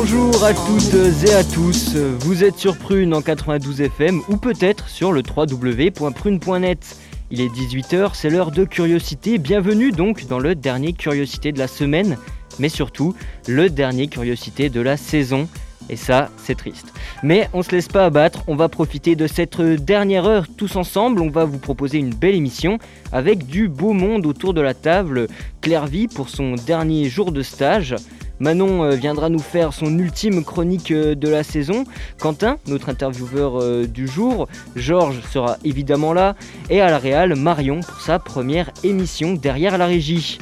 Bonjour 0.00 0.44
à 0.44 0.54
toutes 0.54 1.24
et 1.26 1.34
à 1.34 1.42
tous, 1.42 1.96
vous 2.20 2.44
êtes 2.44 2.56
sur 2.56 2.76
Prune 2.76 3.12
en 3.12 3.20
92 3.20 3.80
FM 3.80 4.22
ou 4.28 4.36
peut-être 4.36 4.88
sur 4.88 5.10
le 5.10 5.24
www.prune.net. 5.26 6.96
Il 7.32 7.40
est 7.40 7.48
18h, 7.48 8.10
c'est 8.14 8.30
l'heure 8.30 8.52
de 8.52 8.62
curiosité, 8.62 9.38
bienvenue 9.38 9.90
donc 9.90 10.28
dans 10.28 10.38
le 10.38 10.54
dernier 10.54 10.92
curiosité 10.92 11.50
de 11.50 11.58
la 11.58 11.66
semaine, 11.66 12.16
mais 12.60 12.68
surtout 12.68 13.16
le 13.48 13.70
dernier 13.70 14.06
curiosité 14.06 14.68
de 14.68 14.80
la 14.80 14.96
saison. 14.96 15.48
Et 15.90 15.96
ça, 15.96 16.28
c'est 16.36 16.56
triste. 16.56 16.92
Mais 17.22 17.48
on 17.52 17.62
se 17.62 17.70
laisse 17.70 17.88
pas 17.88 18.04
abattre, 18.04 18.42
on 18.46 18.56
va 18.56 18.68
profiter 18.68 19.16
de 19.16 19.26
cette 19.26 19.60
dernière 19.60 20.26
heure 20.26 20.46
tous 20.56 20.76
ensemble. 20.76 21.20
On 21.20 21.30
va 21.30 21.44
vous 21.44 21.58
proposer 21.58 21.98
une 21.98 22.14
belle 22.14 22.34
émission 22.34 22.78
avec 23.12 23.46
du 23.46 23.68
beau 23.68 23.92
monde 23.92 24.26
autour 24.26 24.54
de 24.54 24.60
la 24.60 24.74
table. 24.74 25.28
Claire 25.60 25.86
Vie 25.86 26.08
pour 26.08 26.28
son 26.28 26.54
dernier 26.54 27.08
jour 27.08 27.32
de 27.32 27.42
stage. 27.42 27.96
Manon 28.40 28.84
euh, 28.84 28.94
viendra 28.94 29.28
nous 29.28 29.40
faire 29.40 29.72
son 29.72 29.98
ultime 29.98 30.44
chronique 30.44 30.92
euh, 30.92 31.14
de 31.14 31.28
la 31.28 31.42
saison. 31.42 31.84
Quentin, 32.20 32.58
notre 32.66 32.88
intervieweur 32.88 33.60
euh, 33.60 33.86
du 33.86 34.06
jour. 34.06 34.48
Georges 34.76 35.20
sera 35.32 35.56
évidemment 35.64 36.12
là. 36.12 36.36
Et 36.70 36.80
à 36.80 36.90
la 36.90 36.98
Réal, 36.98 37.34
Marion 37.34 37.80
pour 37.80 38.00
sa 38.00 38.18
première 38.18 38.70
émission 38.84 39.34
derrière 39.34 39.76
la 39.76 39.86
régie. 39.86 40.38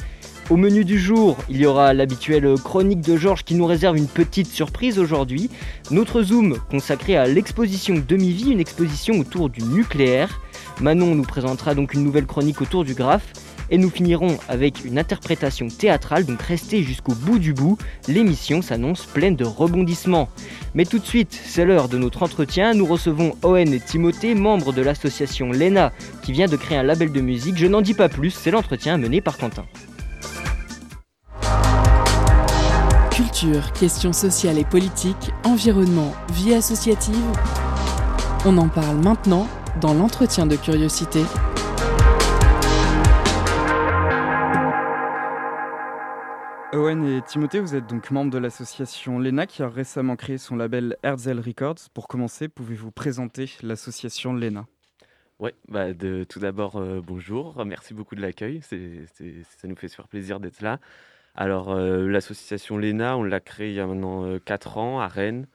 Au 0.49 0.55
menu 0.55 0.85
du 0.85 0.97
jour, 0.97 1.35
il 1.49 1.57
y 1.57 1.65
aura 1.65 1.93
l'habituelle 1.93 2.55
chronique 2.63 3.01
de 3.01 3.17
Georges 3.17 3.43
qui 3.43 3.53
nous 3.53 3.65
réserve 3.65 3.97
une 3.97 4.07
petite 4.07 4.47
surprise 4.47 4.97
aujourd'hui. 4.97 5.49
Notre 5.91 6.23
zoom 6.23 6.57
consacré 6.71 7.17
à 7.17 7.27
l'exposition 7.27 8.01
Demi-Vie, 8.07 8.51
une 8.51 8.61
exposition 8.61 9.19
autour 9.19 9.49
du 9.49 9.61
nucléaire. 9.61 10.39
Manon 10.79 11.15
nous 11.15 11.23
présentera 11.23 11.75
donc 11.75 11.93
une 11.93 12.01
nouvelle 12.01 12.25
chronique 12.25 12.61
autour 12.61 12.85
du 12.85 12.93
graphe. 12.93 13.33
Et 13.69 13.77
nous 13.77 13.89
finirons 13.89 14.37
avec 14.47 14.85
une 14.85 14.97
interprétation 14.97 15.67
théâtrale, 15.67 16.25
donc 16.25 16.41
restez 16.41 16.81
jusqu'au 16.81 17.13
bout 17.13 17.39
du 17.39 17.53
bout, 17.53 17.77
l'émission 18.07 18.61
s'annonce 18.61 19.05
pleine 19.05 19.35
de 19.35 19.43
rebondissements. 19.43 20.29
Mais 20.73 20.85
tout 20.85 20.99
de 20.99 21.05
suite, 21.05 21.37
c'est 21.43 21.65
l'heure 21.65 21.89
de 21.89 21.97
notre 21.97 22.23
entretien, 22.23 22.73
nous 22.73 22.85
recevons 22.85 23.35
Owen 23.43 23.73
et 23.73 23.81
Timothée, 23.81 24.35
membres 24.35 24.71
de 24.71 24.81
l'association 24.81 25.51
Lena, 25.51 25.91
qui 26.23 26.31
vient 26.31 26.47
de 26.47 26.55
créer 26.55 26.77
un 26.77 26.83
label 26.83 27.11
de 27.11 27.19
musique, 27.19 27.57
je 27.57 27.67
n'en 27.67 27.81
dis 27.81 27.93
pas 27.93 28.07
plus, 28.07 28.31
c'est 28.31 28.51
l'entretien 28.51 28.97
mené 28.97 29.19
par 29.19 29.37
Quentin. 29.37 29.65
Culture, 33.27 33.73
questions 33.73 34.13
sociales 34.13 34.57
et 34.57 34.63
politiques, 34.63 35.31
environnement, 35.43 36.13
vie 36.31 36.53
associative. 36.53 37.25
On 38.45 38.57
en 38.57 38.69
parle 38.69 38.97
maintenant 39.03 39.49
dans 39.81 39.93
l'entretien 39.93 40.45
de 40.45 40.55
curiosité. 40.55 41.19
Owen 46.71 47.03
et 47.05 47.21
Timothée, 47.23 47.59
vous 47.59 47.75
êtes 47.75 47.87
donc 47.87 48.11
membres 48.11 48.31
de 48.31 48.37
l'association 48.37 49.19
LENA 49.19 49.45
qui 49.45 49.61
a 49.61 49.67
récemment 49.67 50.15
créé 50.15 50.37
son 50.37 50.55
label 50.55 50.95
Herzl 51.03 51.39
Records. 51.39 51.89
Pour 51.93 52.07
commencer, 52.07 52.47
pouvez-vous 52.47 52.91
présenter 52.91 53.51
l'association 53.61 54.33
LENA? 54.33 54.67
Oui, 55.39 55.51
bah 55.67 55.93
de, 55.93 56.23
tout 56.23 56.39
d'abord, 56.39 56.77
euh, 56.77 57.01
bonjour, 57.05 57.65
merci 57.65 57.93
beaucoup 57.93 58.15
de 58.15 58.21
l'accueil, 58.21 58.61
c'est, 58.63 59.05
ça 59.15 59.67
nous 59.67 59.75
fait 59.75 59.87
super 59.89 60.07
plaisir 60.07 60.39
d'être 60.39 60.61
là. 60.61 60.79
Alors, 61.37 61.71
euh, 61.71 62.07
l'association 62.07 62.77
LENA, 62.77 63.15
on 63.17 63.23
l'a 63.23 63.39
créée 63.39 63.69
il 63.69 63.75
y 63.75 63.79
a 63.79 63.87
maintenant 63.87 64.37
4 64.39 64.77
euh, 64.77 64.81
ans 64.81 64.99
à 64.99 65.07
Rennes. 65.07 65.47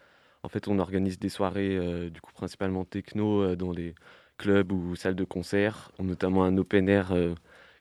En 0.43 0.49
fait, 0.49 0.69
on 0.69 0.79
organise 0.79 1.19
des 1.19 1.29
soirées, 1.29 2.11
du 2.11 2.21
coup, 2.21 2.33
principalement 2.33 2.85
techno 2.85 3.55
dans 3.55 3.73
des 3.73 3.95
clubs 4.39 4.73
ou 4.73 4.97
salles 4.97 5.15
de 5.15 5.23
concert, 5.23 5.93
notamment 6.01 6.43
un 6.45 6.57
open 6.59 6.89
air 6.89 7.13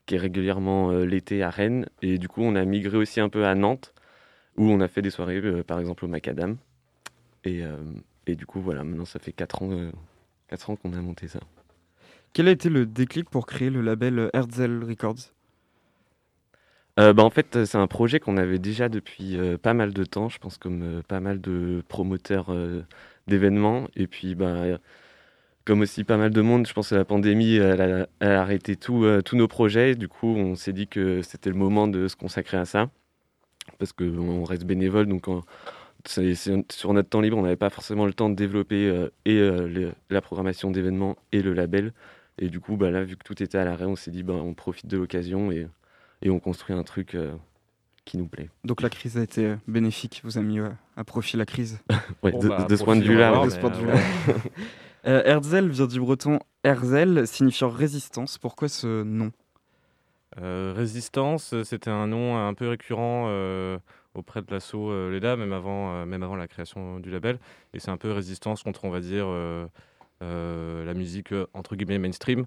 qui 0.06 0.16
est 0.16 0.20
régulièrement 0.20 0.92
euh, 0.92 1.06
l'été 1.06 1.44
à 1.44 1.50
Rennes. 1.50 1.88
Et 2.02 2.18
du 2.18 2.28
coup, 2.28 2.42
on 2.42 2.56
a 2.56 2.66
migré 2.66 2.98
aussi 2.98 3.20
un 3.20 3.30
peu 3.30 3.46
à 3.46 3.56
Nantes, 3.56 3.94
où 4.58 4.70
on 4.70 4.82
a 4.82 4.88
fait 4.88 5.02
des 5.02 5.10
soirées, 5.10 5.38
euh, 5.38 5.64
par 5.64 5.80
exemple 5.80 6.06
au 6.06 6.08
Macadam. 6.08 6.58
Et, 7.44 7.64
euh, 7.64 7.78
et, 8.28 8.36
du 8.36 8.46
coup, 8.46 8.62
voilà, 8.62 8.84
maintenant 8.84 9.06
ça 9.06 9.20
fait 9.20 9.32
4 9.32 9.64
ans, 9.64 9.92
4 10.48 10.70
ans 10.70 10.76
qu'on 10.76 10.94
a 10.94 11.02
monté 11.02 11.28
ça. 11.28 11.40
Quel 12.34 12.48
a 12.48 12.52
été 12.52 12.70
le 12.70 12.86
déclic 12.86 13.30
pour 13.30 13.46
créer 13.46 13.70
le 13.70 13.82
label 13.82 14.30
Herzl 14.34 14.84
Records? 14.84 15.34
Bah, 16.98 17.24
en 17.24 17.30
fait, 17.30 17.66
c'est 17.66 17.78
un 17.78 17.88
projet 17.88 18.20
qu'on 18.20 18.38
avait 18.38 18.60
déjà 18.60 18.90
depuis 18.90 19.38
pas 19.62 19.74
mal 19.74 19.94
de 19.94 20.04
temps, 20.04 20.30
je 20.30 20.38
pense 20.40 20.58
comme 20.58 21.02
pas 21.08 21.20
mal 21.20 21.42
de 21.42 21.84
promoteurs 21.88 22.54
d'événements. 23.28 23.88
Et 23.96 24.08
puis, 24.08 24.36
bah, 24.36 24.78
comme 25.66 25.82
aussi 25.82 26.04
pas 26.04 26.18
mal 26.18 26.32
de 26.32 26.42
monde, 26.42 26.68
je 26.68 26.74
pense 26.74 26.90
que 26.90 26.96
la 26.96 27.06
pandémie 27.06 27.60
a, 27.60 28.08
arrêté 28.20 28.78
euh, 28.90 29.22
tous 29.22 29.36
nos 29.36 29.48
projets. 29.48 29.96
Du 29.96 30.08
coup, 30.08 30.28
on 30.28 30.56
s'est 30.56 30.74
dit 30.74 30.88
que 30.88 31.22
c'était 31.22 31.50
le 31.50 31.56
moment 31.56 31.88
de 31.88 32.08
se 32.08 32.16
consacrer 32.16 32.58
à 32.58 32.66
ça. 32.66 32.90
Parce 33.78 33.94
qu'on 33.94 34.44
reste 34.44 34.66
bénévole, 34.66 35.08
donc 35.08 35.28
sur 36.08 36.94
notre 36.94 37.10
temps 37.10 37.22
libre, 37.22 37.38
on 37.38 37.44
n'avait 37.44 37.56
pas 37.56 37.70
forcément 37.70 38.06
le 38.06 38.14
temps 38.14 38.30
de 38.30 38.36
développer 38.36 38.88
euh, 38.88 39.10
et 39.26 39.38
euh, 39.38 39.92
la 40.10 40.22
programmation 40.22 40.72
d'événements 40.72 41.16
et 41.32 41.42
le 41.42 41.54
label. 41.54 41.94
Et 42.40 42.50
du 42.50 42.60
coup, 42.60 42.76
bah, 42.76 42.90
là, 42.92 43.04
vu 43.04 43.16
que 43.18 43.24
tout 43.24 43.42
était 43.44 43.58
à 43.58 43.66
l'arrêt, 43.66 43.86
on 43.86 43.96
s'est 43.96 44.12
dit 44.12 44.24
bah, 44.24 44.34
on 44.34 44.54
profite 44.54 44.88
de 44.88 44.98
l'occasion 44.98 45.52
et, 45.52 45.68
et, 46.22 46.30
on 46.30 46.40
construit 46.40 46.76
un 46.76 46.84
truc 46.84 47.18
qui 48.06 48.18
nous 48.18 48.28
plaît. 48.28 48.50
Donc 48.64 48.82
la 48.82 48.90
crise 48.90 49.18
a 49.18 49.22
été 49.22 49.56
bénéfique, 49.68 50.22
vous 50.24 50.38
avez 50.38 50.48
mis 50.48 50.60
à 50.96 51.04
profit 51.04 51.38
la 51.38 51.46
crise. 51.46 51.80
Oui, 52.24 52.32
de, 52.34 52.48
bah, 52.48 52.68
ce 52.70 52.84
point 52.84 52.96
de 52.96 53.04
vue-là. 53.04 53.44
Euh, 55.08 55.24
Herzl 55.26 55.68
vient 55.70 55.88
du 55.88 56.00
breton 56.00 56.40
Herzl, 56.64 57.26
signifiant 57.26 57.70
résistance. 57.70 58.38
Pourquoi 58.38 58.68
ce 58.68 59.02
nom? 59.02 59.32
Euh, 60.40 60.74
Résistance, 60.76 61.56
c'était 61.64 61.90
un 61.90 62.08
nom 62.08 62.38
un 62.38 62.54
peu 62.54 62.70
récurrent 62.70 63.26
euh, 63.28 63.80
auprès 64.14 64.42
de 64.42 64.52
l'assaut 64.52 65.10
LEDA, 65.10 65.38
même 65.38 65.54
avant, 65.54 66.06
même 66.06 66.22
avant 66.22 66.36
la 66.36 66.48
création 66.48 67.00
du 67.00 67.10
label. 67.10 67.40
Et 67.74 67.80
c'est 67.80 67.90
un 67.90 67.98
peu 67.98 68.12
résistance 68.12 68.62
contre, 68.62 68.86
on 68.86 68.92
va 68.92 69.00
dire, 69.00 69.26
la 70.22 70.94
musique 70.94 71.34
entre 71.54 71.76
guillemets 71.76 71.98
mainstream, 71.98 72.46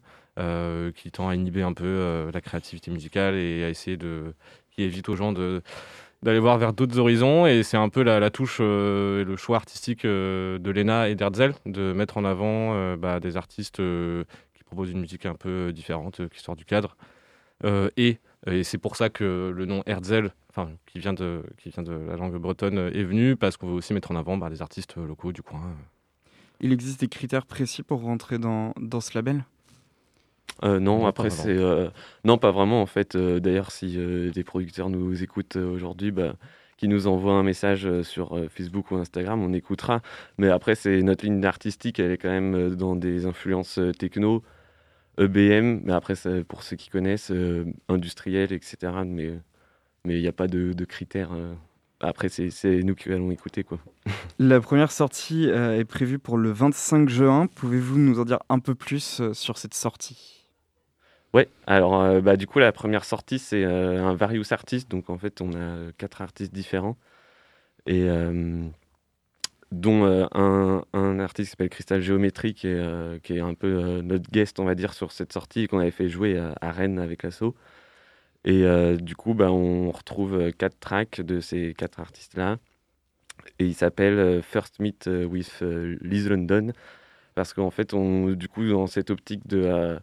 qui 0.94 1.10
tend 1.10 1.28
à 1.28 1.34
inhiber 1.34 1.62
un 1.62 1.74
peu 1.74 2.30
la 2.32 2.40
créativité 2.40 2.90
musicale 2.90 3.34
et 3.34 3.64
à 3.64 3.68
essayer 3.68 3.96
de. 3.96 4.34
qui 4.70 4.82
évite 4.82 5.08
aux 5.08 5.16
gens 5.16 5.32
d'aller 6.24 6.38
voir 6.38 6.58
vers 6.58 6.72
d'autres 6.72 6.98
horizons. 6.98 7.46
Et 7.46 7.62
c'est 7.62 7.76
un 7.76 7.88
peu 7.88 8.02
la, 8.02 8.30
touche 8.30 8.58
euh, 8.60 9.24
le 9.24 9.36
choix 9.36 9.56
artistique 9.56 10.04
euh, 10.04 10.58
de 10.58 10.70
Lena 10.70 11.08
et 11.08 11.14
d'Herzl 11.14 11.52
de 11.66 11.92
mettre 11.92 12.16
en 12.16 12.24
avant 12.24 12.74
euh, 12.74 12.96
bah, 12.96 13.20
des 13.20 13.36
artistes 13.36 13.76
qui 13.76 14.64
proposent 14.64 14.90
une 14.90 15.00
musique 15.00 15.26
un 15.26 15.34
peu 15.34 15.72
différente, 15.72 16.26
qui 16.28 16.40
sort 16.40 16.56
du 16.56 16.64
cadre. 16.64 16.96
et, 17.96 18.18
et 18.46 18.64
c'est 18.64 18.78
pour 18.78 18.96
ça 18.96 19.10
que 19.10 19.52
le 19.54 19.66
nom 19.66 19.82
Herzl, 19.86 20.30
enfin, 20.50 20.70
qui, 20.86 20.98
vient 20.98 21.12
de, 21.12 21.42
qui 21.58 21.68
vient 21.68 21.82
de 21.82 21.92
la 21.92 22.16
langue 22.16 22.36
bretonne, 22.36 22.78
est 22.78 23.04
venu, 23.04 23.36
parce 23.36 23.56
qu'on 23.56 23.68
veut 23.68 23.74
aussi 23.74 23.94
mettre 23.94 24.10
en 24.10 24.16
avant 24.16 24.36
bah, 24.36 24.48
des 24.48 24.62
artistes 24.62 24.96
locaux 24.96 25.32
du 25.32 25.42
coin. 25.42 25.60
Il 26.64 26.72
existe 26.72 26.98
des 26.98 27.08
critères 27.08 27.44
précis 27.44 27.82
pour 27.82 28.00
rentrer 28.00 28.38
dans, 28.38 28.72
dans 28.80 29.02
ce 29.02 29.14
label? 29.14 29.44
Euh, 30.62 30.80
non, 30.80 31.04
après 31.06 31.28
c'est 31.28 31.58
euh, 31.58 31.90
non 32.24 32.38
pas 32.38 32.52
vraiment 32.52 32.80
en 32.80 32.86
fait. 32.86 33.16
Euh, 33.16 33.38
d'ailleurs, 33.38 33.70
si 33.70 33.98
des 34.32 34.44
producteurs 34.44 34.88
nous 34.88 35.22
écoutent 35.22 35.56
aujourd'hui, 35.56 36.10
bah, 36.10 36.36
qui 36.78 36.88
nous 36.88 37.06
envoient 37.06 37.34
un 37.34 37.42
message 37.42 37.86
sur 38.00 38.40
Facebook 38.48 38.92
ou 38.92 38.96
Instagram, 38.96 39.42
on 39.42 39.52
écoutera. 39.52 40.00
Mais 40.38 40.48
après, 40.48 40.74
c'est 40.74 41.02
notre 41.02 41.26
ligne 41.26 41.44
artistique, 41.44 41.98
elle 41.98 42.12
est 42.12 42.16
quand 42.16 42.30
même 42.30 42.74
dans 42.74 42.96
des 42.96 43.26
influences 43.26 43.78
techno, 43.98 44.42
EBM. 45.18 45.82
Mais 45.84 45.92
après, 45.92 46.14
pour 46.48 46.62
ceux 46.62 46.76
qui 46.76 46.88
connaissent, 46.88 47.30
industriel, 47.90 48.54
etc. 48.54 48.76
Mais 49.04 49.38
mais 50.06 50.16
il 50.16 50.22
n'y 50.22 50.28
a 50.28 50.32
pas 50.32 50.46
de, 50.46 50.72
de 50.72 50.84
critères. 50.86 51.32
Après, 52.06 52.28
c'est 52.28 52.82
nous 52.82 52.94
qui 52.94 53.10
allons 53.12 53.30
écouter. 53.30 53.64
Quoi. 53.64 53.78
La 54.38 54.60
première 54.60 54.92
sortie 54.92 55.48
est 55.48 55.84
prévue 55.84 56.18
pour 56.18 56.36
le 56.38 56.50
25 56.50 57.08
juin. 57.08 57.46
Pouvez-vous 57.46 57.98
nous 57.98 58.20
en 58.20 58.24
dire 58.24 58.38
un 58.48 58.58
peu 58.58 58.74
plus 58.74 59.22
sur 59.32 59.58
cette 59.58 59.74
sortie? 59.74 60.34
Ouais, 61.34 61.48
alors 61.66 62.00
euh, 62.00 62.20
bah, 62.20 62.36
du 62.36 62.46
coup, 62.46 62.60
la 62.60 62.70
première 62.70 63.04
sortie, 63.04 63.40
c'est 63.40 63.64
euh, 63.64 64.04
un 64.04 64.14
Various 64.14 64.52
Artist. 64.52 64.88
Donc 64.88 65.10
en 65.10 65.18
fait, 65.18 65.40
on 65.40 65.52
a 65.52 65.90
quatre 65.98 66.22
artistes 66.22 66.54
différents. 66.54 66.96
Et 67.86 68.02
euh, 68.04 68.62
dont 69.72 70.04
un, 70.06 70.84
un, 70.92 71.18
artiste 71.20 71.50
qui 71.50 71.50
s'appelle 71.50 71.70
qui 72.54 72.68
est, 72.68 73.22
qui 73.22 73.36
est 73.36 73.40
un 73.40 73.54
peu 73.54 74.00
notre 74.02 74.30
guest, 74.30 74.60
on 74.60 74.64
va 74.64 74.76
dire, 74.76 74.94
sur 74.94 75.12
cette 75.12 75.32
sortie 75.32 75.66
qu'on 75.66 75.80
avait 75.80 75.90
fait 75.90 76.08
jouer 76.08 76.38
à, 76.60 76.70
Rennes 76.70 77.00
avec 77.00 77.24
l'assaut. 77.24 77.56
Et 78.44 78.64
du 78.98 79.16
coup, 79.16 79.34
bah, 79.34 79.50
on 79.52 79.90
retrouve 79.90 80.52
quatre 80.52 80.78
tracks 80.78 81.20
de 81.20 81.40
ces 81.40 81.74
quatre 81.74 82.00
artistes-là. 82.00 82.58
et 83.58 83.66
il 83.66 83.74
s'appelle 83.74 84.42
First 84.42 84.80
Meet 84.80 85.08
with 85.28 85.60
Liz 86.00 86.28
London 86.28 86.72
parce 87.34 87.52
qu'en 87.54 87.70
fait, 87.70 87.94
on, 87.94 88.30
du 88.32 88.48
coup, 88.48 88.68
dans 88.68 88.86
cette 88.86 89.10
optique 89.10 89.46
de, 89.48 89.98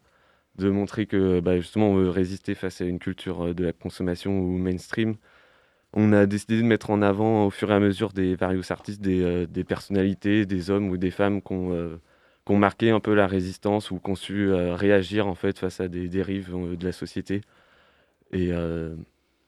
de 0.58 0.70
montrer 0.70 1.06
que 1.08 1.40
bah, 1.40 1.58
justement 1.60 1.90
on 1.92 1.96
veut 1.96 2.10
résister 2.10 2.56
face 2.56 2.82
à 2.82 2.86
une 2.86 3.00
culture 3.00 3.56
de 3.56 3.66
la 3.66 3.74
consommation 3.74 4.40
ou 4.40 4.58
mainstream, 4.58 5.16
on 5.94 6.14
a 6.14 6.26
décidé 6.26 6.58
de 6.58 6.64
mettre 6.64 6.90
en 6.92 7.02
avant 7.02 7.46
au 7.48 7.50
fur 7.52 7.72
et 7.72 7.76
à 7.76 7.80
mesure 7.80 8.14
des 8.14 8.36
various 8.36 8.72
artistes, 8.72 9.02
des, 9.02 9.48
des 9.48 9.64
personnalités, 9.64 10.46
des 10.46 10.70
hommes 10.70 10.90
ou 10.90 10.98
des 10.98 11.12
femmes 11.12 11.42
qui 11.42 11.54
ont, 11.54 12.00
marqué 12.50 12.92
un 12.92 13.00
peu 13.00 13.14
la 13.16 13.28
résistance 13.28 13.92
ou 13.92 14.00
qui 14.00 14.12
ont 14.12 14.16
su 14.16 14.52
réagir 14.54 15.28
en 15.28 15.36
fait 15.36 15.58
face 15.60 15.80
à 15.82 15.88
des 15.88 16.10
dérives 16.10 16.52
de 16.78 16.86
la 16.86 16.92
société. 16.92 17.42
Et, 18.32 18.52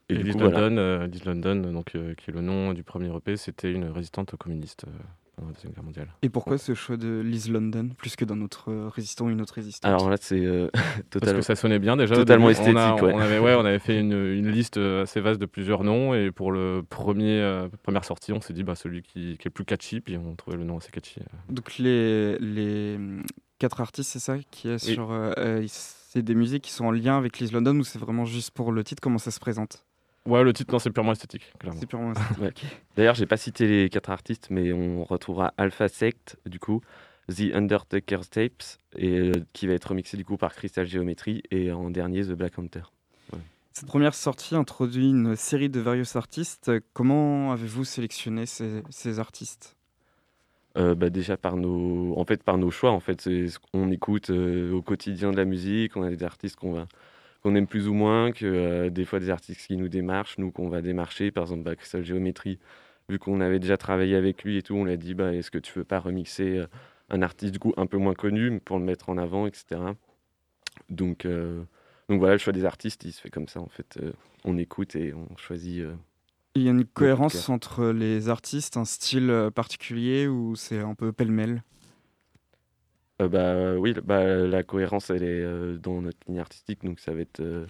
et, 0.09 0.15
London, 0.15 0.77
euh, 0.77 1.07
London 1.25 1.55
donc, 1.71 1.95
euh, 1.95 2.13
qui 2.15 2.29
est 2.29 2.33
le 2.33 2.41
nom 2.41 2.73
du 2.73 2.83
premier 2.83 3.15
EP, 3.15 3.37
c'était 3.37 3.71
une 3.71 3.85
résistante 3.85 4.35
communiste 4.35 4.85
euh, 4.85 4.91
pendant 5.35 5.47
la 5.49 5.53
Deuxième 5.53 5.71
Guerre 5.71 5.83
mondiale. 5.83 6.07
Et 6.21 6.29
pourquoi 6.29 6.57
ce 6.57 6.73
choix 6.73 6.97
de 6.97 7.21
Liz 7.21 7.49
London 7.49 7.89
plus 7.97 8.15
que 8.15 8.25
d'un 8.25 8.41
autre 8.41 8.71
résistant 8.89 9.25
ou 9.25 9.29
une 9.29 9.41
autre 9.41 9.53
résistante? 9.53 9.89
Alors 9.89 10.09
là, 10.09 10.17
c'est 10.19 10.41
totalement... 11.09 11.19
Parce 11.19 11.33
que 11.33 11.41
ça 11.41 11.55
sonnait 11.55 11.79
bien 11.79 11.95
déjà. 11.95 12.15
Totalement 12.15 12.49
esthétique, 12.49 12.75
on, 12.75 13.01
ouais. 13.01 13.13
on, 13.13 13.19
avait, 13.19 13.39
ouais, 13.39 13.55
on 13.55 13.65
avait 13.65 13.79
fait 13.79 13.97
une, 13.99 14.11
une, 14.13 14.49
liste 14.49 14.77
assez 14.77 15.21
vaste 15.21 15.39
de 15.39 15.45
plusieurs 15.45 15.83
noms 15.83 16.13
et 16.13 16.31
pour 16.31 16.51
le 16.51 16.83
premier 16.87 17.67
première 17.81 18.03
sortie, 18.03 18.33
on 18.33 18.41
s'est 18.41 18.53
dit 18.53 18.63
bah, 18.63 18.75
celui 18.75 19.01
qui, 19.01 19.37
qui, 19.37 19.43
est 19.43 19.45
le 19.45 19.51
plus 19.51 19.65
catchy, 19.65 20.01
puis 20.01 20.17
on 20.17 20.35
trouvait 20.35 20.57
le 20.57 20.65
nom 20.65 20.77
assez 20.77 20.91
catchy. 20.91 21.21
Donc 21.49 21.77
les, 21.77 22.37
les 22.39 22.99
quatre 23.57 23.79
artistes, 23.79 24.11
c'est 24.11 24.19
ça 24.19 24.37
qui 24.51 24.69
est 24.69 24.79
sur... 24.79 25.11
c'est 26.13 26.21
des 26.21 26.35
musiques 26.35 26.63
qui 26.63 26.71
sont 26.71 26.85
en 26.85 26.91
lien 26.91 27.17
avec 27.17 27.39
Liz 27.39 27.51
London 27.51 27.75
ou 27.79 27.83
c'est 27.83 27.97
vraiment 27.97 28.25
juste 28.25 28.51
pour 28.51 28.71
le 28.71 28.83
titre? 28.83 29.01
Comment 29.01 29.17
ça 29.17 29.31
se 29.31 29.39
présente? 29.39 29.83
Ouais, 30.27 30.43
le 30.43 30.53
titre, 30.53 30.71
non, 30.71 30.77
c'est 30.77 30.91
purement 30.91 31.13
esthétique. 31.13 31.51
C'est 31.79 31.87
purement 31.87 32.13
esthétique. 32.13 32.67
D'ailleurs, 32.95 33.15
j'ai 33.15 33.25
pas 33.25 33.35
cité 33.35 33.67
les 33.67 33.89
quatre 33.89 34.11
artistes, 34.11 34.47
mais 34.51 34.71
on 34.71 35.03
retrouvera 35.03 35.55
Alpha 35.57 35.87
Sect, 35.87 36.37
du 36.45 36.59
coup, 36.59 36.81
The 37.29 37.55
Undertaker's 37.55 38.29
Tapes, 38.29 38.63
et, 38.95 39.17
euh, 39.17 39.31
qui 39.53 39.65
va 39.65 39.73
être 39.73 39.85
remixé 39.85 40.15
du 40.15 40.23
coup 40.23 40.37
par 40.37 40.53
Crystal 40.53 40.85
Geometry, 40.85 41.41
et 41.49 41.71
en 41.71 41.89
dernier, 41.89 42.21
The 42.21 42.33
Black 42.33 42.59
Hunter. 42.59 42.83
Cette 43.73 43.87
première 43.87 44.13
sortie 44.13 44.55
introduit 44.55 45.09
une 45.09 45.35
série 45.35 45.69
de 45.69 45.79
various 45.79 46.15
artistes. 46.15 46.71
Comment 46.93 47.51
avez-vous 47.51 47.85
sélectionné 47.85 48.45
ces, 48.45 48.83
ces 48.91 49.17
artistes? 49.17 49.75
Euh, 50.75 50.95
bah 50.95 51.11
déjà 51.11 51.37
par 51.37 51.55
nos 51.55 52.17
en 52.17 52.25
fait 52.25 52.41
par 52.41 52.57
nos 52.57 52.71
choix 52.71 52.89
en 52.89 52.99
fait 52.99 53.21
c'est 53.21 53.45
écoute 53.91 54.31
euh, 54.31 54.71
au 54.73 54.81
quotidien 54.81 55.29
de 55.31 55.37
la 55.37 55.45
musique 55.45 55.95
on 55.95 56.01
a 56.01 56.09
des 56.09 56.23
artistes 56.23 56.55
qu'on 56.55 56.87
qu'on 57.43 57.55
aime 57.55 57.67
plus 57.67 57.87
ou 57.89 57.93
moins, 57.93 58.31
que 58.31 58.45
euh, 58.45 58.89
des 58.89 59.05
fois 59.05 59.19
des 59.19 59.29
artistes 59.29 59.67
qui 59.67 59.75
nous 59.77 59.89
démarchent, 59.89 60.37
nous 60.37 60.51
qu'on 60.51 60.69
va 60.69 60.81
démarcher, 60.81 61.29
par 61.29 61.43
exemple 61.43 61.63
bah, 61.63 61.75
Crystal 61.75 62.03
Géométrie, 62.03 62.57
vu 63.09 63.19
qu'on 63.19 63.41
avait 63.41 63.59
déjà 63.59 63.77
travaillé 63.77 64.15
avec 64.15 64.43
lui 64.43 64.57
et 64.57 64.63
tout, 64.63 64.75
on 64.75 64.85
l'a 64.85 64.97
dit 64.97 65.13
bah, 65.13 65.33
est-ce 65.33 65.51
que 65.51 65.57
tu 65.57 65.73
veux 65.77 65.83
pas 65.83 65.99
remixer 65.99 66.63
un 67.09 67.21
artiste 67.21 67.57
un 67.77 67.85
peu 67.85 67.97
moins 67.97 68.13
connu 68.13 68.59
pour 68.61 68.79
le 68.79 68.85
mettre 68.85 69.09
en 69.09 69.17
avant, 69.17 69.45
etc. 69.45 69.81
Donc, 70.89 71.27
donc 72.09 72.19
voilà, 72.19 72.35
le 72.35 72.39
choix 72.39 72.53
des 72.53 72.65
artistes, 72.65 73.03
il 73.03 73.11
se 73.11 73.21
fait 73.21 73.29
comme 73.29 73.49
ça 73.49 73.59
en 73.59 73.67
fait. 73.67 73.99
on 74.45 74.57
écoute 74.57 74.95
et 74.95 75.13
on 75.13 75.35
choisit. 75.37 75.83
Il 76.55 76.63
y 76.63 76.67
a 76.67 76.71
une 76.71 76.85
cohérence 76.85 77.49
entre 77.49 77.87
les 77.87 78.29
artistes, 78.29 78.77
un 78.77 78.85
style 78.85 79.49
particulier 79.55 80.27
ou 80.27 80.55
c'est 80.55 80.79
un 80.79 80.95
peu 80.95 81.11
pêle-mêle? 81.11 81.63
Euh, 83.21 83.27
bah, 83.27 83.79
oui, 83.79 83.93
bah, 84.03 84.23
la 84.23 84.63
cohérence, 84.63 85.09
elle 85.09 85.23
est 85.23 85.41
euh, 85.41 85.77
dans 85.77 86.01
notre 86.01 86.17
ligne 86.27 86.39
artistique, 86.39 86.83
donc 86.83 86.99
ça 86.99 87.13
va 87.13 87.21
être, 87.21 87.39
euh, 87.39 87.67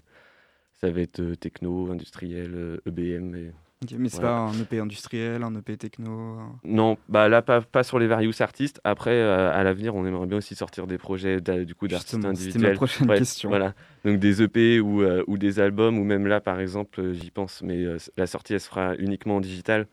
ça 0.74 0.90
va 0.90 1.02
être 1.02 1.36
techno, 1.36 1.92
industriel, 1.92 2.80
EBM. 2.86 3.36
E 3.36 3.52
mais 3.98 4.10
c'est 4.10 4.22
pas 4.22 4.38
un 4.38 4.54
EP 4.54 4.80
industriel, 4.80 5.44
un 5.44 5.56
EP 5.56 5.78
techno 5.78 6.38
Non, 6.64 6.98
bah 7.10 7.30
là, 7.30 7.42
pas, 7.42 7.62
pas 7.62 7.84
sur 7.84 8.00
les 8.00 8.08
various 8.08 8.42
artistes. 8.42 8.80
Après, 8.84 9.22
à 9.22 9.64
l'avenir, 9.64 9.96
on 9.96 10.06
aimerait 10.06 10.28
bien 10.28 10.38
aussi 10.38 10.56
sortir 10.56 10.88
des 10.88 10.98
projets 10.98 11.42
du 11.42 11.76
coup 11.76 11.88
d'artistes 11.88 12.26
individuels. 12.26 12.54
C'était 12.54 12.68
ma 12.68 12.76
prochaine 12.76 13.08
question. 13.08 13.50
Voilà, 13.50 13.74
donc 14.06 14.20
des 14.20 14.42
EP 14.42 14.80
ou, 14.80 15.04
ou 15.28 15.38
des 15.38 15.60
albums, 15.60 15.98
ou 15.98 16.04
même 16.04 16.28
là, 16.28 16.42
par 16.42 16.60
exemple, 16.60 17.14
j'y 17.14 17.32
pense, 17.32 17.62
mais 17.62 17.86
la 18.18 18.28
sortie, 18.28 18.54
elle 18.54 18.62
se 18.62 18.70
fera 18.70 18.96
uniquement 18.96 19.38
en 19.38 19.42
digital 19.42 19.88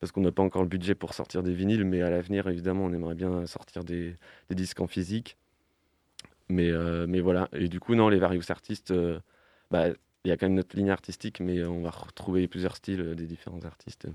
parce 0.00 0.12
qu'on 0.12 0.20
n'a 0.20 0.32
pas 0.32 0.42
encore 0.42 0.62
le 0.62 0.68
budget 0.68 0.94
pour 0.94 1.14
sortir 1.14 1.42
des 1.42 1.54
vinyles, 1.54 1.84
mais 1.84 2.02
à 2.02 2.10
l'avenir, 2.10 2.48
évidemment, 2.48 2.84
on 2.84 2.92
aimerait 2.92 3.14
bien 3.14 3.46
sortir 3.46 3.84
des, 3.84 4.16
disques 4.50 4.80
en 4.80 4.86
physique. 4.86 5.36
Mais, 6.48 6.70
euh, 6.70 7.06
mais 7.08 7.20
voilà, 7.20 7.48
et 7.52 7.68
du 7.68 7.80
coup, 7.80 7.94
non, 7.94 8.08
les 8.08 8.18
various 8.18 8.50
artistes, 8.50 8.92
euh, 8.92 9.18
bah, 9.70 9.88
il 10.26 10.30
y 10.30 10.32
a 10.32 10.36
quand 10.36 10.46
même 10.46 10.56
notre 10.56 10.76
ligne 10.76 10.90
artistique, 10.90 11.40
mais 11.40 11.64
on 11.64 11.82
va 11.82 11.90
retrouver 11.90 12.48
plusieurs 12.48 12.74
styles 12.74 13.00
euh, 13.00 13.14
des 13.14 13.26
différents 13.26 13.64
artistes. 13.64 14.08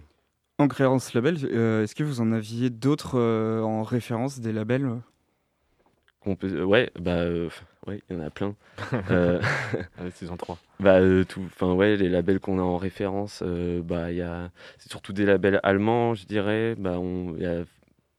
En 0.58 0.68
créant 0.68 1.00
ce 1.00 1.18
label, 1.18 1.36
est-ce 1.36 1.96
que 1.96 2.04
vous 2.04 2.20
en 2.20 2.34
aviez 2.34 2.70
d'autres 2.70 3.20
en 3.20 3.82
référence, 3.82 4.40
des 4.40 4.52
labels 4.52 5.02
peut... 6.38 6.64
Ouais, 6.64 6.92
bah, 7.00 7.26
ouais, 7.88 8.00
il 8.10 8.16
y 8.16 8.20
en 8.20 8.22
a 8.22 8.30
plein. 8.30 8.56
euh... 9.10 9.42
saison 10.14 10.38
3. 10.38 10.60
Bah, 10.80 11.00
tout, 11.28 11.42
enfin 11.46 11.74
ouais, 11.74 11.96
les 11.96 12.10
labels 12.10 12.40
qu'on 12.40 12.60
a 12.60 12.62
en 12.62 12.78
référence, 12.78 13.42
bah, 13.42 14.12
il 14.12 14.18
y 14.18 14.22
a, 14.22 14.52
c'est 14.78 14.92
surtout 14.92 15.14
des 15.14 15.26
labels 15.26 15.60
allemands, 15.64 16.14
je 16.14 16.26
dirais. 16.28 16.76
Bah, 16.78 16.98
il 17.00 17.42
y 17.42 17.46
a, 17.48 17.64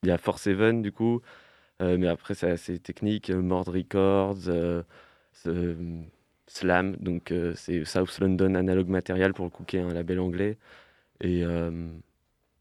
y 0.03 0.11
a 0.11 0.19
Force 0.19 0.49
Even 0.49 0.83
du 0.83 0.91
coup, 0.91 1.21
mais 1.81 2.09
après 2.09 2.35
c'est 2.35 2.51
assez 2.51 2.81
technique. 2.81 3.31
Mord 3.31 3.67
Records, 3.67 4.49
Slam, 6.53 6.97
donc 7.01 7.33
c'est 7.55 7.85
South 7.85 8.19
London 8.21 8.55
Analog 8.55 8.89
Material 8.89 9.33
pour 9.35 9.45
le 9.45 9.51
coup 9.51 9.65
un 9.75 9.93
label 9.93 10.21
anglais. 10.21 10.59
Et 11.21 11.45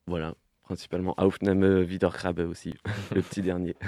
voilà, 0.08 0.36
principalement 0.64 1.14
Aufnahme 1.18 1.84
Wiedergrabe 1.84 2.40
aussi, 2.40 2.74
le 3.16 3.22
petit 3.22 3.42
dernier. 3.42 3.76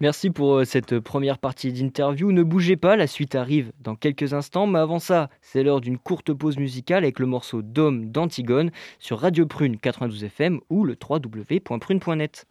Merci 0.00 0.28
pour 0.28 0.56
euh, 0.56 0.64
cette 0.64 1.00
première 1.00 1.38
partie 1.38 1.72
d'interview. 1.72 2.30
Ne 2.30 2.42
bougez 2.42 2.76
pas, 2.76 2.96
la 2.96 3.06
suite 3.06 3.34
arrive 3.34 3.72
dans 3.80 3.96
quelques 3.96 4.34
instants. 4.34 4.66
Mais 4.66 4.78
avant 4.78 4.98
ça, 4.98 5.30
c'est 5.40 5.62
l'heure 5.62 5.80
d'une 5.80 5.96
courte 5.96 6.34
pause 6.34 6.58
musicale 6.58 7.04
avec 7.04 7.18
le 7.18 7.24
morceau 7.24 7.62
Dôme 7.62 8.10
d'Antigone 8.10 8.70
sur 8.98 9.18
Radio 9.20 9.46
Prune 9.46 9.78
92 9.78 10.24
FM 10.24 10.60
ou 10.68 10.84
le 10.84 10.96
www.prune.net. 11.00 12.46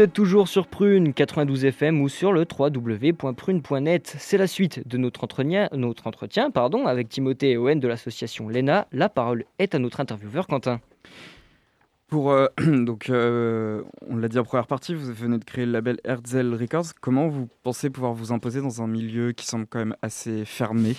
Vous 0.00 0.04
êtes 0.04 0.14
toujours 0.14 0.48
sur 0.48 0.66
Prune 0.66 1.12
92 1.12 1.66
FM 1.66 2.00
ou 2.00 2.08
sur 2.08 2.32
le 2.32 2.46
www.prune.net. 2.58 4.16
C'est 4.18 4.38
la 4.38 4.46
suite 4.46 4.88
de 4.88 4.96
notre 4.96 5.24
entretien, 5.24 5.68
notre 5.74 6.06
entretien 6.06 6.50
pardon, 6.50 6.86
avec 6.86 7.10
Timothée 7.10 7.50
et 7.50 7.58
Owen 7.58 7.80
de 7.80 7.86
l'association 7.86 8.48
LENA. 8.48 8.86
La 8.92 9.10
parole 9.10 9.44
est 9.58 9.74
à 9.74 9.78
notre 9.78 10.00
intervieweur 10.00 10.46
Quentin. 10.46 10.80
Pour, 12.08 12.30
euh, 12.30 12.46
donc, 12.66 13.10
euh, 13.10 13.82
on 14.08 14.16
l'a 14.16 14.28
dit 14.28 14.38
en 14.38 14.44
première 14.44 14.66
partie, 14.66 14.94
vous 14.94 15.12
venez 15.12 15.36
de 15.36 15.44
créer 15.44 15.66
le 15.66 15.72
label 15.72 15.98
Herzl 16.04 16.54
Records. 16.58 16.94
Comment 17.02 17.28
vous 17.28 17.50
pensez 17.62 17.90
pouvoir 17.90 18.14
vous 18.14 18.32
imposer 18.32 18.62
dans 18.62 18.80
un 18.80 18.86
milieu 18.86 19.32
qui 19.32 19.44
semble 19.44 19.66
quand 19.66 19.80
même 19.80 19.96
assez 20.00 20.46
fermé? 20.46 20.96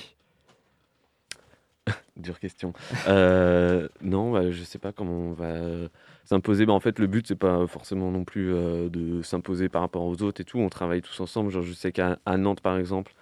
Dure 2.18 2.40
question. 2.40 2.74
Euh, 3.08 3.88
non, 4.04 4.34
bah, 4.34 4.52
je 4.52 4.62
sais 4.62 4.78
pas 4.78 4.92
comment 4.92 5.18
on 5.18 5.34
va 5.34 5.90
s'imposer. 6.26 6.66
Bah, 6.66 6.74
en 6.74 6.80
fait, 6.80 7.00
le 7.00 7.08
but, 7.08 7.28
c'est 7.28 7.36
pas 7.36 7.68
forcément 7.68 8.12
non 8.12 8.24
plus 8.24 8.52
de 8.54 9.22
s'imposer 9.22 9.70
par 9.70 9.82
rapport 9.82 10.04
aux 10.04 10.22
autres 10.22 10.42
et 10.42 10.46
tout. 10.46 10.60
On 10.60 10.70
travaille 10.70 11.02
tous 11.02 11.20
ensemble. 11.20 11.52
Genre, 11.52 11.64
je 11.64 11.74
sais 11.74 11.92
qu'à 11.92 12.18
Nantes, 12.38 12.62
par 12.62 12.78
exemple, 12.78 13.14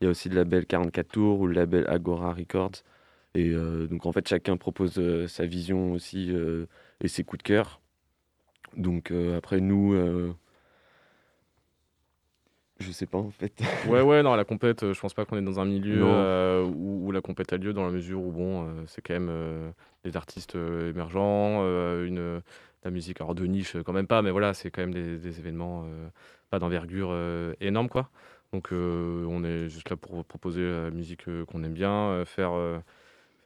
il 0.00 0.04
y 0.04 0.06
a 0.08 0.10
aussi 0.10 0.28
le 0.28 0.36
label 0.36 0.66
44 0.66 1.08
Tours 1.08 1.40
ou 1.40 1.46
le 1.46 1.54
label 1.54 1.86
Agora 1.88 2.32
Records. 2.32 2.82
Et 3.34 3.52
donc, 3.52 4.06
en 4.06 4.12
fait, 4.12 4.26
chacun 4.28 4.56
propose 4.56 5.00
sa 5.26 5.46
vision 5.46 5.92
aussi 5.92 6.32
et 7.00 7.08
ses 7.08 7.24
coups 7.24 7.38
de 7.38 7.48
cœur. 7.48 7.80
Donc 8.76 9.10
euh, 9.10 9.36
après 9.36 9.60
nous, 9.60 9.94
euh, 9.94 10.34
je 12.78 12.90
sais 12.92 13.06
pas 13.06 13.18
en 13.18 13.30
fait. 13.30 13.52
ouais 13.88 14.02
ouais 14.02 14.22
non 14.22 14.34
la 14.34 14.44
compète, 14.44 14.82
euh, 14.82 14.92
je 14.92 15.00
pense 15.00 15.14
pas 15.14 15.24
qu'on 15.24 15.38
est 15.38 15.42
dans 15.42 15.60
un 15.60 15.64
milieu 15.64 16.04
où, 16.64 17.10
la 17.10 17.20
compète 17.20 17.52
a 17.52 17.56
lieu 17.56 17.72
dans 17.72 17.84
la 17.84 17.90
mesure 17.90 18.22
où 18.22 18.32
bon 18.32 18.84
c'est 18.86 19.00
quand 19.00 19.14
même 19.14 19.72
des 20.08 20.16
artistes 20.16 20.54
émergents, 20.54 21.62
une 22.04 22.40
la 22.84 22.90
musique 22.90 23.20
alors 23.20 23.34
de 23.34 23.44
niche 23.46 23.76
quand 23.84 23.92
même 23.92 24.06
pas, 24.06 24.22
mais 24.22 24.30
voilà 24.30 24.54
c'est 24.54 24.70
quand 24.70 24.80
même 24.80 24.94
des, 24.94 25.18
des 25.18 25.38
événements 25.38 25.86
pas 26.50 26.58
d'envergure 26.58 27.14
énorme 27.60 27.88
quoi. 27.88 28.10
Donc 28.52 28.68
on 28.72 29.44
est 29.44 29.68
juste 29.68 29.90
là 29.90 29.96
pour 29.96 30.24
proposer 30.24 30.62
la 30.62 30.90
musique 30.90 31.26
qu'on 31.46 31.64
aime 31.64 31.74
bien, 31.74 32.24
faire 32.24 32.52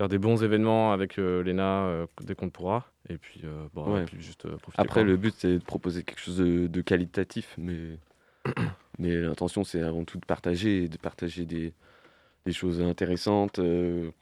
faire 0.00 0.08
des 0.08 0.16
bons 0.16 0.42
événements 0.42 0.94
avec 0.94 1.18
euh, 1.18 1.44
euh, 1.46 2.06
dès 2.22 2.34
qu'on 2.34 2.48
pourra. 2.48 2.90
Et 3.10 3.18
puis, 3.18 3.42
euh, 3.44 3.66
bon, 3.74 4.06
juste 4.18 4.48
profiter. 4.56 4.80
Après, 4.80 5.04
le 5.04 5.18
but, 5.18 5.34
c'est 5.36 5.58
de 5.58 5.62
proposer 5.62 6.04
quelque 6.04 6.20
chose 6.20 6.38
de, 6.38 6.80
qualitatif, 6.80 7.54
mais, 7.58 7.98
mais 8.98 9.14
l'intention, 9.20 9.62
c'est 9.62 9.82
avant 9.82 10.04
tout 10.04 10.16
de 10.16 10.24
partager 10.24 10.84
et 10.84 10.88
de 10.88 10.96
partager 10.96 11.44
des, 11.44 11.74
des 12.46 12.52
choses 12.52 12.80
intéressantes 12.80 13.60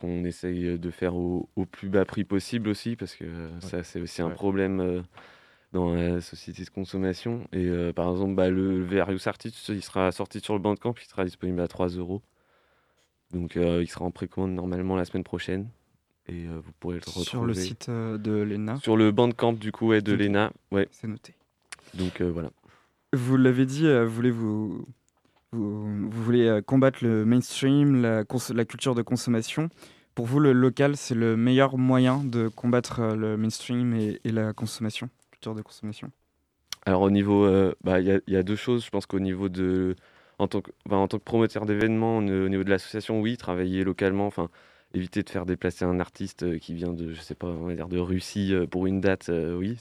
qu'on 0.00 0.24
essaye 0.24 0.78
de 0.78 0.90
faire 0.90 1.14
au, 1.14 1.48
plus 1.70 1.88
bas 1.88 2.04
prix 2.04 2.24
possible 2.24 2.68
aussi, 2.68 2.96
parce 2.96 3.14
que 3.14 3.24
ça, 3.60 3.82
c'est 3.82 4.00
aussi 4.00 4.22
un 4.22 4.30
problème 4.30 5.04
dans 5.72 5.94
la 5.94 6.20
société 6.20 6.64
de 6.64 6.70
consommation. 6.70 7.46
Et 7.52 7.70
par 7.94 8.10
exemple, 8.10 8.34
bah, 8.34 8.50
le 8.50 8.82
Various 8.82 9.28
Artist, 9.28 9.68
il 9.68 9.82
sera 9.82 10.10
sorti 10.12 10.40
sur 10.40 10.54
le 10.54 10.60
Bandcamp, 10.60 10.94
il 11.00 11.08
sera 11.08 11.24
disponible 11.24 11.60
à 11.60 11.68
3 11.68 11.88
euros. 11.90 12.22
Donc 13.32 13.56
euh, 13.56 13.82
il 13.82 13.88
sera 13.88 14.04
en 14.04 14.10
précommande 14.10 14.52
normalement 14.52 14.96
la 14.96 15.04
semaine 15.04 15.24
prochaine. 15.24 15.68
Et 16.28 16.46
euh, 16.46 16.60
vous 16.62 16.72
pourrez 16.78 16.96
le 16.96 17.00
retrouver. 17.00 17.26
Sur 17.26 17.44
le 17.44 17.54
site 17.54 17.88
euh, 17.88 18.18
de 18.18 18.32
l'ENA 18.32 18.76
Sur 18.76 18.96
le 18.96 19.10
bandcamp 19.12 19.54
du 19.54 19.72
coup 19.72 19.88
ouais, 19.88 20.02
de 20.02 20.12
l'ENA. 20.12 20.52
Ouais. 20.70 20.88
C'est 20.90 21.08
noté. 21.08 21.34
Donc 21.94 22.20
voilà. 22.20 22.50
Vous 23.14 23.36
l'avez 23.38 23.64
dit, 23.64 23.86
voulez-vous 24.04 24.86
vous, 25.52 26.10
voulez 26.10 26.60
combattre 26.66 26.98
le 27.02 27.24
mainstream, 27.24 28.02
la, 28.02 28.24
culture 28.64 28.94
de 28.94 29.02
consommation. 29.02 29.68
Pour 30.14 30.26
vous, 30.26 30.40
le 30.40 30.52
local, 30.52 30.96
c'est 30.96 31.14
le 31.14 31.36
meilleur 31.36 31.78
moyen 31.78 32.22
de 32.24 32.48
combattre 32.48 33.02
le 33.16 33.36
mainstream 33.36 33.94
et, 33.94 34.20
la 34.24 34.52
consommation, 34.52 35.08
culture 35.30 35.54
de 35.54 35.62
consommation? 35.62 36.10
Alors 36.86 37.02
au 37.02 37.10
niveau, 37.10 37.46
bah, 37.84 38.00
il 38.00 38.22
y, 38.26 38.36
a 38.36 38.42
deux 38.42 38.56
choses. 38.56 38.84
Je 38.84 38.90
pense 38.90 39.06
qu'au 39.06 39.20
niveau 39.20 39.48
de 39.48 39.94
en 40.38 40.46
tant 40.46 40.60
que, 40.60 41.16
promoteur 41.16 41.66
d'événements 41.66 42.18
au 42.18 42.22
niveau 42.22 42.64
de 42.64 42.70
l'association, 42.70 43.20
oui, 43.20 43.36
travailler 43.36 43.84
localement, 43.84 44.26
enfin 44.26 44.48
éviter 44.94 45.22
de 45.22 45.30
faire 45.30 45.46
déplacer 45.46 45.84
un 45.84 46.00
artiste 46.00 46.44
euh, 46.44 46.58
qui 46.58 46.74
vient 46.74 46.92
de, 46.92 47.12
je 47.12 47.20
sais 47.20 47.34
pas, 47.34 47.48
on 47.48 47.66
va 47.66 47.74
dire 47.74 47.88
de 47.88 47.98
Russie 47.98 48.54
euh, 48.54 48.66
pour 48.66 48.86
une 48.86 49.00
date, 49.00 49.28
euh, 49.28 49.56
oui, 49.56 49.76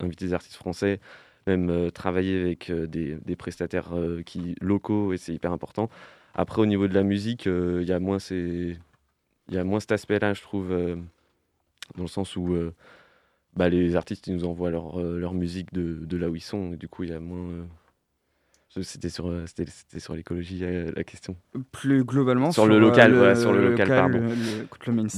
inviter 0.00 0.26
des 0.26 0.34
artistes 0.34 0.56
français, 0.56 1.00
même 1.46 1.90
travailler 1.92 2.40
avec 2.40 2.70
des, 2.70 3.16
des, 3.16 3.36
prestataires 3.36 3.92
qui, 4.26 4.54
locaux, 4.60 5.12
et 5.12 5.16
c'est 5.16 5.34
hyper 5.34 5.52
important. 5.52 5.90
Après, 6.34 6.62
au 6.62 6.66
niveau 6.66 6.88
de 6.88 6.94
la 6.94 7.02
musique, 7.02 7.46
il 7.46 7.86
y 7.86 7.92
a 7.92 7.98
moins 7.98 8.18
y 8.30 9.58
a 9.58 9.64
moins 9.64 9.80
cet 9.80 9.92
aspect-là, 9.92 10.34
je 10.34 10.42
trouve, 10.42 10.68
dans 10.70 12.02
le 12.02 12.08
sens 12.08 12.36
où 12.36 12.56
bah, 13.56 13.68
les 13.68 13.96
artistes 13.96 14.26
ils 14.28 14.34
nous 14.34 14.44
envoient 14.44 14.70
leur, 14.70 15.00
leur 15.00 15.34
musique 15.34 15.72
de, 15.72 16.04
de, 16.04 16.16
là 16.16 16.30
où 16.30 16.36
ils 16.36 16.40
sont, 16.40 16.72
et 16.72 16.76
du 16.76 16.88
coup, 16.88 17.04
il 17.04 17.10
y 17.10 17.14
a 17.14 17.20
moins 17.20 17.66
c'était 18.80 19.10
sur, 19.10 19.28
euh, 19.28 19.44
c'était, 19.46 20.00
sur 20.00 20.14
l'écologie 20.14 20.60
euh, 20.62 20.90
la 20.96 21.04
question. 21.04 21.36
Plus 21.72 22.04
globalement 22.04 22.52
sur, 22.52 22.66
le 22.66 22.78
local, 22.78 23.14
euh, 23.14 23.34
sur 23.34 23.52
le, 23.52 23.70
local, 23.70 23.88
pardon. 23.88 24.26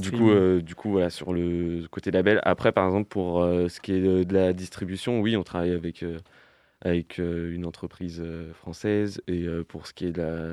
du 0.01 0.11
coup, 0.11 0.33
du 0.61 0.75
coup, 0.75 0.91
voilà, 0.91 1.11
sur 1.11 1.33
le 1.33 1.87
côté 1.91 2.11
label. 2.11 2.41
Après, 2.43 2.73
par 2.73 2.87
exemple, 2.87 3.09
pour 3.09 3.43
ce 3.43 3.81
qui 3.81 3.93
est 3.93 4.25
de, 4.25 4.35
la 4.35 4.53
distribution, 4.53 5.21
oui, 5.21 5.37
on 5.37 5.45
travaille 5.45 5.73
avec 5.73 6.05
avec 6.81 7.19
une 7.19 7.65
entreprise 7.65 8.23
française 8.55 9.23
et 9.29 9.47
pour 9.69 9.87
ce 9.87 9.95
qui 9.95 10.07
est 10.07 10.13
de 10.13 10.21
la, 10.21 10.49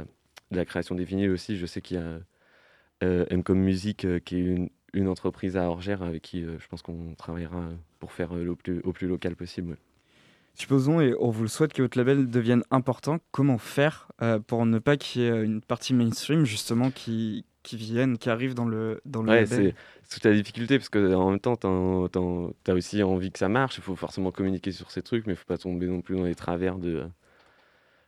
de 0.52 0.58
la, 0.58 0.66
création 0.66 0.96
des 0.96 1.04
vinyles 1.04 1.32
aussi, 1.32 1.58
je 1.58 1.66
sais 1.66 1.82
qu'il 1.82 1.98
y 1.98 2.00
a 2.00 2.20
Mcom 3.36 3.58
Music 3.58 4.06
qui 4.24 4.36
est 4.36 4.40
une, 4.40 4.70
une, 4.94 5.08
entreprise 5.08 5.58
à 5.58 5.64
Orgère 5.70 6.04
avec 6.04 6.22
qui 6.22 6.44
je 6.44 6.68
pense 6.70 6.84
qu'on 6.84 7.16
travaillera 7.16 7.70
pour 8.00 8.14
faire 8.14 8.32
au 8.32 8.56
plus, 8.56 8.80
au 8.82 8.94
plus 8.94 9.08
local 9.08 9.36
possible. 9.36 9.78
Supposons, 10.54 11.00
et 11.02 11.16
on 11.20 11.30
vous 11.30 11.44
le 11.44 11.48
souhaite, 11.48 11.74
que 11.74 11.82
votre 11.82 11.98
label 11.98 12.30
devienne 12.30 12.64
important. 12.72 13.20
Comment 13.32 13.58
faire 13.58 14.10
euh, 14.22 14.40
pour 14.40 14.66
ne 14.66 14.80
pas 14.80 14.98
qu'il 14.98 15.22
y 15.22 15.26
ait 15.26 15.44
une 15.44 15.62
partie 15.62 15.94
mainstream, 15.94 16.46
justement, 16.46 16.92
qui, 16.92 17.46
qui 17.64 17.78
vienne, 17.78 18.18
qui 18.18 18.30
arrive 18.30 18.54
dans 18.54 18.66
le, 18.66 19.02
dans 19.06 19.22
le 19.22 19.30
ouais, 19.30 19.42
label 19.44 19.74
C'est 20.04 20.16
toute 20.16 20.26
la 20.26 20.34
difficulté, 20.34 20.78
parce 20.78 20.90
qu'en 20.90 21.32
même 21.32 21.40
temps, 21.40 21.56
tu 21.56 22.72
as 22.72 22.74
aussi 22.74 23.02
envie 23.02 23.32
que 23.32 23.40
ça 23.40 23.50
marche. 23.50 23.78
Il 23.78 23.84
faut 23.84 23.96
forcément 23.96 24.32
communiquer 24.32 24.72
sur 24.72 24.92
ces 24.92 25.02
trucs, 25.02 25.26
mais 25.26 25.34
il 25.34 25.36
ne 25.36 25.40
faut 25.40 25.48
pas 25.48 25.58
tomber 25.58 25.88
non 25.88 26.02
plus 26.02 26.18
dans 26.18 26.26
les 26.26 26.36
travers 26.36 26.78
de, 26.78 27.06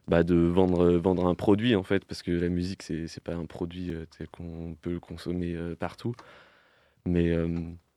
bah, 0.07 0.23
de 0.23 0.35
vendre, 0.35 0.91
vendre 0.97 1.27
un 1.27 1.35
produit, 1.35 1.75
en 1.75 1.83
fait, 1.83 2.03
parce 2.03 2.21
que 2.21 2.31
la 2.31 2.49
musique, 2.49 2.83
c'est 2.83 3.03
n'est 3.03 3.23
pas 3.23 3.35
un 3.35 3.45
produit 3.45 3.91
euh, 3.91 4.05
tel 4.17 4.27
qu'on 4.27 4.75
peut 4.81 4.91
le 4.91 4.99
consommer 4.99 5.55
euh, 5.55 5.75
partout. 5.75 6.13
Mais. 7.05 7.33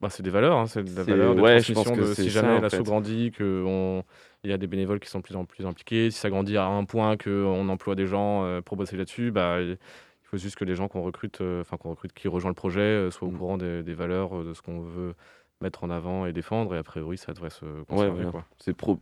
Bah, 0.01 0.11
c'est 0.11 0.23
des 0.23 0.31
valeurs, 0.31 0.59
hein, 0.59 0.67
c'est 0.67 0.83
des 0.83 0.91
valeurs 0.91 1.35
de 1.35 1.41
ouais, 1.41 1.55
transmission 1.55 1.83
je 1.83 1.89
pense 1.89 1.99
que 1.99 2.11
de 2.11 2.15
si 2.15 2.29
jamais 2.29 2.61
l'assaut 2.61 2.83
grandit, 2.83 3.31
qu'il 3.31 4.03
y 4.45 4.53
a 4.53 4.59
des 4.59 4.67
bénévoles 4.67 5.01
qui 5.01 5.09
sont 5.09 5.21
de 5.21 5.25
plus 5.25 5.37
en 5.37 5.47
plus 5.47 5.65
impliqués, 5.65 6.11
si 6.11 6.19
ça 6.19 6.29
grandit 6.29 6.59
à 6.59 6.67
un 6.67 6.85
point 6.85 7.17
qu'on 7.17 7.69
emploie 7.69 7.95
des 7.95 8.07
gens 8.07 8.45
euh, 8.45 8.61
pour 8.61 8.77
bosser 8.77 8.99
là-dessus, 8.99 9.31
bah, 9.31 9.63
il 9.63 9.79
faut 10.25 10.37
juste 10.37 10.57
que 10.57 10.67
les 10.67 10.75
gens 10.75 10.89
qu'on 10.89 11.01
recrute, 11.01 11.41
euh, 11.41 11.63
enfin 11.63 11.79
qu'on 11.79 11.91
recrute 11.91 12.13
qui 12.13 12.29
rejoignent 12.29 12.51
le 12.51 12.55
projet, 12.55 12.81
euh, 12.81 13.11
soient 13.11 13.27
au 13.27 13.31
mm. 13.31 13.39
courant 13.39 13.57
des, 13.57 13.95
valeurs, 13.95 14.45
de 14.45 14.53
ce 14.53 14.61
qu'on 14.61 14.81
veut 14.81 15.15
mettre 15.63 15.83
en 15.83 15.89
avant 15.89 16.27
et 16.27 16.35
défendre, 16.35 16.75
et 16.75 16.79
a 16.79 16.83
priori 16.83 17.17
ça 17.17 17.33
devrait 17.33 17.49
se 17.49 17.65
conserver. 17.85 18.27
Ouais, 18.27 18.41
C'est 18.59 18.77
pro, 18.77 19.01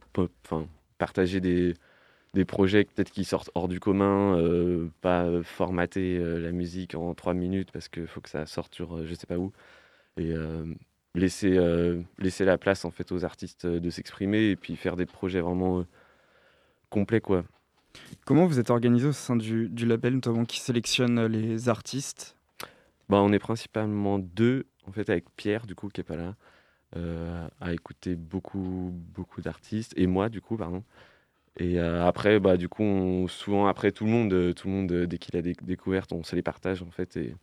partager 0.97 1.41
des, 1.41 1.75
des 2.35 2.45
projets 2.45 2.85
peut-être 2.85 3.11
qui 3.11 3.25
sortent 3.25 3.51
hors 3.57 3.67
du 3.67 3.81
commun, 3.81 4.39
pas 5.01 5.27
formater 5.43 6.21
la 6.21 6.53
musique 6.53 6.95
en 6.95 7.15
trois 7.15 7.35
minutes 7.35 7.73
parce 7.73 7.89
qu'il 7.89 8.07
faut 8.07 8.21
que 8.21 8.31
ça 8.31 8.47
sorte 8.47 8.77
sur 8.77 9.05
je 9.05 9.13
sais 9.15 9.27
pas 9.27 9.39
où 9.39 9.51
et 10.17 10.33
euh, 10.33 10.65
laisser, 11.15 11.57
euh, 11.57 12.03
laisser 12.19 12.45
la 12.45 12.59
place 12.59 12.85
en 12.85 12.91
fait 12.91 13.11
aux 13.13 13.25
artistes 13.25 13.65
euh, 13.65 13.81
de 13.81 13.91
s'exprimer 13.91 14.51
et 14.51 14.57
puis 14.57 14.77
faire 14.77 14.97
des 14.97 15.07
projets 15.07 15.41
vraiment 15.41 15.85
complets 16.91 17.21
quoi. 17.21 17.45
Comment 18.25 18.47
vous 18.47 18.59
êtes 18.59 18.71
organisé 18.71 19.07
au 19.07 19.13
sein 19.13 19.37
du, 19.37 19.69
du 19.69 19.87
label 19.87 20.15
notamment 20.15 20.45
qui 20.45 20.61
sélectionne 20.61 21.27
les 21.27 21.69
artistes? 21.69 22.37
Bah, 23.09 23.19
On 23.21 23.33
est 23.33 23.39
principalement 23.39 24.19
deux, 24.19 24.67
en 24.87 24.93
fait, 24.93 25.09
avec 25.11 25.25
Pierre, 25.37 25.67
du 25.67 25.75
coup, 25.77 25.89
qui 25.89 26.01
n'est 26.01 26.05
pas 26.05 26.17
là, 26.17 26.35
à 27.61 27.73
écouter 27.73 28.17
beaucoup, 28.17 28.91
beaucoup 29.15 29.43
d'artistes, 29.43 29.93
et 29.97 30.09
moi, 30.09 30.29
du 30.29 30.41
coup, 30.41 30.57
pardon. 30.57 30.83
Et 31.57 31.79
après, 31.79 32.41
bah, 32.41 32.57
du 32.57 32.69
coup, 32.69 33.27
souvent, 33.29 33.69
après, 33.69 33.93
tout 33.93 34.07
le 34.07 34.11
monde, 34.11 34.55
tout 34.55 34.67
le 34.67 34.75
monde 34.75 34.93
dès 34.93 35.19
qu'il 35.19 35.37
a 35.37 35.43
des 35.43 35.55
découvertes, 35.63 36.13
on 36.13 36.25
se 36.25 36.35
les 36.35 36.43
partage, 36.43 36.83
en 36.83 36.91
fait, 36.91 37.17
et 37.17 37.37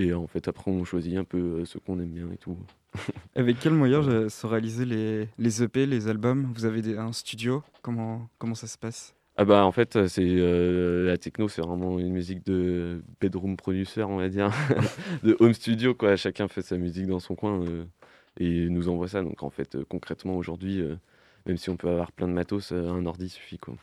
et 0.00 0.14
en 0.14 0.26
fait, 0.26 0.48
après, 0.48 0.70
on 0.70 0.84
choisit 0.84 1.16
un 1.16 1.24
peu 1.24 1.38
euh, 1.38 1.64
ce 1.64 1.78
qu'on 1.78 2.00
aime 2.00 2.10
bien 2.10 2.30
et 2.32 2.36
tout. 2.36 2.56
Avec 3.34 3.58
quel 3.60 3.74
moyen 3.74 4.28
se 4.28 4.46
réaliser 4.46 4.84
les, 4.84 5.28
les 5.38 5.62
EP, 5.62 5.86
les 5.86 6.08
albums? 6.08 6.50
Vous 6.54 6.64
avez 6.64 6.82
des, 6.82 6.96
un 6.96 7.12
studio? 7.12 7.62
Comment, 7.82 8.28
comment 8.38 8.54
ça 8.54 8.66
se 8.66 8.78
passe? 8.78 9.14
Ah 9.36 9.44
bah 9.46 9.64
en 9.64 9.72
fait 9.72 10.06
c'est 10.08 10.26
euh, 10.26 11.06
la 11.06 11.16
techno 11.16 11.48
c'est 11.48 11.62
vraiment 11.62 11.98
une 11.98 12.12
musique 12.12 12.44
de 12.44 13.00
bedroom 13.22 13.56
producer 13.56 14.02
on 14.02 14.16
va 14.16 14.28
dire. 14.28 14.50
De 15.22 15.34
home 15.40 15.54
studio 15.54 15.94
quoi. 15.94 16.16
Chacun 16.16 16.46
fait 16.48 16.60
sa 16.60 16.76
musique 16.76 17.06
dans 17.06 17.20
son 17.20 17.36
coin 17.36 17.62
euh, 17.62 17.84
et 18.38 18.68
nous 18.68 18.88
envoie 18.90 19.08
ça. 19.08 19.22
Donc 19.22 19.42
en 19.42 19.48
fait 19.48 19.82
concrètement 19.84 20.36
aujourd'hui 20.36 20.82
même 21.46 21.56
si 21.56 21.70
on 21.70 21.76
peut 21.76 21.88
avoir 21.88 22.12
plein 22.12 22.28
de 22.28 22.34
matos 22.34 22.72
un 22.72 23.06
ordi 23.06 23.30
suffit 23.30 23.56
quoi 23.56 23.76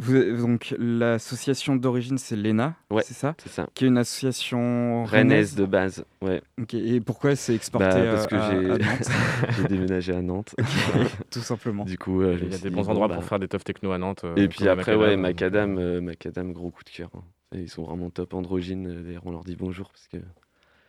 donc 0.00 0.74
l'association 0.78 1.74
d'origine 1.74 2.18
c'est 2.18 2.36
l'ENA, 2.36 2.76
c'est 3.02 3.14
ça 3.14 3.34
C'est 3.42 3.48
ça. 3.48 3.68
Qui 3.74 3.84
est 3.84 3.88
une 3.88 3.98
association 3.98 5.04
rennaise 5.04 5.56
de 5.56 5.66
base, 5.66 6.04
ouais. 6.22 6.40
Et 6.72 7.00
pourquoi 7.00 7.34
c'est 7.34 7.54
exporté 7.54 7.86
bah, 7.86 8.12
parce 8.12 8.26
que 8.28 8.36
euh, 8.36 8.78
J'ai 9.56 9.64
déménagé 9.64 10.14
à 10.14 10.22
Nantes. 10.22 10.54
Tout 11.30 11.40
simplement. 11.40 11.84
Du 11.84 11.98
coup, 11.98 12.22
euh, 12.22 12.38
il 12.40 12.50
y 12.50 12.54
a 12.54 12.58
des 12.58 12.70
bons 12.70 12.88
endroits 12.88 13.08
pour 13.08 13.18
bah 13.18 13.22
faire 13.22 13.38
des 13.40 13.48
teufs 13.48 13.64
techno 13.64 13.90
à 13.90 13.98
Nantes. 13.98 14.22
Euh, 14.24 14.36
et 14.36 14.48
puis 14.48 14.68
après, 14.68 14.94
ouais, 14.94 15.16
Macadam, 15.16 16.00
Macadam, 16.00 16.52
gros 16.52 16.70
coup 16.70 16.84
de 16.84 16.90
cœur. 16.90 17.10
Hein. 17.16 17.22
Ils 17.52 17.68
sont 17.68 17.82
vraiment 17.82 18.10
top 18.10 18.34
androgynes. 18.34 19.02
D'ailleurs, 19.02 19.26
on 19.26 19.32
leur 19.32 19.44
dit 19.44 19.56
bonjour 19.56 19.90
parce 19.90 20.06
que 20.06 20.18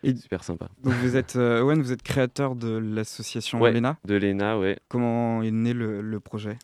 et 0.02 0.16
super 0.16 0.46
sympa. 0.46 0.70
Donc 0.82 0.94
vous 0.94 1.18
êtes 1.18 1.36
Owen, 1.36 1.82
vous 1.82 1.92
êtes 1.92 2.04
créateur 2.04 2.56
de 2.56 2.70
l'association 2.78 3.60
l'ENA 3.60 3.98
De 4.06 4.16
l'ENA, 4.16 4.58
ouais. 4.58 4.78
Comment 4.88 5.42
est 5.42 5.52
né 5.52 5.74
le 5.74 6.20
projet 6.20 6.58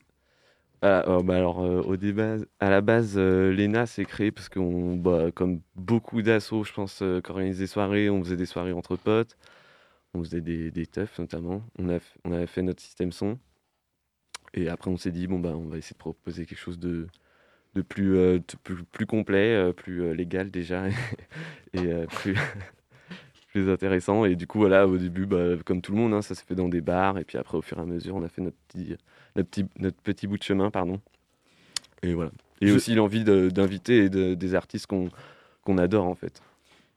ah, 0.87 1.03
oh, 1.07 1.23
bah 1.23 1.37
alors, 1.37 1.61
euh, 1.63 1.81
au 1.81 1.97
débat, 1.97 2.37
à 2.59 2.69
la 2.69 2.81
base, 2.81 3.15
euh, 3.17 3.51
l'ENA 3.51 3.87
s'est 3.87 4.05
créé 4.05 4.31
parce 4.31 4.49
qu'on, 4.49 4.95
bah, 4.95 5.31
comme 5.31 5.61
beaucoup 5.75 6.21
d'assauts, 6.21 6.63
je 6.63 6.73
pense, 6.73 7.01
euh, 7.01 7.21
quand 7.21 7.33
on 7.33 7.37
organisait 7.37 7.63
des 7.63 7.67
soirées, 7.67 8.09
on 8.11 8.23
faisait 8.23 8.37
des 8.37 8.45
soirées 8.45 8.71
entre 8.71 8.95
potes, 8.95 9.35
on 10.13 10.23
faisait 10.23 10.41
des, 10.41 10.71
des 10.71 10.87
teufs 10.87 11.17
notamment. 11.19 11.63
On, 11.79 11.89
a, 11.89 11.99
on 12.25 12.31
avait 12.33 12.47
fait 12.47 12.61
notre 12.61 12.81
système 12.83 13.11
son. 13.11 13.39
Et 14.53 14.69
après, 14.69 14.91
on 14.91 14.97
s'est 14.97 15.11
dit, 15.11 15.27
bon, 15.27 15.39
bah, 15.39 15.53
on 15.55 15.65
va 15.67 15.77
essayer 15.77 15.95
de 15.95 15.99
proposer 15.99 16.45
quelque 16.45 16.59
chose 16.59 16.79
de, 16.79 17.07
de 17.75 17.81
plus, 17.81 18.39
plus, 18.63 18.83
plus, 18.85 19.05
complet, 19.07 19.73
plus 19.73 20.13
légal 20.15 20.51
déjà, 20.51 20.85
et 21.73 21.89
plus, 22.07 22.37
plus 23.55 23.71
intéressant. 23.71 24.25
Et 24.25 24.35
du 24.35 24.47
coup, 24.47 24.59
voilà, 24.59 24.85
au 24.85 24.97
début, 24.97 25.25
bah, 25.25 25.55
comme 25.63 25.81
tout 25.81 25.93
le 25.93 25.97
monde, 25.97 26.13
hein, 26.13 26.21
ça 26.21 26.35
s'est 26.35 26.43
fait 26.45 26.55
dans 26.55 26.67
des 26.67 26.81
bars. 26.81 27.17
Et 27.17 27.23
puis 27.23 27.37
après, 27.37 27.57
au 27.57 27.61
fur 27.61 27.77
et 27.77 27.81
à 27.81 27.85
mesure, 27.85 28.15
on 28.15 28.23
a 28.23 28.27
fait 28.27 28.41
notre 28.41 28.57
petit 28.67 28.95
notre 29.35 29.49
petit, 29.49 29.65
notre 29.79 29.97
petit 29.97 30.27
bout 30.27 30.37
de 30.37 30.43
chemin, 30.43 30.71
pardon. 30.71 30.99
Et 32.03 32.13
voilà. 32.13 32.31
Et 32.61 32.71
aussi 32.71 32.95
l'envie 32.95 33.23
d'inviter 33.23 34.09
des 34.09 34.55
artistes 34.55 34.87
qu'on 34.87 35.77
adore 35.77 36.05
en 36.05 36.15
fait. 36.15 36.41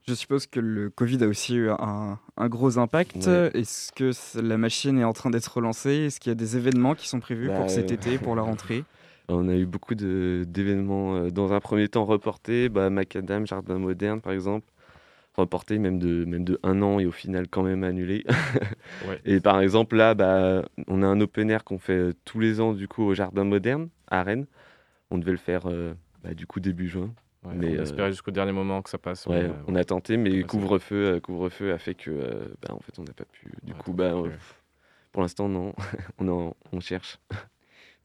Je 0.06 0.14
suppose 0.14 0.46
que 0.46 0.60
le 0.60 0.88
Covid 0.88 1.22
a 1.24 1.26
aussi 1.26 1.56
eu 1.56 1.68
un, 1.70 2.18
un 2.36 2.48
gros 2.48 2.78
impact. 2.78 3.26
Est-ce 3.26 3.92
que 3.92 4.12
la 4.40 4.56
machine 4.56 4.98
est 4.98 5.04
en 5.04 5.12
train 5.12 5.30
d'être 5.30 5.48
relancée? 5.48 6.06
Est-ce 6.06 6.20
qu'il 6.20 6.30
y 6.30 6.32
a 6.32 6.36
des 6.36 6.56
événements 6.56 6.94
qui 6.94 7.08
sont 7.08 7.20
prévus 7.20 7.48
pour 7.48 7.60
bah, 7.60 7.68
cet 7.68 7.90
euh, 7.90 7.94
été, 7.94 8.18
pour 8.18 8.34
la 8.34 8.42
rentrée? 8.42 8.84
On 9.28 9.48
a 9.48 9.54
eu 9.54 9.66
beaucoup 9.66 9.94
d'événements 9.94 11.16
euh, 11.16 11.30
dans 11.30 11.52
un 11.52 11.60
premier 11.60 11.88
temps 11.88 12.04
reportés, 12.04 12.68
bah, 12.68 12.88
Macadam, 12.88 13.46
Jardin 13.46 13.78
Moderne 13.78 14.20
par 14.20 14.32
exemple 14.32 14.66
reporté 15.38 15.78
même 15.78 15.98
de, 15.98 16.24
même 16.24 16.44
de 16.44 16.58
un 16.62 16.82
an 16.82 16.98
et 16.98 17.06
au 17.06 17.10
final 17.10 17.48
quand 17.48 17.62
même 17.62 17.84
annulé. 17.84 18.24
Et 19.24 19.40
par 19.40 19.60
exemple, 19.60 19.96
là, 19.96 20.14
bah, 20.14 20.62
on 20.86 21.02
a 21.02 21.06
un 21.06 21.20
open 21.20 21.50
air 21.50 21.64
qu'on 21.64 21.78
fait 21.78 21.92
euh, 21.92 22.14
tous 22.24 22.40
les 22.40 22.60
ans 22.60 22.72
du 22.72 22.88
coup 22.88 23.02
au 23.02 23.14
Jardin 23.14 23.44
Moderne 23.44 23.88
à 24.08 24.22
Rennes. 24.22 24.46
On 25.10 25.18
devait 25.18 25.32
le 25.32 25.38
faire 25.38 25.62
euh, 25.66 25.94
bah, 26.22 26.34
du 26.34 26.46
coup 26.46 26.60
début 26.60 26.88
juin. 26.88 27.12
mais 27.54 27.78
on 27.78 27.82
espérait 27.82 28.08
euh, 28.08 28.12
jusqu'au 28.12 28.30
dernier 28.30 28.52
moment 28.52 28.82
que 28.82 28.90
ça 28.90 28.98
passe. 28.98 29.26
on 29.26 29.74
a 29.74 29.84
tenté, 29.84 30.16
mais 30.16 30.42
couvre-feu 30.42 31.20
couvre-feu 31.20 31.72
a 31.72 31.78
fait 31.78 31.94
que 31.94 32.10
bah, 32.62 32.74
en 32.74 32.80
fait 32.80 32.98
on 32.98 33.04
n'a 33.04 33.12
pas 33.12 33.24
pu. 33.24 33.52
Du 33.62 33.74
coup, 33.74 33.92
bah, 33.92 34.12
pour 35.12 35.22
l'instant 35.22 35.48
non, 35.48 35.74
on, 36.18 36.54
on 36.72 36.80
cherche. 36.80 37.18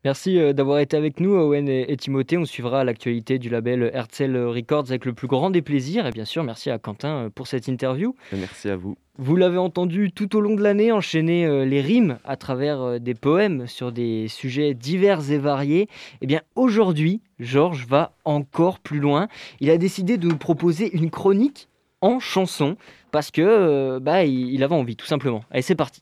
Merci 0.06 0.38
euh, 0.38 0.52
d'avoir 0.52 0.80
été 0.80 0.98
avec 0.98 1.22
nous, 1.22 1.34
Owen 1.34 1.70
et, 1.70 1.96
Timothée. 1.96 2.38
On 2.38 2.44
suivra 2.44 2.84
l'actualité 2.84 3.40
du 3.40 3.48
label 3.48 3.90
Herzl 3.94 4.36
Records 4.36 4.86
avec 4.90 5.06
le 5.06 5.14
plus 5.14 5.28
grand 5.28 5.50
des 5.50 5.62
plaisirs. 5.62 6.06
Et 6.08 6.12
bien 6.12 6.26
sûr, 6.26 6.44
merci 6.44 6.70
à 6.70 6.78
Quentin 6.78 7.26
euh, 7.26 7.30
pour 7.30 7.48
cette 7.48 7.70
interview. 7.70 8.14
Merci 8.34 8.70
à 8.70 8.76
vous. 8.76 8.98
Vous 9.18 9.38
l'avez 9.38 9.58
entendu 9.58 10.12
tout 10.12 10.36
au 10.36 10.42
long 10.42 10.56
de 10.56 10.62
l'année 10.62 10.92
enchaîner 10.92 11.46
euh, 11.46 11.64
les 11.64 11.80
rimes 11.80 12.18
à 12.26 12.36
travers 12.36 13.00
des 13.00 13.14
poèmes 13.14 13.66
sur 13.68 13.94
des 13.94 14.28
sujets 14.28 14.74
divers 14.74 15.32
et 15.32 15.38
variés. 15.38 15.84
Et 15.84 15.88
eh 16.24 16.28
bien 16.28 16.42
aujourd'hui, 16.56 17.22
Georges 17.40 17.88
va 17.88 18.12
encore 18.26 18.80
plus 18.80 19.00
loin. 19.00 19.30
Il 19.62 19.70
a 19.70 19.78
décidé 19.78 20.18
de 20.18 20.28
nous 20.28 20.38
proposer 20.38 20.94
une 20.94 21.12
chronique 21.12 21.70
en 22.02 22.20
chanson 22.20 22.76
parce 23.12 23.32
que 23.32 24.00
bah, 24.00 24.26
il 24.26 24.62
avait 24.64 24.76
envie, 24.76 24.98
tout 24.98 25.06
simplement. 25.06 25.46
Allez, 25.50 25.62
c'est 25.62 25.76
parti. 25.76 26.02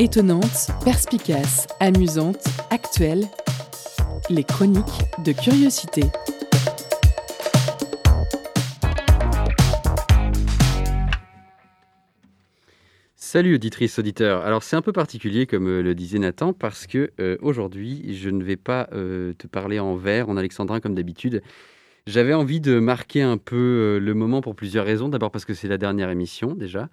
Étonnante, 0.00 0.68
perspicace, 0.84 1.66
amusante, 1.80 2.44
actuelle, 2.70 3.24
les 4.30 4.44
chroniques 4.44 4.84
de 5.24 5.32
curiosité. 5.32 6.02
Salut 13.16 13.56
auditrice, 13.56 13.98
auditeur. 13.98 14.42
Alors 14.42 14.62
c'est 14.62 14.76
un 14.76 14.82
peu 14.82 14.92
particulier 14.92 15.46
comme 15.46 15.66
euh, 15.66 15.82
le 15.82 15.96
disait 15.96 16.20
Nathan 16.20 16.52
parce 16.52 16.86
que 16.86 17.10
euh, 17.18 17.36
aujourd'hui 17.42 18.14
je 18.14 18.30
ne 18.30 18.44
vais 18.44 18.56
pas 18.56 18.88
euh, 18.92 19.32
te 19.36 19.48
parler 19.48 19.80
en 19.80 19.96
vers, 19.96 20.28
en 20.28 20.36
alexandrin 20.36 20.78
comme 20.78 20.94
d'habitude. 20.94 21.42
J'avais 22.06 22.34
envie 22.34 22.60
de 22.60 22.78
marquer 22.78 23.22
un 23.22 23.36
peu 23.36 23.98
le 24.00 24.14
moment 24.14 24.42
pour 24.42 24.54
plusieurs 24.54 24.86
raisons. 24.86 25.08
D'abord 25.08 25.32
parce 25.32 25.44
que 25.44 25.54
c'est 25.54 25.68
la 25.68 25.76
dernière 25.76 26.08
émission 26.08 26.54
déjà. 26.54 26.88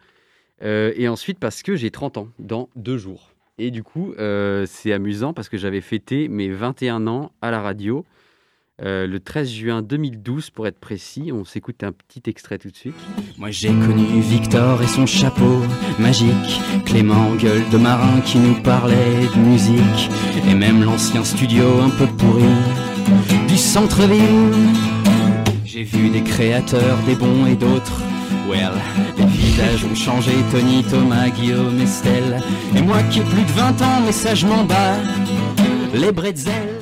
Euh, 0.64 0.94
et 0.96 1.08
ensuite 1.08 1.40
parce 1.40 1.64
que 1.64 1.76
j'ai 1.76 1.92
30 1.92 2.18
ans 2.18 2.28
dans 2.40 2.70
deux 2.76 2.98
jours. 2.98 3.32
Et 3.58 3.72
du 3.72 3.84
coup, 3.84 4.14
euh, 4.20 4.66
c'est 4.68 4.92
amusant 4.92 5.34
parce 5.34 5.50
que 5.50 5.58
j'avais 5.58 5.82
fêté 5.82 6.28
mes 6.28 6.50
21 6.50 7.08
ans 7.08 7.32
à 7.42 7.52
la 7.52 7.62
radio 7.62 8.06
euh, 8.82 9.08
le 9.08 9.22
13 9.22 9.50
juin 9.50 9.82
2012 9.82 10.50
pour 10.50 10.68
être 10.68 10.80
précis. 10.80 11.32
On 11.32 11.46
s'écoute 11.46 11.82
un 11.84 11.94
petit 11.94 12.30
extrait 12.30 12.58
tout 12.58 12.70
de 12.70 12.76
suite. 12.76 12.96
Moi 13.38 13.50
j'ai 13.50 13.70
connu 13.70 14.20
Victor 14.20 14.82
et 14.82 14.88
son 14.88 15.06
chapeau 15.06 15.62
magique, 15.98 16.60
Clément 16.86 17.34
gueule 17.36 17.68
de 17.70 17.78
marin 17.78 18.20
qui 18.22 18.38
nous 18.38 18.56
parlait 18.64 19.28
de 19.34 19.40
musique, 19.40 20.10
et 20.50 20.54
même 20.54 20.84
l'ancien 20.84 21.24
studio 21.24 21.80
un 21.80 21.90
peu 21.90 22.08
pourri 22.18 22.44
du 23.48 23.56
centre-ville. 23.56 24.52
J'ai 25.64 25.84
vu 25.84 26.10
des 26.10 26.24
créateurs, 26.24 26.98
des 27.06 27.16
bons 27.16 27.46
et 27.46 27.56
d'autres 27.56 28.02
Well, 28.48 28.74
les 29.18 29.26
visages 29.26 29.84
ont 29.86 29.96
changé, 29.96 30.32
Tony, 30.52 30.84
Thomas, 30.84 31.30
Guillaume, 31.30 31.80
Estelle. 31.80 32.42
Et 32.76 32.82
moi 32.82 33.02
qui 33.04 33.20
ai 33.20 33.24
plus 33.24 33.44
de 33.44 33.52
20 33.52 33.82
ans, 33.82 34.02
mais 34.06 34.12
ça 34.12 34.36
je 34.36 34.46
m'en 34.46 34.64
bats. 34.64 34.98
Les 35.94 36.12
bretzels. 36.12 36.82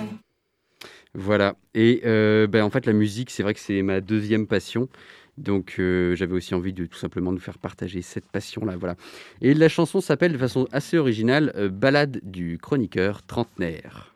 Voilà. 1.14 1.56
Et 1.74 2.02
euh, 2.06 2.48
ben, 2.48 2.64
en 2.64 2.70
fait, 2.70 2.86
la 2.86 2.94
musique, 2.94 3.30
c'est 3.30 3.44
vrai 3.44 3.54
que 3.54 3.60
c'est 3.60 3.82
ma 3.82 4.02
deuxième 4.02 4.48
passion. 4.48 4.90
Donc 5.38 5.76
euh, 5.80 6.16
j'avais 6.16 6.34
aussi 6.34 6.54
envie 6.54 6.74
de 6.74 6.86
tout 6.86 6.98
simplement 6.98 7.32
nous 7.32 7.40
faire 7.40 7.58
partager 7.58 8.02
cette 8.02 8.26
passion-là. 8.26 8.76
Voilà. 8.78 8.96
Et 9.42 9.54
la 9.54 9.70
chanson 9.70 10.02
s'appelle 10.02 10.34
de 10.34 10.38
façon 10.38 10.68
assez 10.72 10.98
originale 10.98 11.52
euh, 11.56 11.70
Balade 11.70 12.20
du 12.24 12.58
chroniqueur 12.62 13.24
trentenaire. 13.24 14.14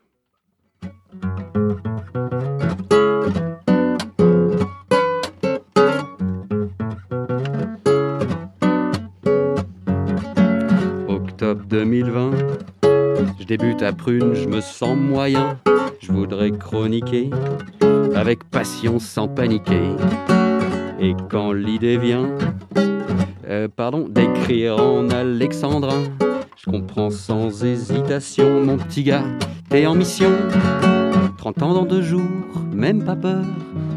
2020. 11.68 12.32
Je 13.40 13.46
débute 13.46 13.82
à 13.82 13.92
Prune, 13.94 14.34
je 14.34 14.48
me 14.48 14.62
sens 14.62 14.98
moyen. 14.98 15.58
Je 16.00 16.12
voudrais 16.12 16.52
chroniquer 16.52 17.30
avec 18.16 18.44
passion 18.46 19.00
sans 19.00 19.28
paniquer. 19.28 19.82
Et 21.00 21.14
quand 21.30 21.52
l'idée 21.52 21.98
vient, 21.98 22.30
euh, 23.48 23.68
pardon, 23.74 24.08
d'écrire 24.10 24.78
en 24.78 25.10
alexandrin, 25.10 26.04
je 26.56 26.72
comprends 26.72 27.10
sans 27.10 27.64
hésitation, 27.64 28.64
mon 28.64 28.78
petit 28.78 29.04
gars, 29.04 29.24
t'es 29.70 29.86
en 29.86 29.96
mission. 29.96 30.32
30 31.38 31.62
ans 31.64 31.74
dans 31.74 31.86
deux 31.86 32.02
jours, 32.02 32.22
même 32.74 33.04
pas 33.04 33.16
peur. 33.16 33.44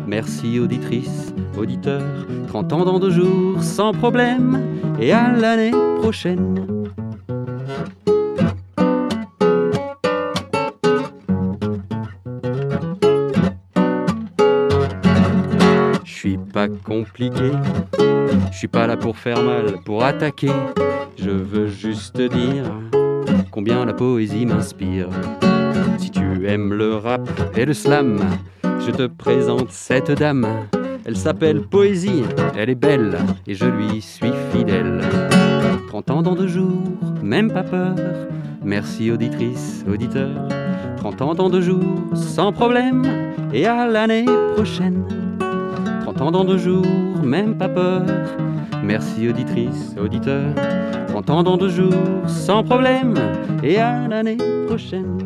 Merci 0.06 0.59
auditrice, 0.59 1.33
auditeur. 1.56 2.02
30 2.48 2.72
ans 2.72 2.85
dans 2.85 2.98
deux 2.98 3.11
jours, 3.11 3.62
sans 3.62 3.92
problème. 3.92 4.61
Et 5.00 5.12
à 5.12 5.33
l'année 5.33 5.72
prochaine. 6.00 6.66
Compliqué. 16.85 17.52
Je 18.50 18.56
suis 18.59 18.68
pas 18.68 18.87
là 18.87 18.96
pour 18.96 19.16
faire 19.16 19.42
mal, 19.42 19.78
pour 19.85 20.04
attaquer. 20.04 20.52
Je 21.16 21.30
veux 21.30 21.68
juste 21.68 22.20
dire 22.20 22.64
combien 23.50 23.85
la 23.85 23.92
poésie 23.92 24.46
m'inspire. 24.46 25.09
Si 25.98 26.11
tu 26.11 26.48
aimes 26.48 26.72
le 26.72 26.96
rap 26.96 27.28
et 27.56 27.64
le 27.64 27.74
slam, 27.74 28.18
je 28.64 28.90
te 28.90 29.06
présente 29.06 29.70
cette 29.70 30.11
dame. 30.11 30.46
Elle 31.04 31.16
s'appelle 31.16 31.62
Poésie, 31.62 32.24
elle 32.56 32.70
est 32.70 32.74
belle 32.74 33.18
et 33.46 33.54
je 33.54 33.66
lui 33.66 34.00
suis 34.00 34.33
fidèle. 34.52 35.00
30 35.88 36.11
ans 36.11 36.22
dans 36.22 36.35
deux 36.35 36.48
jours, 36.48 36.80
même 37.31 37.53
pas 37.53 37.62
peur. 37.62 37.95
Merci 38.64 39.09
auditrice, 39.12 39.85
auditeur. 39.88 40.49
30 40.97 41.23
ans 41.23 41.35
dans 41.35 41.49
deux 41.49 41.61
jours, 41.61 42.03
sans 42.12 42.53
problème. 42.53 43.05
Et 43.53 43.66
à 43.66 43.87
l'année 43.87 44.27
prochaine. 44.57 45.05
30 46.03 46.23
ans 46.23 46.33
dans 46.33 46.45
deux 46.45 46.59
jours, 46.59 46.85
même 47.23 47.57
pas 47.57 47.69
peur. 47.69 48.03
Merci 48.83 49.29
auditrice, 49.29 49.95
auditeur. 49.97 50.53
30 51.25 51.47
ans 51.47 51.57
de 51.57 51.69
jour, 51.69 51.95
sans 52.27 52.64
problème, 52.64 53.14
et 53.62 53.79
à 53.79 54.09
l'année 54.09 54.38
prochaine. 54.66 55.19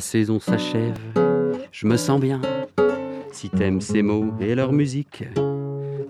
La 0.00 0.04
saison 0.04 0.40
s'achève, 0.40 0.96
je 1.70 1.86
me 1.86 1.98
sens 1.98 2.18
bien. 2.22 2.40
Si 3.32 3.50
t'aimes 3.50 3.82
ces 3.82 4.00
mots 4.00 4.32
et 4.40 4.54
leur 4.54 4.72
musique, 4.72 5.24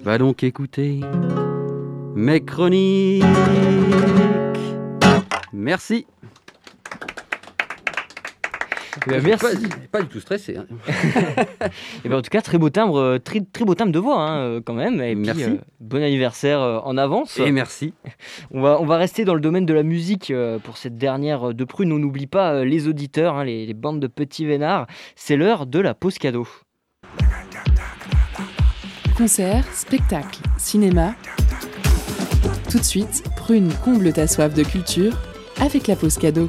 va 0.04 0.16
donc 0.16 0.44
écouter 0.44 1.00
mes 2.14 2.40
chroniques. 2.40 3.24
Merci. 5.52 6.06
Eh 9.06 9.10
ben, 9.10 9.22
merci. 9.22 9.56
Pas, 9.68 9.98
pas 9.98 10.02
du 10.02 10.08
tout 10.08 10.20
stressé. 10.20 10.56
hein. 10.56 10.66
Et 12.04 12.08
ben, 12.08 12.18
en 12.18 12.22
tout 12.22 12.28
cas, 12.30 12.42
très 12.42 12.58
beau 12.58 12.70
timbre, 12.70 12.98
euh, 12.98 13.18
très, 13.18 13.40
très 13.40 13.64
beau 13.64 13.74
timbre 13.74 13.92
de 13.92 13.98
voix 13.98 14.20
hein, 14.20 14.38
euh, 14.38 14.60
quand 14.64 14.74
même. 14.74 15.00
Et 15.00 15.14
puis, 15.14 15.24
Merci. 15.26 15.44
euh, 15.44 15.56
bon 15.80 16.02
anniversaire 16.02 16.60
euh, 16.60 16.78
en 16.84 16.96
avance. 16.98 17.38
Et 17.38 17.50
merci. 17.52 17.94
On 18.52 18.60
va, 18.60 18.78
on 18.80 18.84
va 18.86 18.96
rester 18.96 19.24
dans 19.24 19.34
le 19.34 19.40
domaine 19.40 19.64
de 19.66 19.74
la 19.74 19.82
musique 19.82 20.30
euh, 20.30 20.58
pour 20.58 20.76
cette 20.76 20.96
dernière 20.96 21.54
de 21.54 21.64
prune. 21.64 21.92
On 21.92 21.98
n'oublie 21.98 22.26
pas 22.26 22.52
euh, 22.54 22.64
les 22.64 22.88
auditeurs, 22.88 23.36
hein, 23.36 23.44
les, 23.44 23.64
les 23.66 23.74
bandes 23.74 24.00
de 24.00 24.06
petits 24.06 24.44
vénards. 24.44 24.86
C'est 25.16 25.36
l'heure 25.36 25.66
de 25.66 25.78
la 25.80 25.94
pause 25.94 26.18
cadeau. 26.18 26.46
Concerts, 29.16 29.64
spectacles, 29.74 30.40
cinéma. 30.58 31.14
Tout 32.70 32.78
de 32.78 32.84
suite, 32.84 33.22
Prune 33.36 33.70
comble 33.84 34.12
ta 34.12 34.26
soif 34.26 34.54
de 34.54 34.62
culture 34.62 35.12
avec 35.60 35.86
la 35.88 35.96
pause 35.96 36.16
cadeau. 36.18 36.46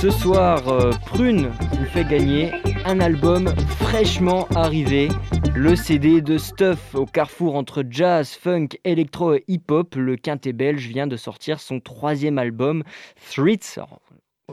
Ce 0.00 0.10
soir, 0.10 0.68
euh, 0.68 0.92
Prune 1.06 1.50
vous 1.72 1.84
fait 1.86 2.04
gagner 2.04 2.52
un 2.84 3.00
album 3.00 3.48
fraîchement 3.80 4.46
arrivé. 4.54 5.08
Le 5.56 5.74
CD 5.74 6.20
de 6.20 6.38
Stuff 6.38 6.94
au 6.94 7.04
carrefour 7.04 7.56
entre 7.56 7.82
jazz, 7.90 8.30
funk, 8.30 8.68
électro 8.84 9.34
et 9.34 9.44
hip-hop. 9.48 9.96
Le 9.96 10.14
quintet 10.14 10.52
belge 10.52 10.86
vient 10.86 11.08
de 11.08 11.16
sortir 11.16 11.58
son 11.58 11.80
troisième 11.80 12.38
album, 12.38 12.84
Threats. 13.28 13.84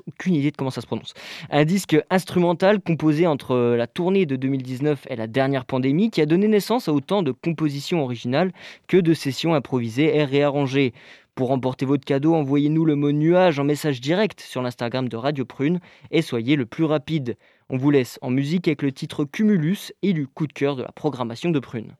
Aucune 0.07 0.33
idée 0.33 0.49
de 0.49 0.57
comment 0.57 0.71
ça 0.71 0.81
se 0.81 0.87
prononce. 0.87 1.13
Un 1.51 1.63
disque 1.63 1.95
instrumental 2.09 2.81
composé 2.81 3.27
entre 3.27 3.75
la 3.77 3.85
tournée 3.85 4.25
de 4.25 4.35
2019 4.35 5.05
et 5.11 5.15
la 5.15 5.27
dernière 5.27 5.65
pandémie 5.65 6.09
qui 6.09 6.21
a 6.21 6.25
donné 6.25 6.47
naissance 6.47 6.89
à 6.89 6.91
autant 6.91 7.21
de 7.21 7.31
compositions 7.31 8.03
originales 8.03 8.51
que 8.87 8.97
de 8.97 9.13
sessions 9.13 9.53
improvisées 9.53 10.17
et 10.17 10.25
réarrangées. 10.25 10.93
Pour 11.35 11.49
remporter 11.49 11.85
votre 11.85 12.05
cadeau, 12.05 12.33
envoyez-nous 12.33 12.85
le 12.85 12.95
mot 12.95 13.11
nuage 13.11 13.59
en 13.59 13.65
message 13.65 13.99
direct 13.99 14.39
sur 14.39 14.61
l'Instagram 14.61 15.09
de 15.09 15.17
Radio 15.17 15.43
Prune 15.43 15.81
et 16.09 16.21
soyez 16.21 16.55
le 16.55 16.65
plus 16.65 16.85
rapide. 16.85 17.37
On 17.69 17.75
vous 17.75 17.91
laisse 17.91 18.17
en 18.21 18.29
musique 18.29 18.69
avec 18.69 18.81
le 18.81 18.93
titre 18.93 19.25
Cumulus, 19.25 19.91
élu 20.01 20.27
coup 20.27 20.47
de 20.47 20.53
cœur 20.53 20.77
de 20.77 20.83
la 20.83 20.93
programmation 20.93 21.49
de 21.49 21.59
Prune. 21.59 21.97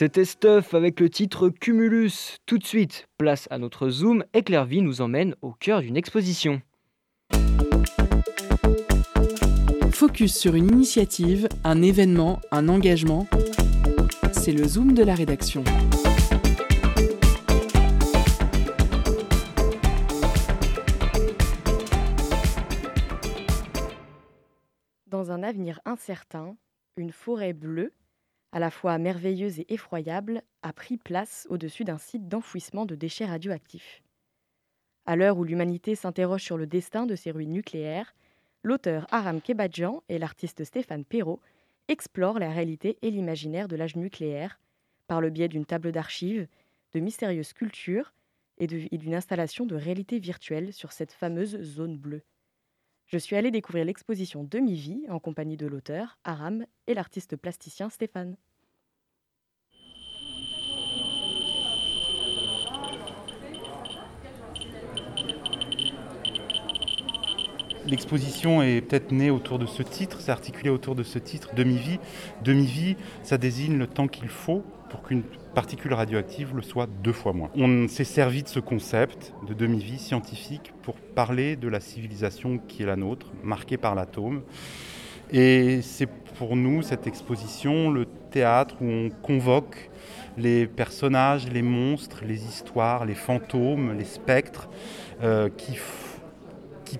C'était 0.00 0.24
Stuff 0.24 0.72
avec 0.72 0.98
le 0.98 1.10
titre 1.10 1.50
Cumulus. 1.50 2.38
Tout 2.46 2.56
de 2.56 2.64
suite, 2.64 3.06
place 3.18 3.46
à 3.50 3.58
notre 3.58 3.90
zoom 3.90 4.24
et 4.32 4.40
Clairvy 4.40 4.80
nous 4.80 5.02
emmène 5.02 5.34
au 5.42 5.52
cœur 5.52 5.82
d'une 5.82 5.98
exposition. 5.98 6.62
Focus 9.92 10.34
sur 10.34 10.54
une 10.54 10.72
initiative, 10.72 11.50
un 11.64 11.82
événement, 11.82 12.40
un 12.50 12.70
engagement. 12.70 13.26
C'est 14.32 14.52
le 14.52 14.66
zoom 14.66 14.94
de 14.94 15.04
la 15.04 15.14
rédaction. 15.14 15.64
Dans 25.08 25.30
un 25.30 25.42
avenir 25.42 25.78
incertain, 25.84 26.56
une 26.96 27.12
forêt 27.12 27.52
bleue 27.52 27.92
à 28.52 28.58
la 28.58 28.70
fois 28.70 28.98
merveilleuse 28.98 29.60
et 29.60 29.72
effroyable, 29.72 30.42
a 30.62 30.72
pris 30.72 30.96
place 30.96 31.46
au-dessus 31.50 31.84
d'un 31.84 31.98
site 31.98 32.28
d'enfouissement 32.28 32.86
de 32.86 32.94
déchets 32.94 33.26
radioactifs. 33.26 34.02
À 35.06 35.16
l'heure 35.16 35.38
où 35.38 35.44
l'humanité 35.44 35.94
s'interroge 35.94 36.42
sur 36.42 36.56
le 36.56 36.66
destin 36.66 37.06
de 37.06 37.14
ces 37.14 37.30
ruines 37.30 37.52
nucléaires, 37.52 38.14
l'auteur 38.62 39.06
Aram 39.10 39.40
Kebadjan 39.40 40.02
et 40.08 40.18
l'artiste 40.18 40.64
Stéphane 40.64 41.04
Perrault 41.04 41.40
explorent 41.88 42.38
la 42.38 42.50
réalité 42.50 42.98
et 43.02 43.10
l'imaginaire 43.10 43.68
de 43.68 43.76
l'âge 43.76 43.96
nucléaire 43.96 44.60
par 45.06 45.20
le 45.20 45.30
biais 45.30 45.48
d'une 45.48 45.66
table 45.66 45.90
d'archives, 45.90 46.46
de 46.92 47.00
mystérieuses 47.00 47.48
sculptures 47.48 48.12
et 48.58 48.66
d'une 48.66 49.14
installation 49.14 49.64
de 49.64 49.74
réalité 49.74 50.18
virtuelle 50.18 50.72
sur 50.72 50.92
cette 50.92 51.12
fameuse 51.12 51.60
zone 51.62 51.96
bleue. 51.96 52.22
Je 53.12 53.18
suis 53.18 53.34
allée 53.34 53.50
découvrir 53.50 53.84
l'exposition 53.84 54.44
Demi-vie 54.44 55.02
en 55.08 55.18
compagnie 55.18 55.56
de 55.56 55.66
l'auteur, 55.66 56.20
Aram, 56.22 56.64
et 56.86 56.94
l'artiste 56.94 57.34
plasticien 57.34 57.90
Stéphane. 57.90 58.36
L'exposition 67.84 68.62
est 68.62 68.80
peut-être 68.80 69.10
née 69.10 69.32
autour 69.32 69.58
de 69.58 69.66
ce 69.66 69.82
titre, 69.82 70.20
c'est 70.20 70.30
articulé 70.30 70.70
autour 70.70 70.94
de 70.94 71.02
ce 71.02 71.18
titre, 71.18 71.52
demi-vie. 71.56 71.98
Demi-vie, 72.44 72.94
ça 73.24 73.38
désigne 73.38 73.76
le 73.76 73.88
temps 73.88 74.06
qu'il 74.06 74.28
faut 74.28 74.62
pour 74.90 75.02
qu'une 75.02 75.22
particule 75.54 75.94
radioactive 75.94 76.54
le 76.54 76.62
soit 76.62 76.88
deux 77.02 77.12
fois 77.12 77.32
moins. 77.32 77.50
On 77.56 77.88
s'est 77.88 78.04
servi 78.04 78.42
de 78.42 78.48
ce 78.48 78.60
concept 78.60 79.32
de 79.48 79.54
demi-vie 79.54 79.98
scientifique 79.98 80.72
pour 80.82 80.96
parler 80.96 81.56
de 81.56 81.68
la 81.68 81.80
civilisation 81.80 82.58
qui 82.58 82.82
est 82.82 82.86
la 82.86 82.96
nôtre, 82.96 83.32
marquée 83.42 83.76
par 83.76 83.94
l'atome. 83.94 84.42
Et 85.32 85.80
c'est 85.82 86.08
pour 86.38 86.56
nous, 86.56 86.82
cette 86.82 87.06
exposition, 87.06 87.90
le 87.90 88.06
théâtre 88.30 88.76
où 88.80 88.86
on 88.86 89.10
convoque 89.10 89.90
les 90.36 90.66
personnages, 90.66 91.48
les 91.48 91.62
monstres, 91.62 92.24
les 92.24 92.44
histoires, 92.44 93.04
les 93.04 93.14
fantômes, 93.14 93.96
les 93.96 94.04
spectres 94.04 94.68
euh, 95.22 95.48
qui, 95.56 95.78
qui 96.84 96.98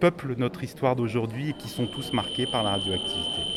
peuplent 0.00 0.34
notre 0.36 0.64
histoire 0.64 0.96
d'aujourd'hui 0.96 1.50
et 1.50 1.52
qui 1.54 1.68
sont 1.68 1.86
tous 1.86 2.12
marqués 2.12 2.46
par 2.50 2.64
la 2.64 2.72
radioactivité. 2.72 3.53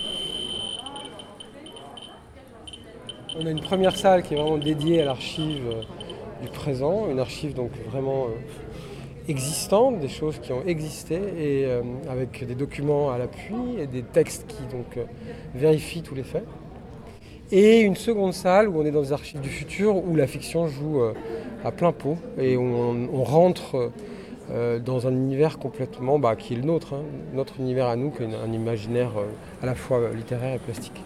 On 3.40 3.46
a 3.46 3.52
une 3.52 3.62
première 3.62 3.96
salle 3.96 4.24
qui 4.24 4.34
est 4.34 4.38
vraiment 4.38 4.58
dédiée 4.58 5.04
à 5.04 5.06
l'archive 5.06 5.62
euh, 5.68 5.82
du 6.42 6.50
présent, 6.50 7.08
une 7.12 7.20
archive 7.20 7.54
donc 7.54 7.70
vraiment 7.92 8.26
euh, 8.26 9.30
existante, 9.30 10.00
des 10.00 10.08
choses 10.08 10.40
qui 10.40 10.54
ont 10.54 10.64
existé, 10.66 11.16
et 11.16 11.66
euh, 11.66 11.82
avec 12.10 12.48
des 12.48 12.56
documents 12.56 13.12
à 13.12 13.20
l'appui 13.20 13.54
et 13.80 13.86
des 13.86 14.02
textes 14.02 14.48
qui 14.48 14.64
donc 14.76 14.98
vérifient 15.54 16.02
tous 16.02 16.16
les 16.16 16.24
faits. 16.24 16.46
Et 17.52 17.82
une 17.82 17.96
seconde 17.96 18.34
salle 18.34 18.70
où 18.70 18.82
on 18.82 18.86
est 18.86 18.92
dans 18.92 19.02
les 19.02 19.14
archives 19.14 19.40
du 19.40 19.50
futur, 19.50 19.96
où 19.98 20.16
la 20.16 20.26
fiction 20.26 20.68
joue 20.68 21.02
à 21.64 21.72
plein 21.72 21.92
pot, 21.92 22.18
et 22.40 22.58
où 22.58 22.62
on, 22.62 23.24
rentre 23.24 23.92
dans 24.84 25.08
un 25.08 25.12
univers 25.12 25.58
complètement 25.58 26.20
bah, 26.20 26.36
qui 26.36 26.56
est 26.56 26.58
le 26.58 26.64
nôtre, 26.64 26.94
hein, 26.94 27.04
notre 27.34 27.60
univers 27.62 27.88
à 27.88 27.96
nous, 27.96 28.12
un 28.20 28.52
imaginaire 28.52 29.12
à 29.62 29.66
la 29.66 29.76
fois 29.76 30.10
littéraire 30.14 30.56
et 30.56 30.60
plastique. 30.60 31.02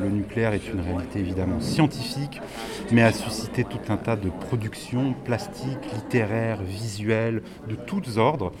Le 0.00 0.08
nucléaire 0.08 0.52
est 0.52 0.68
une 0.68 0.80
réalité 0.80 1.18
évidemment 1.18 1.60
scientifique, 1.60 2.40
mais 2.92 3.02
a 3.02 3.12
suscité 3.12 3.64
tout 3.64 3.80
un 3.88 3.96
tas 3.96 4.16
de 4.16 4.28
productions 4.28 5.14
plastiques, 5.24 5.92
littéraires, 5.94 6.62
visuelles, 6.62 7.42
de 7.68 7.74
tous 7.74 8.18
ordres. 8.18 8.52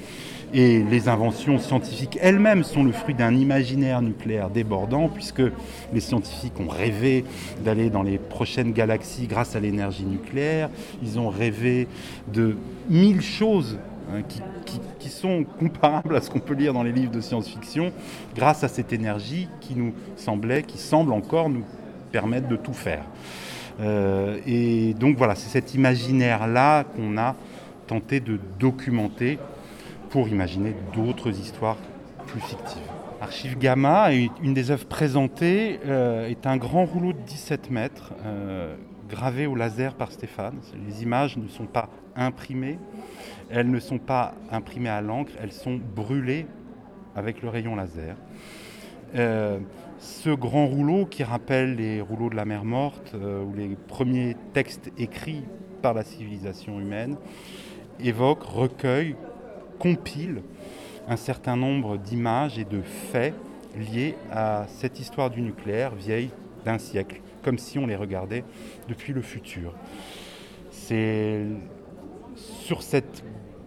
Et 0.54 0.82
les 0.82 1.08
inventions 1.08 1.58
scientifiques 1.58 2.18
elles-mêmes 2.20 2.64
sont 2.64 2.84
le 2.84 2.92
fruit 2.92 3.14
d'un 3.14 3.34
imaginaire 3.34 4.00
nucléaire 4.02 4.50
débordant, 4.50 5.08
puisque 5.08 5.42
les 5.92 6.00
scientifiques 6.00 6.58
ont 6.60 6.68
rêvé 6.68 7.24
d'aller 7.64 7.90
dans 7.90 8.02
les 8.02 8.18
prochaines 8.18 8.72
galaxies 8.72 9.26
grâce 9.26 9.56
à 9.56 9.60
l'énergie 9.60 10.04
nucléaire. 10.04 10.70
Ils 11.02 11.18
ont 11.18 11.28
rêvé 11.28 11.88
de 12.32 12.56
mille 12.88 13.22
choses 13.22 13.78
Hein, 14.12 14.22
qui, 15.00 15.08
sont 15.08 15.44
comparables 15.58 16.14
à 16.14 16.20
ce 16.20 16.30
qu'on 16.30 16.38
peut 16.38 16.54
lire 16.54 16.72
dans 16.72 16.82
les 16.82 16.92
livres 16.92 17.10
de 17.10 17.20
science-fiction, 17.20 17.92
grâce 18.34 18.62
à 18.62 18.68
cette 18.68 18.92
énergie 18.92 19.48
qui 19.60 19.74
nous 19.74 19.94
semblait, 20.16 20.62
qui 20.62 20.78
semble 20.78 21.12
encore 21.12 21.48
nous 21.48 21.64
permettre 22.12 22.46
de 22.46 22.56
tout 22.56 22.72
faire. 22.72 23.02
Euh, 23.80 24.38
et 24.46 24.94
donc 24.94 25.16
voilà, 25.16 25.34
c'est 25.34 25.48
cet 25.48 25.74
imaginaire-là 25.74 26.84
qu'on 26.84 27.18
a 27.18 27.34
tenté 27.86 28.20
de 28.20 28.38
documenter 28.58 29.38
pour 30.10 30.28
imaginer 30.28 30.74
d'autres 30.94 31.30
histoires 31.30 31.78
plus 32.26 32.40
fictives. 32.40 32.82
Archive 33.20 33.58
Gamma, 33.58 34.10
une 34.12 34.54
des 34.54 34.70
œuvres 34.70 34.86
présentées, 34.86 35.80
euh, 35.86 36.28
est 36.28 36.46
un 36.46 36.56
grand 36.56 36.84
rouleau 36.84 37.12
de 37.12 37.18
17 37.26 37.70
mètres, 37.70 38.12
euh, 38.24 38.76
gravé 39.08 39.46
au 39.46 39.54
laser 39.54 39.94
par 39.94 40.12
Stéphane. 40.12 40.56
Les 40.86 41.02
images 41.02 41.36
ne 41.36 41.48
sont 41.48 41.66
pas 41.66 41.88
imprimées, 42.14 42.78
elles 43.50 43.70
ne 43.70 43.80
sont 43.80 43.98
pas 43.98 44.34
imprimées 44.50 44.88
à 44.88 45.00
l'encre, 45.00 45.32
elles 45.40 45.52
sont 45.52 45.78
brûlées 45.94 46.46
avec 47.14 47.42
le 47.42 47.48
rayon 47.48 47.76
laser. 47.76 48.16
Euh, 49.14 49.58
ce 49.98 50.30
grand 50.30 50.66
rouleau 50.66 51.06
qui 51.06 51.22
rappelle 51.24 51.76
les 51.76 52.00
rouleaux 52.00 52.28
de 52.28 52.36
la 52.36 52.44
mer 52.44 52.64
morte 52.64 53.12
euh, 53.14 53.42
ou 53.42 53.54
les 53.54 53.76
premiers 53.88 54.36
textes 54.52 54.90
écrits 54.98 55.44
par 55.80 55.94
la 55.94 56.02
civilisation 56.02 56.80
humaine 56.80 57.16
évoque, 58.00 58.42
recueille, 58.42 59.16
compile 59.78 60.42
un 61.08 61.16
certain 61.16 61.56
nombre 61.56 61.96
d'images 61.96 62.58
et 62.58 62.64
de 62.64 62.82
faits 62.82 63.34
liés 63.76 64.16
à 64.30 64.66
cette 64.68 65.00
histoire 65.00 65.30
du 65.30 65.40
nucléaire 65.40 65.94
vieille 65.94 66.30
d'un 66.64 66.78
siècle, 66.78 67.20
comme 67.42 67.58
si 67.58 67.78
on 67.78 67.86
les 67.86 67.96
regardait 67.96 68.44
depuis 68.88 69.12
le 69.12 69.22
futur. 69.22 69.72
C'est 70.70 71.46
sur 72.34 72.82
cette 72.82 73.24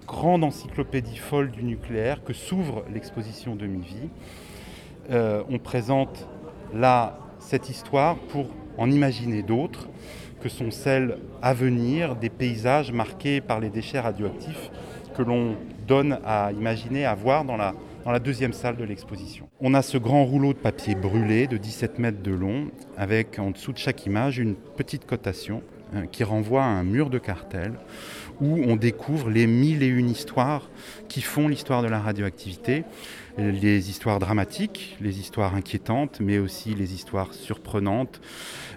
grande 0.09 0.43
encyclopédie 0.43 1.17
folle 1.17 1.51
du 1.51 1.63
nucléaire 1.63 2.23
que 2.23 2.33
s'ouvre 2.33 2.83
l'exposition 2.91 3.55
Demi-Vie. 3.55 4.09
Euh, 5.11 5.43
on 5.49 5.59
présente 5.59 6.27
là 6.73 7.19
cette 7.37 7.69
histoire 7.69 8.15
pour 8.15 8.47
en 8.79 8.89
imaginer 8.89 9.43
d'autres, 9.43 9.87
que 10.41 10.49
sont 10.49 10.71
celles 10.71 11.17
à 11.43 11.53
venir, 11.53 12.15
des 12.15 12.29
paysages 12.29 12.91
marqués 12.91 13.39
par 13.39 13.59
les 13.59 13.69
déchets 13.69 13.99
radioactifs 13.99 14.71
que 15.15 15.21
l'on 15.21 15.55
donne 15.87 16.17
à 16.25 16.51
imaginer, 16.53 17.05
à 17.05 17.13
voir 17.13 17.45
dans 17.45 17.57
la, 17.57 17.73
deuxième 18.19 18.53
salle 18.53 18.77
de 18.77 18.83
l'exposition. 18.83 19.47
On 19.59 19.75
a 19.75 19.83
ce 19.83 19.99
grand 19.99 20.25
rouleau 20.25 20.53
de 20.53 20.57
papier 20.57 20.95
brûlé 20.95 21.45
de 21.45 21.57
17 21.57 21.99
mètres 21.99 22.23
de 22.23 22.31
long, 22.31 22.71
avec 22.97 23.37
en 23.37 23.51
dessous 23.51 23.73
de 23.73 23.77
chaque 23.77 24.07
image 24.07 24.39
une 24.39 24.55
petite 24.55 25.05
cotation 25.05 25.61
euh, 25.93 26.05
qui 26.11 26.23
renvoie 26.23 26.63
à 26.63 26.67
un 26.67 26.83
mur 26.83 27.11
de 27.11 27.19
cartel 27.19 27.73
où 28.41 28.61
on 28.65 28.75
découvre 28.75 29.29
les 29.29 29.47
mille 29.47 29.83
et 29.83 29.87
une 29.87 30.09
histoires 30.09 30.69
qui 31.07 31.21
font 31.21 31.47
l'histoire 31.47 31.81
de 31.81 31.87
la 31.87 31.99
radioactivité, 31.99 32.83
les 33.37 33.89
histoires 33.89 34.19
dramatiques, 34.19 34.97
les 35.01 35.19
histoires 35.19 35.55
inquiétantes, 35.55 36.19
mais 36.19 36.39
aussi 36.39 36.73
les 36.75 36.93
histoires 36.93 37.33
surprenantes 37.33 38.21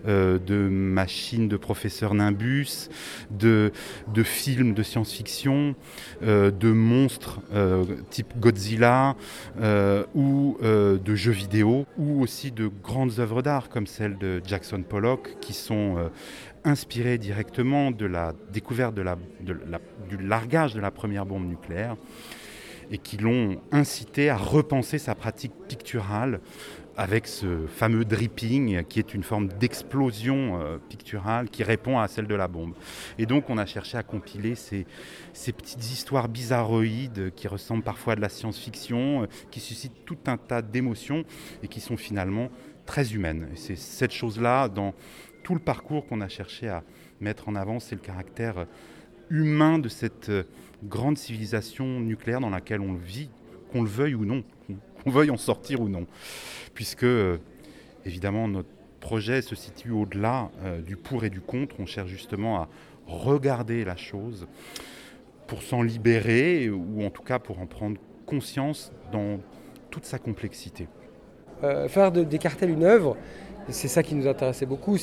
euh, 0.06 0.38
de 0.38 0.56
machines 0.68 1.48
de 1.48 1.56
professeurs 1.56 2.14
Nimbus, 2.14 2.88
de, 3.30 3.72
de 4.12 4.22
films 4.22 4.74
de 4.74 4.82
science-fiction, 4.82 5.74
euh, 6.22 6.50
de 6.50 6.72
monstres 6.72 7.40
euh, 7.54 7.84
type 8.10 8.38
Godzilla 8.38 9.16
ou 10.14 10.58
de 10.62 11.14
jeux 11.14 11.32
vidéo, 11.32 11.86
ou 11.98 12.22
aussi 12.22 12.50
de 12.50 12.70
grandes 12.82 13.18
œuvres 13.18 13.42
d'art 13.42 13.68
comme 13.68 13.86
celle 13.86 14.18
de 14.18 14.40
Jackson 14.44 14.82
Pollock 14.82 15.36
qui 15.40 15.52
sont 15.52 16.10
inspiré 16.64 17.18
directement 17.18 17.90
de 17.90 18.06
la 18.06 18.32
découverte 18.52 18.94
du 18.94 20.16
largage 20.18 20.74
de 20.74 20.80
la 20.80 20.90
première 20.90 21.26
bombe 21.26 21.48
nucléaire 21.48 21.96
et 22.90 22.98
qui 22.98 23.16
l'ont 23.16 23.60
incité 23.72 24.28
à 24.28 24.36
repenser 24.36 24.98
sa 24.98 25.14
pratique 25.14 25.52
picturale 25.66 26.40
avec 26.96 27.26
ce 27.26 27.66
fameux 27.66 28.04
dripping 28.04 28.84
qui 28.84 28.98
est 28.98 29.14
une 29.14 29.22
forme 29.22 29.48
d'explosion 29.48 30.60
euh, 30.60 30.78
picturale 30.90 31.48
qui 31.48 31.62
répond 31.62 31.98
à 31.98 32.06
celle 32.06 32.26
de 32.26 32.34
la 32.34 32.48
bombe. 32.48 32.74
Et 33.18 33.24
donc 33.24 33.48
on 33.48 33.56
a 33.56 33.64
cherché 33.64 33.96
à 33.96 34.02
compiler 34.02 34.54
ces, 34.54 34.84
petites 35.32 35.90
histoires 35.90 36.28
bizarroïdes 36.28 37.32
qui 37.34 37.48
ressemblent 37.48 37.82
parfois 37.82 38.12
à 38.12 38.16
de 38.16 38.20
la 38.20 38.28
science-fiction, 38.28 39.22
euh, 39.22 39.26
qui 39.50 39.60
suscitent 39.60 40.04
tout 40.04 40.18
un 40.26 40.36
tas 40.36 40.60
d'émotions 40.60 41.24
et 41.62 41.68
qui 41.68 41.80
sont 41.80 41.96
finalement 41.96 42.50
très 42.84 43.14
humaines. 43.14 43.48
C'est 43.54 43.76
cette 43.76 44.12
chose-là 44.12 44.68
dans 44.68 44.92
tout 45.42 45.54
le 45.54 45.60
parcours 45.60 46.06
qu'on 46.06 46.20
a 46.20 46.28
cherché 46.28 46.68
à 46.68 46.82
mettre 47.20 47.48
en 47.48 47.54
avant, 47.54 47.80
c'est 47.80 47.94
le 47.94 48.00
caractère 48.00 48.66
humain 49.30 49.78
de 49.78 49.88
cette 49.88 50.28
euh, 50.28 50.44
grande 50.84 51.16
civilisation 51.16 52.00
nucléaire 52.00 52.40
dans 52.40 52.50
laquelle 52.50 52.80
on 52.80 52.94
vit, 52.94 53.30
qu'on 53.72 53.82
le 53.82 53.88
veuille 53.88 54.14
ou 54.14 54.24
non, 54.24 54.44
qu'on 55.02 55.10
veuille 55.10 55.30
en 55.30 55.36
sortir 55.36 55.80
ou 55.80 55.88
non. 55.88 56.06
Puisque, 56.74 57.04
euh, 57.04 57.38
évidemment, 58.04 58.46
notre 58.46 58.68
projet 59.00 59.42
se 59.42 59.54
situe 59.54 59.90
au-delà 59.90 60.50
euh, 60.62 60.80
du 60.80 60.96
pour 60.96 61.24
et 61.24 61.30
du 61.30 61.40
contre. 61.40 61.76
On 61.80 61.86
cherche 61.86 62.10
justement 62.10 62.58
à 62.58 62.68
regarder 63.06 63.84
la 63.84 63.96
chose 63.96 64.46
pour 65.46 65.62
s'en 65.62 65.82
libérer, 65.82 66.70
ou 66.70 67.04
en 67.04 67.10
tout 67.10 67.22
cas 67.22 67.38
pour 67.38 67.58
en 67.58 67.66
prendre 67.66 67.98
conscience 68.26 68.92
dans 69.10 69.40
toute 69.90 70.04
sa 70.04 70.18
complexité. 70.18 70.88
faire 71.88 72.10
des 72.12 72.38
cartels 72.38 72.70
une 72.70 72.84
œuvre, 72.84 73.16
c'est 73.68 73.88
ça 73.88 74.02
qui 74.02 74.14
nous 74.14 74.26
intéressait 74.26 74.66
beaucoup, 74.66 74.96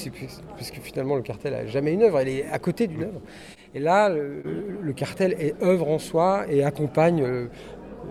puisque 0.56 0.80
finalement 0.82 1.16
le 1.16 1.22
cartel 1.22 1.54
n'a 1.54 1.66
jamais 1.66 1.94
une 1.94 2.04
œuvre, 2.04 2.20
elle 2.20 2.30
est 2.30 2.46
à 2.46 2.60
côté 2.60 2.88
d'une 2.88 3.04
œuvre. 3.04 3.22
Et 3.74 3.80
là, 3.80 4.10
le, 4.10 4.94
cartel 4.94 5.36
est 5.40 5.62
œuvre 5.62 5.90
en 5.90 6.00
soi 6.00 6.46
et 6.50 6.64
accompagne 6.64 7.22
euh, 7.22 7.46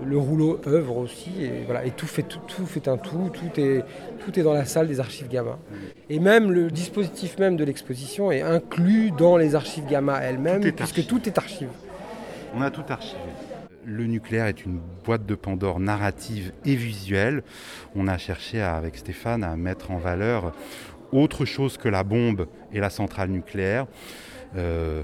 le, 0.06 0.16
rouleau 0.16 0.60
œuvre 0.66 0.98
aussi. 0.98 1.32
Et, 1.40 1.64
voilà, 1.64 1.84
et 1.84 1.90
tout, 1.90 2.06
fait, 2.06 2.22
tout, 2.22 2.66
fait 2.66 2.88
un 2.88 2.96
tout, 2.96 3.30
tout 3.32 3.60
est, 3.60 3.84
tout 4.24 4.38
est 4.38 4.42
dans 4.42 4.54
la 4.54 4.64
salle 4.64 4.86
des 4.86 5.00
archives 5.00 5.28
Gamma. 5.28 5.58
Et 6.08 6.20
même 6.20 6.52
le 6.52 6.70
dispositif 6.70 7.38
même 7.38 7.56
de 7.56 7.64
l'exposition 7.64 8.30
est 8.30 8.42
inclus 8.42 9.10
dans 9.10 9.36
les 9.36 9.54
archives 9.54 9.86
Gamma 9.86 10.18
elles-mêmes, 10.20 10.72
puisque 10.72 11.06
tout 11.06 11.28
est 11.28 11.36
archive. 11.36 11.70
On 12.54 12.62
a 12.62 12.70
tout 12.70 12.84
archivé. 12.88 13.18
Le 13.90 14.04
nucléaire 14.04 14.44
est 14.44 14.66
une 14.66 14.80
boîte 15.02 15.24
de 15.24 15.34
Pandore 15.34 15.80
narrative 15.80 16.52
et 16.66 16.74
visuelle. 16.74 17.42
On 17.96 18.06
a 18.06 18.18
cherché 18.18 18.60
avec 18.60 18.98
Stéphane 18.98 19.42
à 19.42 19.56
mettre 19.56 19.90
en 19.90 19.96
valeur 19.96 20.52
autre 21.10 21.46
chose 21.46 21.78
que 21.78 21.88
la 21.88 22.04
bombe 22.04 22.48
et 22.70 22.80
la 22.80 22.90
centrale 22.90 23.30
nucléaire. 23.30 23.86
Euh, 24.56 25.02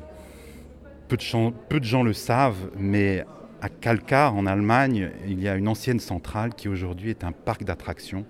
peu, 1.09 1.16
de 1.16 1.85
gens, 1.85 2.03
le 2.03 2.12
savent, 2.12 2.70
mais 2.76 3.24
à 3.62 3.70
Kalkar, 3.70 4.37
en 4.37 4.45
Allemagne, 4.45 5.12
il 5.26 5.41
y 5.41 5.49
a 5.49 5.55
une 5.55 5.68
ancienne 5.68 5.99
centrale 5.99 6.55
qui 6.55 6.68
aujourd'hui 6.68 7.09
est 7.09 7.24
un 7.24 7.32
parc 7.32 7.64
d'attractions. 7.64 8.26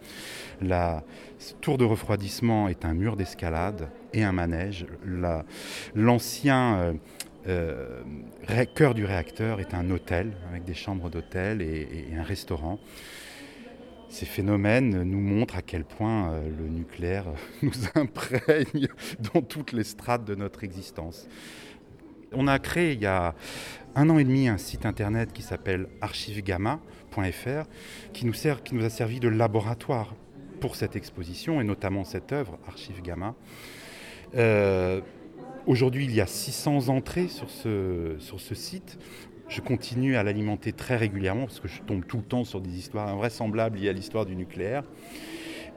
La 0.63 1.03
tour 1.61 1.79
de 1.79 1.85
refroidissement 1.85 2.69
est 2.69 2.85
un 2.85 2.95
mur 2.95 3.17
d'escalade 3.17 3.89
et 4.13 4.23
un 4.23 4.31
manège. 4.31 4.87
L'ancien 5.97 6.77
euh, 6.77 6.93
euh, 7.49 8.03
cœur 8.75 8.95
du 8.95 9.05
réacteur 9.05 9.61
est 9.61 9.75
un 9.75 9.91
hôtel 9.91 10.33
avec 10.49 10.65
des 10.65 10.75
chambres 10.75 11.11
d'hôtel 11.11 11.63
et, 11.63 12.09
un 12.17 12.23
restaurant. 12.23 12.79
Ces 14.09 14.27
phénomènes 14.27 15.03
nous 15.03 15.21
montrent 15.21 15.57
à 15.57 15.63
quel 15.63 15.85
point 15.85 16.31
euh, 16.31 16.49
le 16.49 16.69
nucléaire 16.69 17.27
nous 17.63 17.73
imprègne 17.95 18.89
dans 19.35 19.43
toutes 19.43 19.73
les 19.73 19.83
strates 19.83 20.25
de 20.25 20.35
notre 20.35 20.63
existence. 20.63 21.29
On 22.33 22.47
a 22.47 22.59
créé 22.59 22.93
il 22.93 23.01
y 23.01 23.07
a 23.07 23.35
un 23.97 24.11
an 24.11 24.19
et 24.19 24.25
demi 24.25 24.49
un 24.49 24.59
site 24.59 24.87
internet 24.87 25.33
qui 25.33 25.43
s'appelle 25.43 25.89
archivegamma.fr 26.01 27.69
qui 28.13 28.27
nous, 28.27 28.33
qui 28.33 28.75
nous 28.75 28.85
a 28.85 28.91
servi 28.91 29.21
de 29.21 29.29
laboratoire 29.29 30.15
pour 30.61 30.77
cette 30.77 30.97
exposition 30.97 31.61
et 31.61 31.65
notamment 31.65 32.05
cette 32.05 32.33
œuvre, 32.33 32.59
Archive 32.67 33.03
Gamma. 33.03 33.35
Euh, 34.35 35.01
Aujourd'hui, 35.67 36.05
il 36.05 36.15
y 36.15 36.21
a 36.21 36.27
600 36.27 36.89
entrées 36.89 37.29
sur 37.29 37.49
ce, 37.49 38.17
sur 38.19 38.39
ce 38.39 38.55
site. 38.55 38.99
Je 39.49 39.63
continue 39.63 40.15
à 40.15 40.23
l'alimenter 40.23 40.73
très 40.73 40.97
régulièrement 40.97 41.47
parce 41.47 41.61
que 41.61 41.69
je 41.69 41.81
tombe 41.81 42.05
tout 42.05 42.19
le 42.19 42.23
temps 42.23 42.45
sur 42.45 42.61
des 42.61 42.77
histoires 42.79 43.09
invraisemblables 43.09 43.79
liées 43.79 43.89
à 43.89 43.93
l'histoire 43.95 44.27
du 44.27 44.37
nucléaire. 44.37 44.85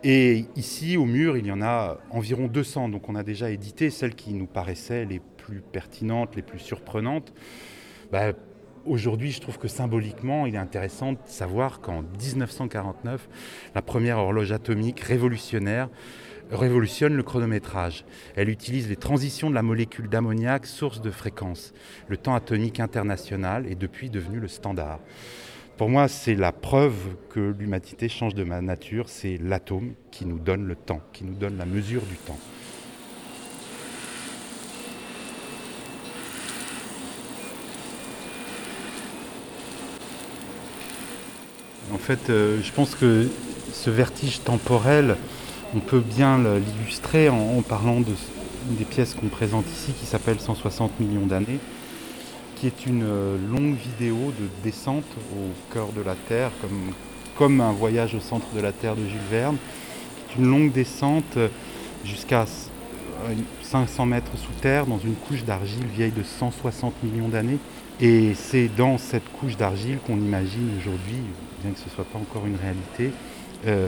Et 0.04 0.46
ici, 0.58 0.98
au 0.98 1.06
mur, 1.06 1.38
il 1.38 1.46
y 1.46 1.52
en 1.54 1.62
a 1.62 2.00
environ 2.10 2.48
200. 2.48 2.90
Donc 2.90 3.08
on 3.08 3.16
a 3.16 3.24
déjà 3.24 3.50
édité 3.50 3.90
celles 3.90 4.16
qui 4.16 4.34
nous 4.34 4.46
paraissaient 4.46 5.06
les 5.06 5.22
plus 5.38 5.62
pertinentes, 5.62 6.36
les 6.36 6.42
plus 6.42 6.60
surprenantes. 6.60 7.34
Bah, 8.12 8.34
aujourd'hui, 8.86 9.32
je 9.32 9.40
trouve 9.40 9.58
que 9.58 9.70
symboliquement, 9.70 10.46
il 10.46 10.56
est 10.56 10.60
intéressant 10.60 11.14
de 11.14 11.20
savoir 11.26 11.80
qu'en 11.80 12.02
1949, 12.02 13.30
la 13.74 13.82
première 13.82 14.18
horloge 14.18 14.52
atomique 14.52 15.00
révolutionnaire 15.00 15.90
révolutionne 16.52 17.16
le 17.16 17.24
chronométrage. 17.24 18.06
Elle 18.36 18.50
utilise 18.50 18.90
les 18.90 18.96
transitions 18.96 19.50
de 19.50 19.56
la 19.56 19.64
molécule 19.64 20.10
d'ammoniac, 20.10 20.66
source 20.66 21.02
de 21.02 21.12
fréquence. 21.12 21.74
Le 22.08 22.18
temps 22.18 22.36
atomique 22.36 22.80
international 22.80 23.66
est 23.68 23.76
depuis 23.76 24.10
devenu 24.10 24.40
le 24.40 24.48
standard. 24.48 25.00
Pour 25.78 25.90
moi, 25.90 26.08
c'est 26.08 26.34
la 26.34 26.52
preuve 26.52 26.96
que 27.30 27.56
l'humanité 27.58 28.10
change 28.10 28.34
de 28.34 28.44
nature. 28.44 29.10
C'est 29.10 29.38
l'atome 29.38 29.94
qui 30.10 30.26
nous 30.26 30.40
donne 30.40 30.66
le 30.66 30.76
temps, 30.76 31.02
qui 31.14 31.24
nous 31.24 31.36
donne 31.36 31.58
la 31.58 31.66
mesure 31.66 32.02
du 32.02 32.16
temps. 32.16 32.40
En 41.94 41.98
fait, 41.98 42.30
euh, 42.30 42.60
je 42.62 42.72
pense 42.74 42.96
que 42.96 43.28
ce 43.72 43.90
vertige 43.90 44.42
temporel, 44.44 45.16
on 45.76 45.80
peut 45.80 46.00
bien 46.00 46.38
l'illustrer 46.38 47.30
en, 47.30 47.62
parlant 47.62 48.00
de, 48.00 48.14
des 48.72 48.86
pièces 48.86 49.14
qu'on 49.14 49.28
présente 49.28 49.66
ici 49.68 49.94
qui 49.94 50.06
s'appelle 50.06 50.40
160 50.40 51.00
millions 51.00 51.26
d'années, 51.26 51.60
qui 52.56 52.68
est 52.68 52.86
une 52.86 53.04
euh, 53.04 53.38
longue 53.52 53.76
vidéo 53.76 54.34
de 54.40 54.48
descente 54.64 55.06
au 55.34 55.74
cœur 55.74 55.90
de 55.94 56.02
la 56.02 56.16
Terre, 56.16 56.52
comme, 57.38 57.62
un 57.62 57.72
voyage 57.72 58.16
au 58.16 58.20
centre 58.20 58.48
de 58.56 58.62
la 58.62 58.72
Terre 58.72 58.96
de 58.96 59.04
Jules 59.08 59.20
Verne. 59.30 59.58
C'est 60.28 60.40
une 60.40 60.50
longue 60.50 60.72
descente 60.72 61.38
jusqu'à 62.04 62.46
500 63.62 64.06
mètres 64.06 64.38
sous 64.38 64.52
terre 64.62 64.86
dans 64.86 65.00
une 65.00 65.16
couche 65.16 65.44
d'argile 65.44 65.86
vieille 65.86 66.12
de 66.12 66.24
160 66.24 67.04
millions 67.04 67.28
d'années. 67.28 67.60
Et 68.00 68.34
c'est 68.36 68.70
dans 68.76 68.98
cette 68.98 69.28
couche 69.40 69.58
d'argile 69.58 69.98
qu'on 70.06 70.18
imagine 70.18 70.70
aujourd'hui, 70.80 71.18
bien 71.64 71.72
que 71.72 71.80
ce 71.80 71.86
ne 71.86 71.90
soit 71.90 72.06
pas 72.06 72.20
encore 72.20 72.46
une 72.46 72.56
réalité, 72.56 73.12
euh, 73.66 73.88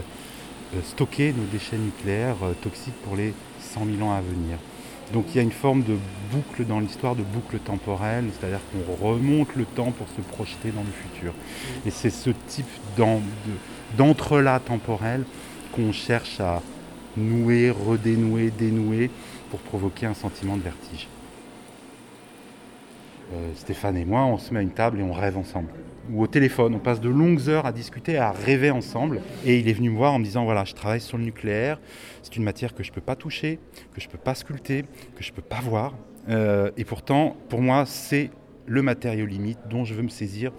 stocker 0.84 1.32
nos 1.32 1.44
déchets 1.44 1.78
nucléaires 1.78 2.36
euh, 2.42 2.52
toxiques 2.62 3.00
pour 3.04 3.16
les 3.16 3.34
100 3.60 3.86
000 3.96 4.08
ans 4.08 4.12
à 4.12 4.20
venir. 4.20 4.58
Donc 5.12 5.26
il 5.30 5.36
y 5.36 5.38
a 5.40 5.42
une 5.42 5.50
forme 5.50 5.82
de 5.82 5.96
boucle 6.30 6.64
dans 6.64 6.78
l'histoire, 6.78 7.16
de 7.16 7.22
boucle 7.22 7.58
temporelle, 7.58 8.26
c'est-à-dire 8.32 8.60
qu'on 8.70 9.06
remonte 9.08 9.56
le 9.56 9.64
temps 9.64 9.90
pour 9.90 10.06
se 10.08 10.20
projeter 10.20 10.70
dans 10.70 10.82
le 10.82 10.92
futur. 10.92 11.34
Et 11.84 11.90
c'est 11.90 12.10
ce 12.10 12.30
type 12.46 12.68
d'entrelac 13.96 14.64
temporel 14.66 15.24
qu'on 15.72 15.92
cherche 15.92 16.38
à 16.40 16.62
nouer, 17.16 17.70
redénouer, 17.70 18.50
dénouer 18.50 19.10
pour 19.50 19.58
provoquer 19.60 20.06
un 20.06 20.14
sentiment 20.14 20.56
de 20.56 20.62
vertige. 20.62 21.08
Euh, 23.32 23.50
Stéphane 23.56 23.96
et 23.96 24.04
moi, 24.04 24.22
on 24.22 24.38
se 24.38 24.52
met 24.54 24.60
à 24.60 24.62
une 24.62 24.70
table 24.70 25.00
et 25.00 25.02
on 25.02 25.12
rêve 25.12 25.36
ensemble 25.36 25.68
ou 26.12 26.22
au 26.22 26.26
téléphone. 26.26 26.74
On 26.74 26.78
passe 26.78 27.00
de 27.00 27.08
longues 27.08 27.48
heures 27.48 27.66
à 27.66 27.72
discuter, 27.72 28.16
à 28.16 28.32
rêver 28.32 28.70
ensemble. 28.70 29.20
Et 29.44 29.58
il 29.58 29.68
est 29.68 29.72
venu 29.72 29.90
me 29.90 29.96
voir 29.96 30.12
en 30.12 30.18
me 30.18 30.24
disant 30.24 30.44
voilà, 30.44 30.64
je 30.64 30.74
travaille 30.74 31.00
sur 31.00 31.18
le 31.18 31.24
nucléaire. 31.24 31.80
C'est 32.22 32.36
une 32.36 32.44
matière 32.44 32.74
que 32.74 32.82
je 32.82 32.90
ne 32.90 32.94
peux 32.94 33.00
pas 33.00 33.16
toucher, 33.16 33.58
que 33.94 34.00
je 34.00 34.06
ne 34.06 34.12
peux 34.12 34.18
pas 34.18 34.34
sculpter, 34.34 34.84
que 35.16 35.22
je 35.22 35.30
ne 35.30 35.36
peux 35.36 35.42
pas 35.42 35.60
voir. 35.60 35.94
Euh, 36.28 36.70
et 36.76 36.84
pourtant, 36.84 37.36
pour 37.48 37.60
moi, 37.60 37.86
c'est 37.86 38.30
le 38.66 38.82
matériau 38.82 39.26
limite 39.26 39.58
dont 39.68 39.84
je 39.84 39.94
veux 39.94 40.02
me 40.02 40.08
saisir 40.08 40.52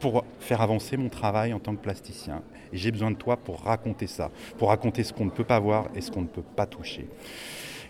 pour 0.00 0.24
faire 0.38 0.60
avancer 0.60 0.96
mon 0.96 1.08
travail 1.08 1.52
en 1.52 1.58
tant 1.58 1.74
que 1.74 1.80
plasticien. 1.80 2.42
Et 2.72 2.76
j'ai 2.76 2.90
besoin 2.90 3.10
de 3.10 3.16
toi 3.16 3.36
pour 3.36 3.62
raconter 3.62 4.06
ça, 4.06 4.30
pour 4.58 4.68
raconter 4.68 5.02
ce 5.04 5.12
qu'on 5.12 5.24
ne 5.24 5.30
peut 5.30 5.44
pas 5.44 5.58
voir 5.58 5.88
et 5.94 6.00
ce 6.00 6.10
qu'on 6.10 6.22
ne 6.22 6.26
peut 6.26 6.42
pas 6.42 6.66
toucher. 6.66 7.08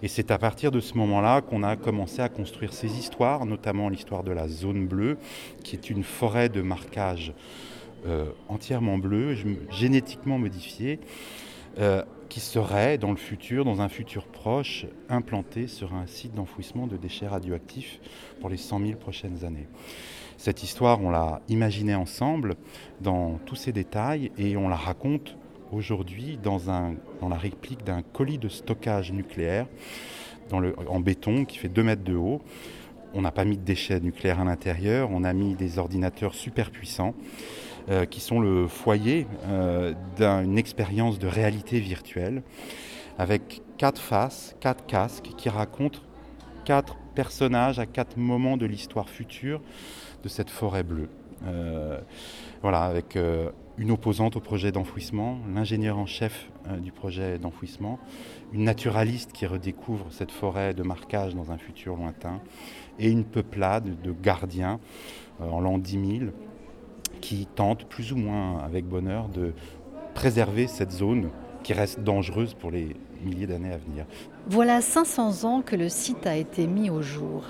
Et 0.05 0.09
c'est 0.09 0.31
à 0.31 0.37
partir 0.37 0.71
de 0.71 0.81
ce 0.81 0.99
moment-là 0.99 1.41
qu'on 1.41 1.63
a 1.63 1.77
commencé 1.77 2.21
à 2.21 2.29
construire 2.29 2.75
ces 2.75 2.99
histoires, 2.99 3.47
notamment 3.47 3.89
l'histoire 3.89 4.23
de 4.23 4.33
la 4.33 4.49
zone 4.49 4.87
bleue, 4.87 5.17
qui 5.63 5.77
est 5.77 5.89
une 5.89 6.03
forêt 6.03 6.51
de 6.51 6.61
marquage 6.61 7.33
euh, 8.07 8.27
entièrement 8.51 8.99
bleu, 8.99 9.35
génétiquement 9.71 10.39
modifiée, 10.39 11.01
euh, 11.79 12.03
qui 12.29 12.41
serait 12.41 12.99
dans 12.99 13.13
le 13.13 13.17
futur, 13.17 13.65
dans 13.65 13.81
un 13.81 13.89
futur 13.89 14.27
proche, 14.27 14.85
implantée 15.09 15.69
sur 15.69 15.95
un 15.95 16.07
site 16.07 16.35
d'enfouissement 16.35 16.87
de 16.87 16.99
déchets 16.99 17.27
radioactifs 17.29 17.99
pour 18.43 18.51
les 18.51 18.59
100 18.59 18.81
000 18.81 18.99
prochaines 18.99 19.43
années. 19.47 19.69
Cette 20.37 20.63
histoire, 20.63 21.01
on 21.01 21.09
l'a 21.09 21.41
imaginée 21.49 21.95
ensemble 21.95 22.57
dans 23.01 23.39
tous 23.47 23.57
ses 23.57 23.73
détails 23.73 24.33
et 24.37 24.59
on 24.59 24.69
la 24.69 24.77
raconte 24.77 25.35
aujourd'hui 25.75 26.39
dans, 26.43 26.59
la 27.29 27.37
réplique 27.37 27.85
d'un 27.85 28.03
colis 28.03 28.39
de 28.39 28.49
stockage 28.49 29.13
nucléaire 29.13 29.67
en 30.53 31.01
béton 31.01 31.45
qui 31.45 31.59
fait 31.59 31.69
2 31.69 31.83
mètres 31.83 32.05
de 32.05 32.15
haut. 32.15 32.41
On 33.15 33.23
n'a 33.23 33.31
pas 33.31 33.45
mis 33.45 33.57
de 33.57 33.63
déchets 33.63 34.01
nucléaires 34.01 34.41
à 34.41 34.45
l'intérieur, 34.45 35.11
on 35.13 35.25
a 35.25 35.33
mis 35.33 35.55
des 35.55 35.79
ordinateurs 35.79 36.35
super 36.35 36.71
puissants 36.71 37.15
euh, 37.89 38.07
qui 38.07 38.21
sont 38.21 38.41
le 38.41 38.67
foyer 38.67 39.27
d'une 40.17 40.59
expérience 40.59 41.19
de 41.19 41.27
réalité 41.27 41.81
virtuelle 41.81 42.43
avec 43.19 43.63
quatre 43.79 44.01
faces, 44.01 44.57
quatre 44.61 44.87
casques 44.87 45.31
qui 45.37 45.49
racontent 45.49 46.01
quatre 46.65 46.97
personnages 47.15 47.79
à 47.79 47.87
quatre 47.87 48.17
moments 48.17 48.57
de 48.57 48.67
l'histoire 48.67 49.09
future 49.09 49.61
de 50.25 50.29
cette 50.29 50.51
forêt 50.51 50.83
bleue. 50.83 51.09
voilà, 52.63 52.83
avec 52.83 53.17
une 53.79 53.91
opposante 53.91 54.37
au 54.37 54.41
projet 54.41 54.73
d'enfouissement, 54.73 55.39
l'ingénieur 55.53 55.99
en 55.99 56.07
chef 56.07 56.51
du 56.81 56.93
projet 56.93 57.39
d'enfouissement, 57.39 57.99
une 58.53 58.65
naturaliste 58.65 59.33
qui 59.33 59.47
redécouvre 59.47 60.07
cette 60.11 60.31
forêt 60.31 60.75
de 60.75 60.83
marquage 60.83 61.35
dans 61.35 61.51
un 61.51 61.59
futur 61.59 61.97
lointain, 61.97 62.41
et 62.99 63.11
une 63.11 63.25
peuplade 63.25 64.01
de 64.03 64.13
gardiens 64.13 64.79
euh, 65.41 65.49
en 65.49 65.61
l'an 65.61 65.79
10 65.79 66.19
000 66.19 66.31
qui 67.21 67.47
tentent 67.47 67.85
plus 67.87 68.13
ou 68.13 68.17
moins 68.17 68.59
avec 68.59 68.85
bonheur 68.85 69.29
de 69.29 69.53
préserver 70.15 70.67
cette 70.67 70.93
zone 70.93 71.31
qui 71.63 71.73
reste 71.73 72.01
dangereuse 72.01 72.55
pour 72.55 72.71
les 72.71 72.95
milliers 73.25 73.47
d'années 73.47 73.73
à 73.73 73.79
venir. 73.79 74.05
Voilà 74.47 74.81
500 74.81 75.45
ans 75.45 75.63
que 75.63 75.75
le 75.75 75.89
site 75.89 76.27
a 76.27 76.37
été 76.37 76.67
mis 76.67 76.91
au 76.91 77.01
jour. 77.01 77.45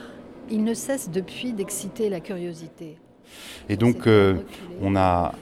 Il 0.51 0.63
ne 0.63 0.75
cesse 0.75 1.11
depuis 1.11 1.53
d'exciter 1.53 2.09
la 2.09 2.21
curiosité. 2.21 2.97
Et 3.69 3.77
donc, 3.77 4.07
euh, 4.07 4.43
on 4.81 4.95
a 4.95 5.33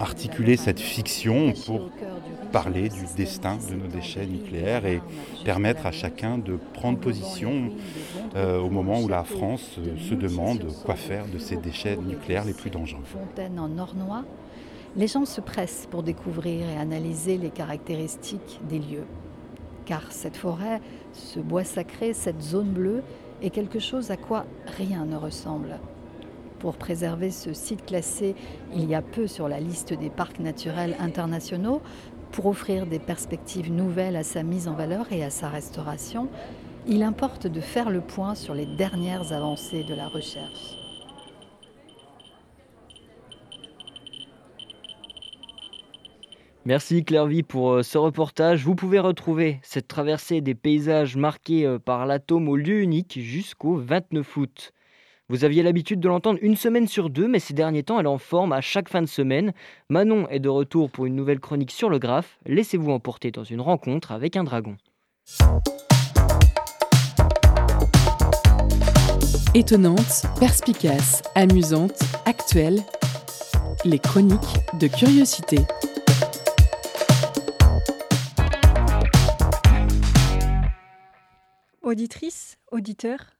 articulé 0.00 0.56
cette 0.56 0.80
fiction 0.80 1.52
pour 1.66 1.90
parler 2.52 2.88
du 2.88 3.04
destin 3.16 3.58
de 3.70 3.74
nos 3.74 3.86
déchets 3.86 4.26
nucléaires 4.26 4.86
et 4.86 5.00
permettre 5.44 5.86
à 5.86 5.92
chacun 5.92 6.38
de 6.38 6.58
prendre 6.74 6.98
position 6.98 7.70
euh, 8.36 8.58
au 8.58 8.70
moment 8.70 9.00
où 9.00 9.08
la 9.08 9.24
France 9.24 9.76
euh, 9.78 9.96
se 9.98 10.14
demande 10.14 10.66
quoi 10.84 10.94
faire 10.94 11.26
de 11.26 11.38
ces 11.38 11.56
déchets 11.56 11.96
nucléaires 11.96 12.44
les 12.44 12.54
plus 12.54 12.70
dangereux. 12.70 13.02
Fontaine 13.04 13.58
en 13.58 13.78
Ornois, 13.78 14.24
les 14.96 15.06
gens 15.06 15.24
se 15.24 15.40
pressent 15.40 15.86
pour 15.90 16.02
découvrir 16.02 16.68
et 16.68 16.76
analyser 16.76 17.38
les 17.38 17.50
caractéristiques 17.50 18.60
des 18.68 18.78
lieux. 18.78 19.06
Car 19.84 20.12
cette 20.12 20.36
forêt, 20.36 20.80
ce 21.12 21.40
bois 21.40 21.64
sacré, 21.64 22.12
cette 22.12 22.42
zone 22.42 22.70
bleue 22.70 23.02
est 23.42 23.50
quelque 23.50 23.78
chose 23.78 24.10
à 24.10 24.16
quoi 24.16 24.44
rien 24.76 25.04
ne 25.04 25.16
ressemble 25.16 25.78
pour 26.58 26.76
préserver 26.76 27.30
ce 27.30 27.52
site 27.52 27.86
classé 27.86 28.34
il 28.74 28.88
y 28.88 28.94
a 28.94 29.02
peu 29.02 29.26
sur 29.26 29.48
la 29.48 29.60
liste 29.60 29.92
des 29.92 30.10
parcs 30.10 30.40
naturels 30.40 30.96
internationaux, 31.00 31.80
pour 32.32 32.46
offrir 32.46 32.86
des 32.86 32.98
perspectives 32.98 33.72
nouvelles 33.72 34.16
à 34.16 34.22
sa 34.22 34.42
mise 34.42 34.68
en 34.68 34.74
valeur 34.74 35.10
et 35.12 35.24
à 35.24 35.30
sa 35.30 35.48
restauration, 35.48 36.28
il 36.86 37.02
importe 37.02 37.46
de 37.46 37.60
faire 37.60 37.90
le 37.90 38.00
point 38.00 38.34
sur 38.34 38.54
les 38.54 38.66
dernières 38.66 39.32
avancées 39.32 39.84
de 39.84 39.94
la 39.94 40.08
recherche. 40.08 40.78
Merci 46.68 47.02
Clairvy 47.02 47.42
pour 47.42 47.70
euh, 47.72 47.82
ce 47.82 47.96
reportage. 47.96 48.62
Vous 48.62 48.74
pouvez 48.74 48.98
retrouver 48.98 49.58
cette 49.62 49.88
traversée 49.88 50.42
des 50.42 50.54
paysages 50.54 51.16
marqués 51.16 51.64
euh, 51.64 51.78
par 51.78 52.04
l'atome 52.04 52.46
au 52.46 52.56
lieu 52.56 52.82
unique 52.82 53.18
jusqu'au 53.18 53.76
29 53.76 54.36
août. 54.36 54.72
Vous 55.30 55.44
aviez 55.44 55.62
l'habitude 55.62 56.00
de 56.00 56.08
l'entendre 56.08 56.38
une 56.40 56.56
semaine 56.56 56.88
sur 56.88 57.10
deux, 57.10 57.28
mais 57.28 57.38
ces 57.38 57.52
derniers 57.52 57.82
temps, 57.82 58.00
elle 58.00 58.06
est 58.06 58.08
en 58.08 58.16
forme 58.16 58.54
à 58.54 58.62
chaque 58.62 58.88
fin 58.88 59.02
de 59.02 59.06
semaine. 59.06 59.52
Manon 59.90 60.26
est 60.30 60.40
de 60.40 60.48
retour 60.48 60.88
pour 60.88 61.04
une 61.04 61.14
nouvelle 61.14 61.38
chronique 61.38 61.70
sur 61.70 61.90
le 61.90 61.98
graphe. 61.98 62.38
Laissez-vous 62.46 62.90
emporter 62.90 63.30
dans 63.30 63.44
une 63.44 63.60
rencontre 63.60 64.10
avec 64.10 64.36
un 64.36 64.44
dragon. 64.44 64.78
Étonnante, 69.52 70.24
perspicace, 70.40 71.22
amusante, 71.34 72.00
actuelle, 72.24 72.80
les 73.84 73.98
chroniques 73.98 74.38
de 74.80 74.86
curiosité. 74.86 75.58
Auditrice, 81.82 82.56
auditeur, 82.72 83.37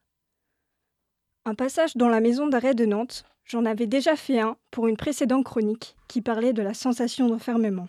un 1.48 1.54
passage 1.54 1.96
dans 1.96 2.10
la 2.10 2.20
maison 2.20 2.46
d'arrêt 2.46 2.74
de 2.74 2.84
Nantes, 2.84 3.24
j'en 3.46 3.64
avais 3.64 3.86
déjà 3.86 4.16
fait 4.16 4.38
un 4.38 4.56
pour 4.70 4.86
une 4.86 4.98
précédente 4.98 5.44
chronique 5.44 5.96
qui 6.06 6.20
parlait 6.20 6.52
de 6.52 6.60
la 6.60 6.74
sensation 6.74 7.26
d'enfermement. 7.26 7.88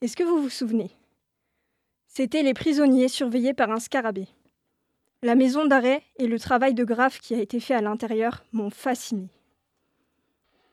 Est-ce 0.00 0.16
que 0.16 0.24
vous 0.24 0.42
vous 0.42 0.50
souvenez? 0.50 0.90
C'était 2.08 2.42
les 2.42 2.54
prisonniers 2.54 3.06
surveillés 3.06 3.54
par 3.54 3.70
un 3.70 3.78
scarabée. 3.78 4.26
La 5.22 5.36
maison 5.36 5.66
d'arrêt 5.66 6.02
et 6.16 6.26
le 6.26 6.40
travail 6.40 6.74
de 6.74 6.82
graphe 6.82 7.20
qui 7.20 7.34
a 7.34 7.38
été 7.38 7.60
fait 7.60 7.74
à 7.74 7.80
l'intérieur 7.80 8.42
m'ont 8.52 8.70
fasciné. 8.70 9.28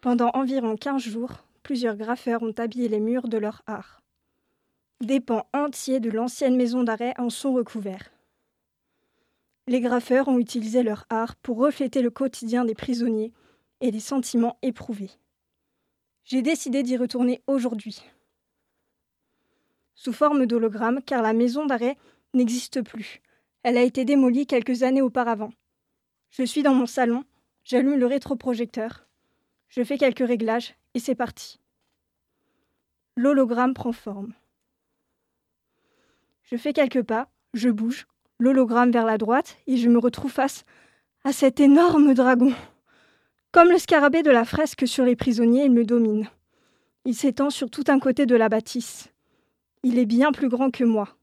Pendant 0.02 0.32
environ 0.34 0.76
15 0.76 1.04
jours, 1.04 1.44
plusieurs 1.62 1.98
graffeurs 1.98 2.42
ont 2.42 2.56
habillé 2.58 2.88
les 2.88 3.00
murs 3.00 3.28
de 3.28 3.38
leur 3.38 3.62
art. 3.68 4.02
Des 5.02 5.20
pans 5.20 5.46
entiers 5.54 6.00
de 6.00 6.10
l'ancienne 6.10 6.56
maison 6.56 6.82
d'arrêt 6.82 7.14
en 7.20 7.30
sont 7.30 7.54
recouverts. 7.54 8.10
Les 9.68 9.82
graffeurs 9.82 10.30
ont 10.30 10.40
utilisé 10.40 10.82
leur 10.82 11.06
art 11.10 11.36
pour 11.36 11.58
refléter 11.58 12.02
le 12.02 12.10
quotidien 12.10 12.64
des 12.64 12.74
prisonniers 12.74 13.34
et 13.82 13.92
les 13.92 14.00
sentiments 14.00 14.58
éprouvés. 14.62 15.12
J'ai 16.24 16.42
décidé 16.42 16.84
d'y 16.84 16.96
retourner 16.96 17.44
aujourd'hui. 17.48 18.02
Sous 19.94 20.14
forme 20.14 20.46
d'hologramme, 20.46 21.02
car 21.04 21.22
la 21.22 21.34
maison 21.34 21.66
d'arrêt 21.66 21.98
n'existe 22.34 22.82
plus. 22.82 23.22
Elle 23.64 23.78
a 23.78 23.84
été 23.84 24.06
démolie 24.06 24.48
quelques 24.48 24.84
années 24.84 25.02
auparavant. 25.02 25.52
Je 26.30 26.44
suis 26.44 26.64
dans 26.64 26.74
mon 26.74 26.86
salon, 26.86 27.26
j'allume 27.66 28.00
le 28.00 28.06
rétroprojecteur, 28.06 29.08
je 29.68 29.84
fais 29.84 29.98
quelques 29.98 30.26
réglages 30.26 30.76
et 30.94 31.00
c'est 31.00 31.16
parti. 31.16 31.60
L'hologramme 33.18 33.74
prend 33.74 33.92
forme. 33.92 34.34
Je 36.44 36.56
fais 36.56 36.72
quelques 36.72 37.04
pas, 37.04 37.30
je 37.54 37.70
bouge, 37.70 38.08
l'hologramme 38.40 38.92
vers 38.92 39.06
la 39.06 39.18
droite 39.18 39.58
et 39.68 39.78
je 39.78 39.90
me 39.90 39.98
retrouve 39.98 40.32
face 40.32 40.66
à 41.24 41.34
cet 41.34 41.60
énorme 41.60 42.14
dragon. 42.14 42.54
Comme 43.52 43.70
le 43.70 43.80
scarabée 43.80 44.24
de 44.24 44.32
la 44.32 44.46
fresque 44.46 44.88
sur 44.88 45.06
les 45.06 45.16
prisonniers, 45.16 45.66
il 45.66 45.72
me 45.72 45.86
domine. 45.86 46.30
Il 47.06 47.16
s'étend 47.16 47.50
sur 47.50 47.70
tout 47.70 47.86
un 47.88 48.00
côté 48.00 48.26
de 48.26 48.36
la 48.36 48.50
bâtisse. 48.50 49.10
Il 49.84 49.98
est 49.98 50.06
bien 50.06 50.32
plus 50.32 50.50
grand 50.50 50.72
que 50.72 50.84
moi. 50.84 51.18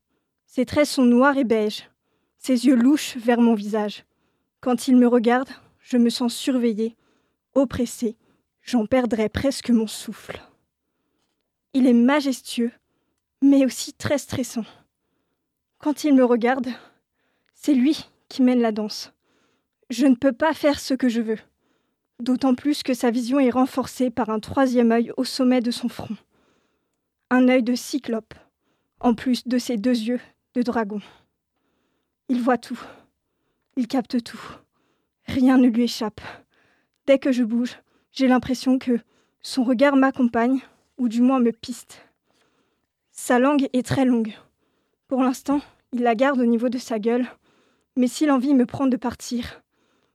Ses 0.47 0.67
traits 0.67 0.87
sont 0.87 1.05
noirs 1.05 1.37
et 1.37 1.45
beiges. 1.45 1.91
Ses 2.39 2.67
yeux 2.67 2.77
louchent 2.77 3.17
vers 3.17 3.41
mon 3.41 3.55
visage. 3.55 4.05
Quand 4.61 4.89
il 4.89 4.97
me 4.97 5.07
regarde, 5.07 5.51
je 5.81 5.99
me 5.99 6.11
sens 6.11 6.35
surveillée, 6.35 6.97
oppressée. 7.55 8.17
J'en 8.63 8.87
perdrais 8.87 9.29
presque 9.29 9.71
mon 9.71 9.87
souffle. 9.87 10.41
Il 11.75 11.87
est 11.87 11.93
majestueux, 11.93 12.73
mais 13.43 13.67
aussi 13.67 13.93
très 13.93 14.17
stressant. 14.17 14.65
Quand 15.79 16.05
il 16.05 16.15
me 16.15 16.25
regarde, 16.25 16.69
c'est 17.65 17.73
lui 17.73 18.11
qui 18.29 18.43
mène 18.43 18.61
la 18.61 18.73
danse. 18.73 19.15
Je 19.89 20.05
ne 20.05 20.17
peux 20.17 20.35
pas 20.35 20.53
faire 20.53 20.79
ce 20.79 20.93
que 20.93 21.09
je 21.09 21.23
veux. 21.23 21.39
D'autant 22.21 22.55
plus 22.55 22.83
que 22.83 22.93
sa 22.93 23.11
vision 23.11 23.41
est 23.41 23.49
renforcée 23.49 24.11
par 24.11 24.29
un 24.29 24.39
troisième 24.39 24.93
œil 24.93 25.13
au 25.17 25.25
sommet 25.25 25.63
de 25.63 25.71
son 25.71 25.89
front. 25.89 26.15
Un 27.31 27.49
œil 27.49 27.63
de 27.63 27.75
cyclope, 27.75 28.35
en 29.01 29.15
plus 29.15 29.49
de 29.49 29.57
ses 29.57 29.79
deux 29.79 29.97
yeux 29.99 30.21
de 30.53 30.61
dragon. 30.61 31.01
Il 32.29 32.43
voit 32.43 32.59
tout. 32.59 32.79
Il 33.79 33.89
capte 33.89 34.23
tout. 34.23 34.43
Rien 35.27 35.57
ne 35.57 35.69
lui 35.69 35.85
échappe. 35.85 36.21
Dès 37.07 37.19
que 37.19 37.33
je 37.33 37.45
bouge, 37.45 37.79
j'ai 38.13 38.29
l'impression 38.29 38.79
que 38.79 38.99
son 39.41 39.65
regard 39.65 39.97
m'accompagne, 39.97 40.61
ou 40.99 41.09
du 41.09 41.23
moins 41.23 41.41
me 41.41 41.51
piste. 41.51 42.05
Sa 43.11 43.39
langue 43.39 43.71
est 43.73 43.87
très 43.87 44.05
longue. 44.05 44.35
Pour 45.09 45.23
l'instant, 45.23 45.63
il 45.93 46.03
la 46.03 46.15
garde 46.15 46.41
au 46.41 46.47
niveau 46.47 46.69
de 46.69 46.77
sa 46.77 46.99
gueule, 46.99 47.27
mais 47.97 48.09
si 48.09 48.27
l'envie 48.27 48.55
me 48.55 48.67
prend 48.67 48.87
de 48.87 48.97
partir, 48.97 49.63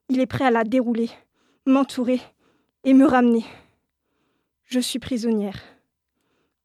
il 0.10 0.20
est 0.20 0.26
prêt 0.26 0.46
à 0.46 0.52
la 0.52 0.64
dérouler, 0.64 1.10
m'entourer 1.66 2.22
et 2.84 2.94
me 2.94 3.06
ramener. 3.06 3.46
Je 4.66 4.80
suis 4.80 5.00
prisonnière. 5.00 5.60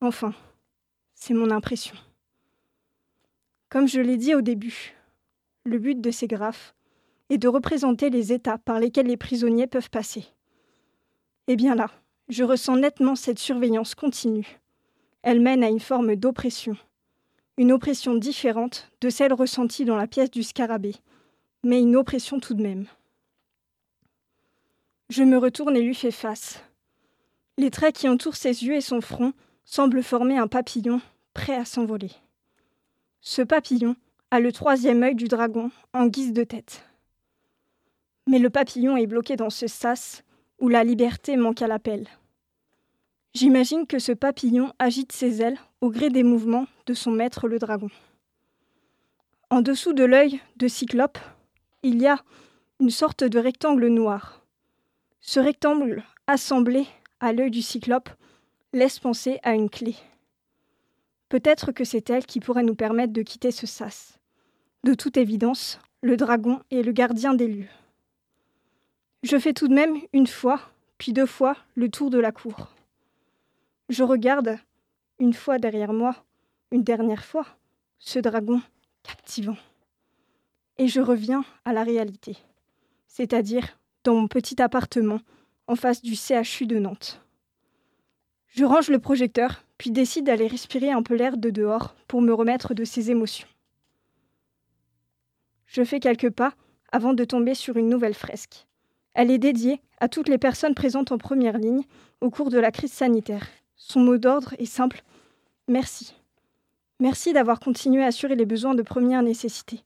Enfin, 0.01 0.35
c'est 1.15 1.35
mon 1.35 1.51
impression. 1.51 1.97
Comme 3.69 3.89
je 3.89 4.01
l'ai 4.01 4.17
dit 4.17 4.35
au 4.35 4.41
début, 4.41 4.95
le 5.65 5.79
but 5.79 6.01
de 6.01 6.11
ces 6.11 6.27
graphes 6.27 6.75
est 7.31 7.39
de 7.39 7.49
représenter 7.49 8.11
les 8.11 8.33
états 8.33 8.59
par 8.59 8.79
lesquels 8.79 9.07
les 9.07 9.17
prisonniers 9.17 9.67
peuvent 9.67 9.91
passer. 9.91 10.25
Eh 11.47 11.57
bien 11.57 11.75
là, 11.75 11.91
je 12.29 12.45
ressens 12.45 12.77
nettement 12.77 13.17
cette 13.17 13.39
surveillance 13.39 13.95
continue. 13.95 14.61
Elle 15.23 15.41
mène 15.41 15.65
à 15.65 15.69
une 15.69 15.81
forme 15.81 16.17
d'oppression, 16.17 16.77
une 17.57 17.72
oppression 17.72 18.14
différente 18.14 18.90
de 19.00 19.11
celle 19.11 19.32
ressentie 19.32 19.84
dans 19.84 19.96
la 19.96 20.07
pièce 20.07 20.30
du 20.30 20.42
scarabée, 20.42 20.96
mais 21.62 21.80
une 21.80 21.96
oppression 21.96 22.40
tout 22.40 22.55
de 22.55 22.62
même. 22.62 22.86
Je 25.09 25.22
me 25.22 25.36
retourne 25.36 25.76
et 25.76 25.82
lui 25.82 25.94
fais 25.94 26.11
face. 26.11 26.62
Les 27.57 27.70
traits 27.70 27.94
qui 27.94 28.09
entourent 28.09 28.36
ses 28.36 28.64
yeux 28.64 28.74
et 28.74 28.80
son 28.80 29.00
front 29.00 29.32
semblent 29.64 30.02
former 30.02 30.38
un 30.38 30.48
papillon 30.48 31.00
prêt 31.34 31.55
à 31.55 31.64
s'envoler. 31.64 32.11
Ce 33.20 33.42
papillon 33.42 33.96
a 34.30 34.40
le 34.40 34.50
troisième 34.50 35.02
œil 35.02 35.14
du 35.14 35.28
dragon 35.28 35.70
en 35.92 36.07
guise 36.07 36.32
de 36.32 36.44
tête. 36.44 36.84
Mais 38.26 38.38
le 38.38 38.50
papillon 38.50 38.96
est 38.96 39.07
bloqué 39.07 39.36
dans 39.36 39.50
ce 39.50 39.66
sas 39.66 40.24
où 40.59 40.68
la 40.68 40.82
liberté 40.82 41.36
manque 41.36 41.62
à 41.62 41.68
l'appel. 41.68 42.09
J'imagine 43.35 43.85
que 43.89 43.99
ce 43.99 44.12
papillon 44.12 44.72
agite 44.78 45.11
ses 45.11 45.43
ailes 45.43 45.59
au 45.80 45.91
gré 45.91 46.09
des 46.09 46.22
mouvements 46.22 46.66
de 46.87 46.95
son 46.95 47.11
maître 47.11 47.49
le 47.49 47.59
dragon. 47.59 47.91
En 49.51 49.61
dessous 49.61 49.93
de 49.93 50.05
l'œil 50.05 50.41
de 50.57 50.68
Cyclope, 50.68 51.18
il 51.82 52.01
y 52.01 52.07
a 52.07 52.22
une 52.78 52.91
sorte 52.91 53.24
de 53.24 53.41
rectangle 53.41 53.89
noir. 53.89 54.45
Ce 55.20 55.41
rectangle 55.41 56.05
assemblé 56.28 56.87
à 57.18 57.32
l'œil 57.32 57.51
du 57.51 57.61
Cyclope 57.61 58.09
laisse 58.72 59.01
penser 59.01 59.41
à 59.43 59.55
une 59.55 59.68
clé. 59.68 59.97
Peut-être 61.28 61.72
que 61.72 61.82
c'est 61.82 62.11
elle 62.11 62.26
qui 62.26 62.39
pourrait 62.39 62.62
nous 62.62 62.76
permettre 62.76 63.12
de 63.12 63.22
quitter 63.22 63.51
ce 63.51 63.66
sas. 63.66 64.16
De 64.85 64.95
toute 64.95 65.16
évidence, 65.16 65.80
le 66.03 66.16
dragon 66.16 66.61
est 66.70 66.82
le 66.82 66.93
gardien 66.93 67.35
des 67.35 67.49
lieux. 67.49 67.68
Je 69.24 69.39
fais 69.41 69.55
tout 69.55 69.66
de 69.66 69.74
même 69.74 69.97
une 70.12 70.28
fois, 70.28 70.61
puis 70.99 71.12
deux 71.12 71.26
fois, 71.26 71.57
le 71.74 71.89
tour 71.89 72.11
de 72.11 72.18
la 72.18 72.30
cour. 72.30 72.74
Je 73.91 74.03
regarde, 74.03 74.59
une 75.18 75.35
fois 75.35 75.59
derrière 75.59 75.93
moi, 75.93 76.24
une 76.70 76.82
dernière 76.82 77.24
fois, 77.24 77.47
ce 77.99 78.18
dragon 78.18 78.62
captivant. 79.03 79.59
Et 80.78 80.89
je 80.89 81.01
reviens 81.01 81.45
à 81.66 81.72
la 81.72 81.85
réalité, 81.85 82.39
c'est-à-dire 83.07 83.78
dans 84.03 84.14
mon 84.14 84.26
petit 84.26 84.61
appartement 84.62 85.20
en 85.66 85.76
face 85.76 86.03
du 86.03 86.14
CHU 86.16 86.66
de 86.66 86.78
Nantes. 86.78 87.20
Je 88.49 88.64
range 88.64 88.89
le 88.89 88.99
projecteur, 88.99 89.64
puis 89.76 89.91
décide 89.91 90.26
d'aller 90.26 90.47
respirer 90.47 90.91
un 90.91 91.03
peu 91.03 91.14
l'air 91.14 91.37
de 91.37 91.51
dehors 91.51 91.95
pour 92.09 92.22
me 92.22 92.32
remettre 92.32 92.72
de 92.72 92.85
ces 92.85 93.11
émotions. 93.11 93.49
Je 95.66 95.85
fais 95.85 96.01
quelques 96.01 96.30
pas 96.30 96.55
avant 96.91 97.12
de 97.12 97.24
tomber 97.24 97.55
sur 97.55 97.76
une 97.76 97.89
nouvelle 97.89 98.14
fresque. 98.14 98.66
Elle 99.12 99.30
est 99.30 99.39
dédiée 99.39 99.80
à 99.99 100.09
toutes 100.09 100.28
les 100.28 100.39
personnes 100.39 100.74
présentes 100.74 101.12
en 101.12 101.18
première 101.18 101.59
ligne 101.59 101.82
au 102.20 102.30
cours 102.30 102.51
de 102.51 102.59
la 102.59 102.70
crise 102.70 102.93
sanitaire. 102.93 103.47
Son 103.77 104.01
mot 104.01 104.18
d'ordre 104.18 104.55
est 104.59 104.66
simple 104.66 105.03
Merci. 105.68 106.14
Merci 107.01 107.33
d'avoir 107.33 107.59
continué 107.59 108.03
à 108.03 108.07
assurer 108.07 108.37
les 108.37 108.47
besoins 108.47 108.75
de 108.75 108.83
première 108.83 109.22
nécessité. 109.22 109.83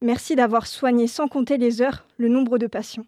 Merci 0.00 0.34
d'avoir 0.34 0.66
soigné 0.66 1.06
sans 1.06 1.28
compter 1.28 1.58
les 1.58 1.80
heures 1.80 2.06
le 2.18 2.28
nombre 2.28 2.58
de 2.58 2.66
patients. 2.66 3.06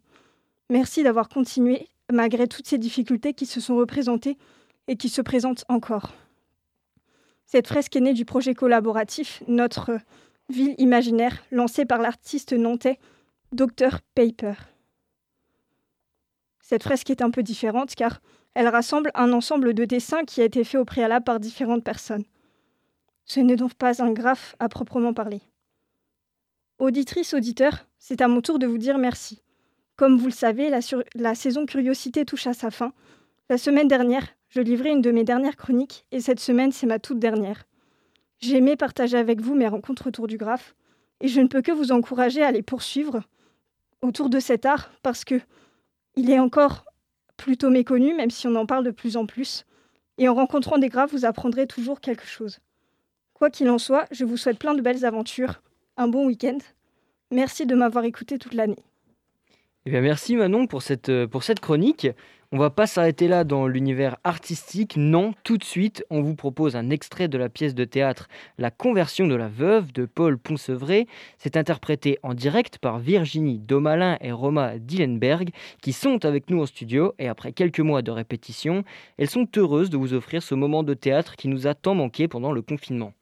Merci 0.70 1.02
d'avoir 1.02 1.28
continué 1.28 1.88
malgré 2.12 2.46
toutes 2.46 2.66
ces 2.66 2.78
difficultés 2.78 3.34
qui 3.34 3.46
se 3.46 3.60
sont 3.60 3.76
représentées 3.76 4.38
et 4.86 4.96
qui 4.96 5.08
se 5.08 5.22
présentent 5.22 5.64
encore. 5.68 6.12
Cette 7.46 7.66
fresque 7.66 7.96
est 7.96 8.00
née 8.00 8.14
du 8.14 8.24
projet 8.24 8.54
collaboratif 8.54 9.42
Notre 9.48 9.98
ville 10.48 10.74
imaginaire 10.78 11.42
lancé 11.50 11.84
par 11.84 12.00
l'artiste 12.00 12.52
nantais 12.52 12.98
Dr 13.52 14.00
Paper. 14.14 14.54
Cette 16.60 16.82
fresque 16.82 17.10
est 17.10 17.22
un 17.22 17.30
peu 17.30 17.42
différente 17.42 17.94
car 17.94 18.20
elle 18.54 18.68
rassemble 18.68 19.10
un 19.14 19.32
ensemble 19.32 19.74
de 19.74 19.84
dessins 19.84 20.24
qui 20.24 20.40
a 20.40 20.44
été 20.44 20.64
fait 20.64 20.78
au 20.78 20.84
préalable 20.84 21.24
par 21.24 21.40
différentes 21.40 21.84
personnes. 21.84 22.24
Ce 23.24 23.40
n'est 23.40 23.56
donc 23.56 23.74
pas 23.74 24.02
un 24.02 24.12
graphe 24.12 24.54
à 24.58 24.68
proprement 24.68 25.12
parler. 25.12 25.42
Auditrice, 26.78 27.34
auditeur, 27.34 27.86
c'est 27.98 28.20
à 28.20 28.28
mon 28.28 28.40
tour 28.40 28.58
de 28.58 28.66
vous 28.66 28.78
dire 28.78 28.98
merci. 28.98 29.42
Comme 29.96 30.18
vous 30.18 30.26
le 30.26 30.32
savez, 30.32 30.70
la, 31.14 31.34
saison 31.34 31.66
Curiosité 31.66 32.24
touche 32.24 32.46
à 32.46 32.52
sa 32.52 32.70
fin. 32.70 32.92
La 33.48 33.58
semaine 33.58 33.88
dernière, 33.88 34.26
je 34.48 34.60
livrais 34.60 34.90
une 34.90 35.02
de 35.02 35.10
mes 35.10 35.24
dernières 35.24 35.56
chroniques 35.56 36.04
et 36.10 36.20
cette 36.20 36.40
semaine, 36.40 36.72
c'est 36.72 36.86
ma 36.86 36.98
toute 36.98 37.18
dernière. 37.18 37.64
J'ai 38.40 38.56
aimé 38.56 38.76
partager 38.76 39.16
avec 39.16 39.40
vous 39.40 39.54
mes 39.54 39.68
rencontres 39.68 40.08
autour 40.08 40.26
du 40.26 40.36
graphe 40.36 40.74
et 41.20 41.28
je 41.28 41.40
ne 41.40 41.46
peux 41.46 41.62
que 41.62 41.72
vous 41.72 41.92
encourager 41.92 42.42
à 42.42 42.50
les 42.50 42.62
poursuivre 42.62 43.22
autour 44.02 44.28
de 44.28 44.40
cet 44.40 44.66
art 44.66 44.90
parce 45.02 45.24
que 45.24 45.40
il 46.16 46.30
est 46.30 46.38
encore 46.38 46.84
plutôt 47.36 47.70
méconnu, 47.70 48.14
même 48.14 48.30
si 48.30 48.46
on 48.46 48.54
en 48.54 48.66
parle 48.66 48.84
de 48.84 48.90
plus 48.90 49.16
en 49.16 49.26
plus. 49.26 49.64
Et 50.18 50.28
en 50.28 50.34
rencontrant 50.34 50.78
des 50.78 50.88
graphes, 50.88 51.12
vous 51.12 51.24
apprendrez 51.24 51.66
toujours 51.66 52.00
quelque 52.00 52.26
chose. 52.26 52.60
Quoi 53.32 53.50
qu'il 53.50 53.68
en 53.68 53.78
soit, 53.78 54.06
je 54.12 54.24
vous 54.24 54.36
souhaite 54.36 54.58
plein 54.58 54.74
de 54.74 54.80
belles 54.80 55.04
aventures, 55.04 55.60
un 55.96 56.08
bon 56.08 56.26
week-end. 56.26 56.58
Merci 57.30 57.66
de 57.66 57.74
m'avoir 57.74 58.04
écouté 58.04 58.38
toute 58.38 58.54
l'année. 58.54 58.82
Eh 59.86 59.90
bien, 59.90 60.00
merci 60.00 60.36
Manon 60.36 60.66
pour 60.66 60.82
cette, 60.82 61.08
euh, 61.08 61.26
pour 61.26 61.42
cette 61.42 61.60
chronique. 61.60 62.08
On 62.54 62.58
va 62.58 62.70
pas 62.70 62.86
s'arrêter 62.86 63.26
là 63.26 63.42
dans 63.42 63.66
l'univers 63.66 64.16
artistique, 64.22 64.96
non, 64.96 65.34
tout 65.42 65.58
de 65.58 65.64
suite, 65.64 66.04
on 66.08 66.22
vous 66.22 66.36
propose 66.36 66.76
un 66.76 66.88
extrait 66.88 67.26
de 67.26 67.36
la 67.36 67.48
pièce 67.48 67.74
de 67.74 67.84
théâtre 67.84 68.28
La 68.58 68.70
conversion 68.70 69.26
de 69.26 69.34
la 69.34 69.48
veuve 69.48 69.90
de 69.90 70.06
Paul 70.06 70.38
Poncevray. 70.38 71.08
C'est 71.36 71.56
interprété 71.56 72.20
en 72.22 72.32
direct 72.32 72.78
par 72.78 73.00
Virginie 73.00 73.58
Domalin 73.58 74.18
et 74.20 74.30
Roma 74.30 74.78
Dillenberg 74.78 75.50
qui 75.82 75.92
sont 75.92 76.24
avec 76.24 76.48
nous 76.48 76.62
en 76.62 76.66
studio 76.66 77.12
et 77.18 77.26
après 77.26 77.50
quelques 77.50 77.80
mois 77.80 78.02
de 78.02 78.12
répétition, 78.12 78.84
elles 79.18 79.30
sont 79.30 79.48
heureuses 79.56 79.90
de 79.90 79.96
vous 79.96 80.14
offrir 80.14 80.40
ce 80.40 80.54
moment 80.54 80.84
de 80.84 80.94
théâtre 80.94 81.34
qui 81.34 81.48
nous 81.48 81.66
a 81.66 81.74
tant 81.74 81.96
manqué 81.96 82.28
pendant 82.28 82.52
le 82.52 82.62
confinement. 82.62 83.14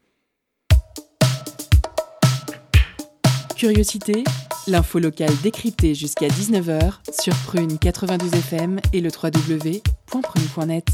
Curiosité, 3.63 4.25
l'info 4.67 4.99
locale 4.99 5.31
décryptée 5.41 5.95
jusqu'à 5.95 6.27
19h 6.27 6.95
sur 7.23 7.33
Prune 7.47 7.79
92 7.79 8.35
FM 8.35 8.81
et 8.93 9.01
le 9.01 9.09
www.prune.net. 9.09 10.87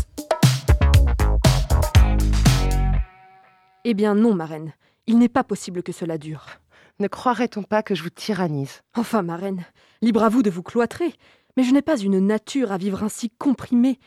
Eh 3.86 3.94
bien 3.94 4.14
non, 4.14 4.34
marraine, 4.34 4.74
il 5.06 5.16
n'est 5.16 5.30
pas 5.30 5.44
possible 5.44 5.82
que 5.82 5.92
cela 5.92 6.18
dure. 6.18 6.44
Ne 7.00 7.08
croirait-on 7.08 7.62
pas 7.62 7.82
que 7.82 7.94
je 7.94 8.02
vous 8.02 8.10
tyrannise? 8.10 8.82
Enfin, 8.94 9.22
marraine, 9.22 9.64
libre 10.02 10.22
à 10.22 10.28
vous 10.28 10.42
de 10.42 10.50
vous 10.50 10.62
cloîtrer, 10.62 11.14
mais 11.56 11.62
je 11.62 11.72
n'ai 11.72 11.80
pas 11.80 11.96
une 11.96 12.18
nature 12.18 12.70
à 12.70 12.76
vivre 12.76 13.02
ainsi 13.02 13.30
comprimée. 13.30 13.98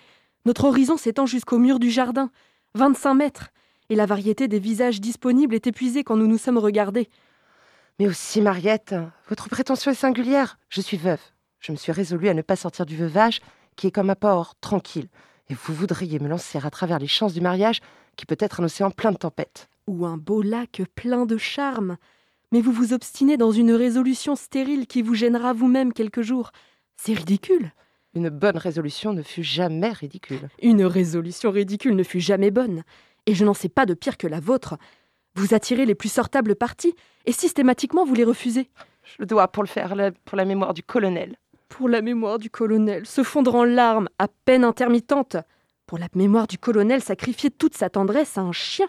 Notre 0.45 0.66
horizon 0.66 0.97
s'étend 0.97 1.26
jusqu'au 1.26 1.57
mur 1.57 1.80
du 1.80 1.89
jardin, 1.89 2.30
25 2.76 3.16
mètres, 3.16 3.49
et 3.89 3.95
la 3.95 4.05
variété 4.05 4.47
des 4.47 4.59
visages 4.59 5.01
disponibles 5.01 5.55
est 5.55 5.66
épuisée 5.66 6.03
quand 6.03 6.16
nous 6.16 6.28
nous 6.28 6.38
sommes 6.38 6.59
regardés. 6.59 7.09
Mais 8.02 8.08
aussi, 8.08 8.41
Mariette, 8.41 8.95
votre 9.30 9.47
prétention 9.47 9.91
est 9.91 9.93
singulière. 9.93 10.58
Je 10.70 10.82
suis 10.82 10.97
veuve. 10.97 11.22
Je 11.60 11.72
me 11.72 11.78
suis 11.78 11.91
résolue 11.91 12.30
à 12.30 12.34
ne 12.34 12.41
pas 12.41 12.56
sortir 12.56 12.88
du 12.88 12.97
veuvage, 12.97 13.41
qui 13.76 13.86
est 13.86 13.91
comme 13.91 14.10
un 14.10 14.16
port 14.16 14.56
tranquille. 14.60 15.08
Et 15.49 15.54
vous 15.54 15.76
voudriez 15.76 16.18
me 16.18 16.28
lancer 16.28 16.58
à 16.58 16.72
travers 16.72 16.97
les 16.97 17.06
chances 17.06 17.36
du 17.36 17.41
mariage, 17.41 17.80
qui 18.16 18.26
peut 18.26 18.38
être 18.39 18.60
un 18.60 18.64
océan 18.64 18.89
plein 18.89 19.12
de 19.12 19.18
tempêtes. 19.18 19.70
Ou 19.86 20.08
un 20.08 20.18
beau 20.18 20.41
lac 20.41 20.82
plein 20.95 21.28
de 21.28 21.38
charme. 21.38 21.97
Mais 22.52 22.62
vous 22.62 22.72
vous 22.72 22.93
obstinez 22.93 23.38
dans 23.38 23.52
une 23.52 23.72
résolution 23.72 24.36
stérile 24.36 24.88
qui 24.88 25.04
vous 25.04 25.14
gênera 25.14 25.54
vous-même 25.54 25.93
quelques 25.93 26.24
jours. 26.24 26.54
C'est 26.97 27.14
ridicule. 27.14 27.72
Une 28.16 28.30
bonne 28.30 28.58
résolution 28.58 29.14
ne 29.14 29.22
fut 29.22 29.43
jamais 29.43 29.91
ridicule. 29.91 30.49
Une 30.64 30.86
résolution 30.86 31.52
ridicule 31.52 31.95
ne 31.95 32.02
fut 32.02 32.20
jamais 32.20 32.49
bonne. 32.49 32.82
Et 33.28 33.36
je 33.36 33.45
n'en 33.45 33.54
sais 33.54 33.70
pas 33.70 33.86
de 33.86 33.93
pire 33.93 34.18
que 34.18 34.26
la 34.26 34.39
vôtre. 34.39 34.80
Vous 35.36 35.53
attirez 35.53 35.86
les 35.86 35.95
plus 35.95 36.11
sortables 36.11 36.55
parties 36.55 36.95
et 37.25 37.32
systématiquement 37.32 38.05
vous 38.05 38.13
les 38.15 38.23
refusez. 38.23 38.69
Je 39.03 39.15
le 39.19 39.25
dois 39.25 39.47
pour 39.47 39.63
le 39.63 39.67
faire, 39.67 39.95
pour 40.25 40.38
la 40.38 40.45
mémoire 40.45 40.73
du 40.73 40.84
colonel. 40.84 41.38
Pour 41.69 41.88
la 41.88 42.01
mémoire 42.01 42.38
du 42.38 42.49
colonel, 42.49 43.05
se 43.05 43.23
fondre 43.23 43.55
en 43.55 43.63
larmes, 43.63 44.09
à 44.19 44.27
peine 44.27 44.63
intermittentes. 44.63 45.38
Pour 45.86 45.97
la 45.97 46.07
mémoire 46.15 46.47
du 46.47 46.57
colonel, 46.57 47.01
sacrifier 47.01 47.49
toute 47.49 47.75
sa 47.75 47.89
tendresse 47.89 48.38
à 48.38 48.41
un 48.41 48.51
chien. 48.51 48.88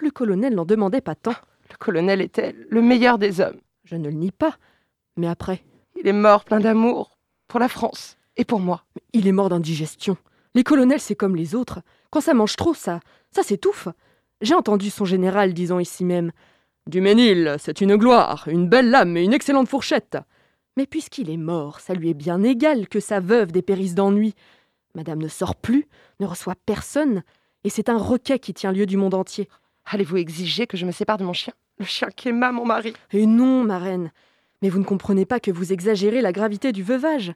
Le 0.00 0.10
colonel 0.10 0.54
n'en 0.54 0.64
demandait 0.64 1.00
pas 1.00 1.14
tant. 1.14 1.34
Le 1.70 1.76
colonel 1.78 2.20
était 2.20 2.54
le 2.68 2.82
meilleur 2.82 3.18
des 3.18 3.40
hommes. 3.40 3.60
Je 3.84 3.96
ne 3.96 4.08
le 4.08 4.14
nie 4.14 4.32
pas. 4.32 4.56
Mais 5.16 5.28
après 5.28 5.62
Il 5.96 6.06
est 6.06 6.12
mort 6.12 6.44
plein 6.44 6.60
d'amour. 6.60 7.18
Pour 7.48 7.60
la 7.60 7.68
France. 7.68 8.16
Et 8.36 8.44
pour 8.44 8.60
moi. 8.60 8.84
Il 9.12 9.26
est 9.26 9.32
mort 9.32 9.48
d'indigestion. 9.48 10.16
Les 10.54 10.64
colonels, 10.64 11.00
c'est 11.00 11.14
comme 11.14 11.36
les 11.36 11.54
autres. 11.54 11.80
Quand 12.10 12.20
ça 12.20 12.34
mange 12.34 12.56
trop, 12.56 12.74
ça, 12.74 13.00
ça 13.30 13.42
s'étouffe. 13.42 13.88
J'ai 14.40 14.54
entendu 14.54 14.88
son 14.88 15.04
général 15.04 15.52
disant 15.52 15.78
ici 15.78 16.04
même 16.04 16.32
Du 16.86 17.00
Ménil, 17.02 17.56
c'est 17.58 17.82
une 17.82 17.96
gloire, 17.96 18.48
une 18.48 18.68
belle 18.68 18.90
lame 18.90 19.16
et 19.16 19.22
une 19.22 19.34
excellente 19.34 19.68
fourchette. 19.68 20.16
Mais 20.76 20.86
puisqu'il 20.86 21.28
est 21.28 21.36
mort, 21.36 21.80
ça 21.80 21.92
lui 21.92 22.08
est 22.08 22.14
bien 22.14 22.42
égal 22.42 22.88
que 22.88 23.00
sa 23.00 23.20
veuve 23.20 23.52
dépérisse 23.52 23.94
d'ennui. 23.94 24.34
Madame 24.94 25.20
ne 25.20 25.28
sort 25.28 25.56
plus, 25.56 25.86
ne 26.20 26.26
reçoit 26.26 26.54
personne, 26.64 27.22
et 27.64 27.70
c'est 27.70 27.90
un 27.90 27.98
requet 27.98 28.38
qui 28.38 28.54
tient 28.54 28.72
lieu 28.72 28.86
du 28.86 28.96
monde 28.96 29.14
entier. 29.14 29.46
Allez-vous 29.84 30.16
exiger 30.16 30.66
que 30.66 30.78
je 30.78 30.86
me 30.86 30.92
sépare 30.92 31.18
de 31.18 31.24
mon 31.24 31.34
chien 31.34 31.52
Le 31.78 31.84
chien 31.84 32.08
qui 32.14 32.28
aima 32.28 32.50
mon 32.50 32.64
mari? 32.64 32.94
Et 33.12 33.26
non, 33.26 33.62
ma 33.64 33.78
reine. 33.78 34.10
Mais 34.62 34.70
vous 34.70 34.78
ne 34.78 34.84
comprenez 34.84 35.26
pas 35.26 35.40
que 35.40 35.50
vous 35.50 35.72
exagérez 35.72 36.22
la 36.22 36.32
gravité 36.32 36.72
du 36.72 36.82
veuvage. 36.82 37.32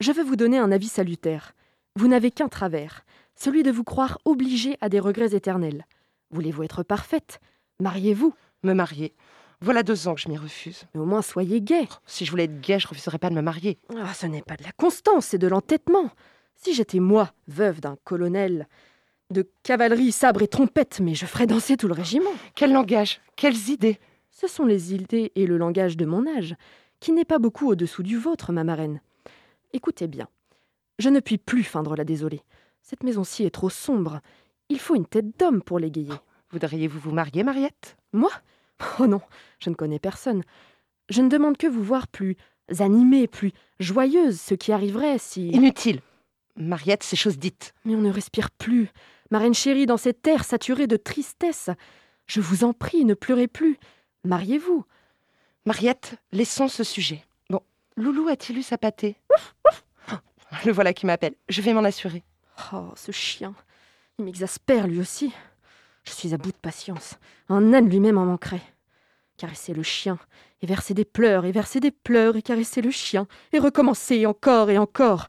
Je 0.00 0.10
veux 0.10 0.24
vous 0.24 0.36
donner 0.36 0.58
un 0.58 0.72
avis 0.72 0.88
salutaire. 0.88 1.52
Vous 1.94 2.08
n'avez 2.08 2.32
qu'un 2.32 2.48
travers, 2.48 3.04
celui 3.36 3.62
de 3.62 3.70
vous 3.70 3.84
croire 3.84 4.18
obligé 4.24 4.76
à 4.80 4.88
des 4.88 5.00
regrets 5.00 5.34
éternels. 5.34 5.86
Voulez-vous 6.30 6.62
être 6.62 6.82
parfaite? 6.82 7.40
Mariez-vous? 7.80 8.34
Me 8.62 8.72
marier. 8.72 9.14
Voilà 9.60 9.82
deux 9.82 10.08
ans 10.08 10.14
que 10.14 10.20
je 10.20 10.28
m'y 10.28 10.38
refuse. 10.38 10.84
Mais 10.94 11.00
au 11.00 11.04
moins 11.04 11.22
soyez 11.22 11.60
gai. 11.60 11.88
Si 12.06 12.24
je 12.24 12.30
voulais 12.30 12.44
être 12.44 12.60
gai, 12.60 12.78
je 12.78 12.88
refuserais 12.88 13.18
pas 13.18 13.30
de 13.30 13.34
me 13.34 13.42
marier. 13.42 13.78
Ah, 13.96 14.14
ce 14.14 14.26
n'est 14.26 14.42
pas 14.42 14.56
de 14.56 14.62
la 14.62 14.72
constance, 14.72 15.26
c'est 15.26 15.38
de 15.38 15.48
l'entêtement. 15.48 16.10
Si 16.56 16.74
j'étais 16.74 17.00
moi, 17.00 17.32
veuve 17.48 17.80
d'un 17.80 17.96
colonel, 18.04 18.68
de 19.30 19.50
cavalerie, 19.62 20.12
sabre 20.12 20.42
et 20.42 20.48
trompette, 20.48 21.00
mais 21.00 21.14
je 21.14 21.26
ferais 21.26 21.46
danser 21.46 21.76
tout 21.76 21.88
le 21.88 21.94
régiment. 21.94 22.32
Quel 22.54 22.72
langage? 22.72 23.20
Quelles 23.36 23.70
idées? 23.70 23.98
Ce 24.30 24.46
sont 24.46 24.64
les 24.64 24.94
idées 24.94 25.32
et 25.34 25.46
le 25.46 25.58
langage 25.58 25.96
de 25.96 26.06
mon 26.06 26.26
âge, 26.26 26.54
qui 27.00 27.12
n'est 27.12 27.24
pas 27.24 27.38
beaucoup 27.38 27.68
au-dessous 27.68 28.02
du 28.02 28.16
vôtre, 28.16 28.52
ma 28.52 28.64
marraine. 28.64 29.00
Écoutez 29.72 30.06
bien. 30.06 30.28
Je 30.98 31.08
ne 31.08 31.20
puis 31.20 31.38
plus 31.38 31.64
feindre 31.64 31.96
la 31.96 32.04
désolée. 32.04 32.42
Cette 32.82 33.02
maison-ci 33.02 33.44
est 33.44 33.54
trop 33.54 33.70
sombre. 33.70 34.20
Il 34.70 34.78
faut 34.78 34.94
une 34.94 35.06
tête 35.06 35.38
d'homme 35.38 35.62
pour 35.62 35.78
l'égayer. 35.78 36.14
Voudriez-vous 36.50 36.98
vous 36.98 37.12
marier, 37.12 37.42
Mariette? 37.42 37.96
Moi? 38.12 38.30
Oh 38.98 39.06
non, 39.06 39.20
je 39.58 39.68
ne 39.68 39.74
connais 39.74 39.98
personne. 39.98 40.42
Je 41.10 41.20
ne 41.20 41.28
demande 41.28 41.58
que 41.58 41.66
vous 41.66 41.82
voir 41.82 42.08
plus 42.08 42.36
animée, 42.78 43.26
plus 43.26 43.52
joyeuse, 43.80 44.40
ce 44.40 44.54
qui 44.54 44.72
arriverait 44.72 45.18
si... 45.18 45.48
Inutile. 45.48 46.00
Mariette, 46.56 47.02
c'est 47.02 47.16
chose 47.16 47.38
dite. 47.38 47.74
Mais 47.84 47.94
on 47.94 48.00
ne 48.00 48.10
respire 48.10 48.50
plus. 48.50 48.88
Ma 49.30 49.38
reine 49.38 49.54
chérie, 49.54 49.86
dans 49.86 49.96
cette 49.96 50.22
terre 50.22 50.44
saturée 50.44 50.86
de 50.86 50.96
tristesse. 50.96 51.70
Je 52.26 52.40
vous 52.40 52.64
en 52.64 52.72
prie, 52.72 53.04
ne 53.04 53.14
pleurez 53.14 53.48
plus. 53.48 53.78
Mariez-vous? 54.24 54.84
Mariette, 55.66 56.14
laissons 56.32 56.68
ce 56.68 56.84
sujet. 56.84 57.24
Bon, 57.48 57.60
Loulou 57.96 58.28
a-t-il 58.28 58.58
eu 58.58 58.62
sa 58.62 58.78
pâtée? 58.78 59.16
Le 60.64 60.72
voilà 60.72 60.92
qui 60.92 61.06
m'appelle. 61.06 61.34
Je 61.48 61.60
vais 61.60 61.74
m'en 61.74 61.84
assurer. 61.84 62.22
Oh, 62.72 62.90
ce 62.94 63.12
chien. 63.12 63.54
Il 64.20 64.24
m'exaspère 64.24 64.86
lui 64.86 65.00
aussi. 65.00 65.32
Je 66.04 66.10
suis 66.10 66.34
à 66.34 66.36
bout 66.36 66.50
de 66.50 66.56
patience. 66.58 67.14
Un 67.48 67.72
âne 67.72 67.88
lui-même 67.88 68.18
en 68.18 68.26
manquerait. 68.26 68.60
Caresser 69.38 69.72
le 69.72 69.82
chien, 69.82 70.18
et 70.60 70.66
verser 70.66 70.92
des 70.92 71.06
pleurs, 71.06 71.46
et 71.46 71.52
verser 71.52 71.80
des 71.80 71.90
pleurs, 71.90 72.36
et 72.36 72.42
caresser 72.42 72.82
le 72.82 72.90
chien, 72.90 73.26
et 73.54 73.58
recommencer 73.58 74.26
encore 74.26 74.68
et 74.68 74.76
encore. 74.76 75.28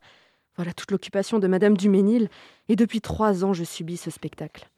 Voilà 0.57 0.73
toute 0.73 0.91
l'occupation 0.91 1.39
de 1.39 1.47
Madame 1.47 1.77
Duménil, 1.77 2.27
et 2.67 2.75
depuis 2.75 2.99
trois 2.99 3.45
ans 3.45 3.53
je 3.53 3.63
subis 3.63 3.95
ce 3.95 4.11
spectacle. 4.11 4.69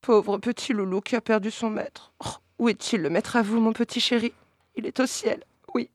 Pauvre 0.00 0.38
petit 0.38 0.72
loulou 0.72 1.02
qui 1.02 1.14
a 1.14 1.20
perdu 1.20 1.50
son 1.50 1.68
maître. 1.68 2.14
Oh, 2.24 2.38
où 2.58 2.68
est-il 2.70 3.02
le 3.02 3.10
maître 3.10 3.36
à 3.36 3.42
vous, 3.42 3.60
mon 3.60 3.74
petit 3.74 4.00
chéri? 4.00 4.32
Il 4.76 4.86
est 4.86 4.98
au 4.98 5.04
ciel, 5.04 5.44
oui. 5.74 5.90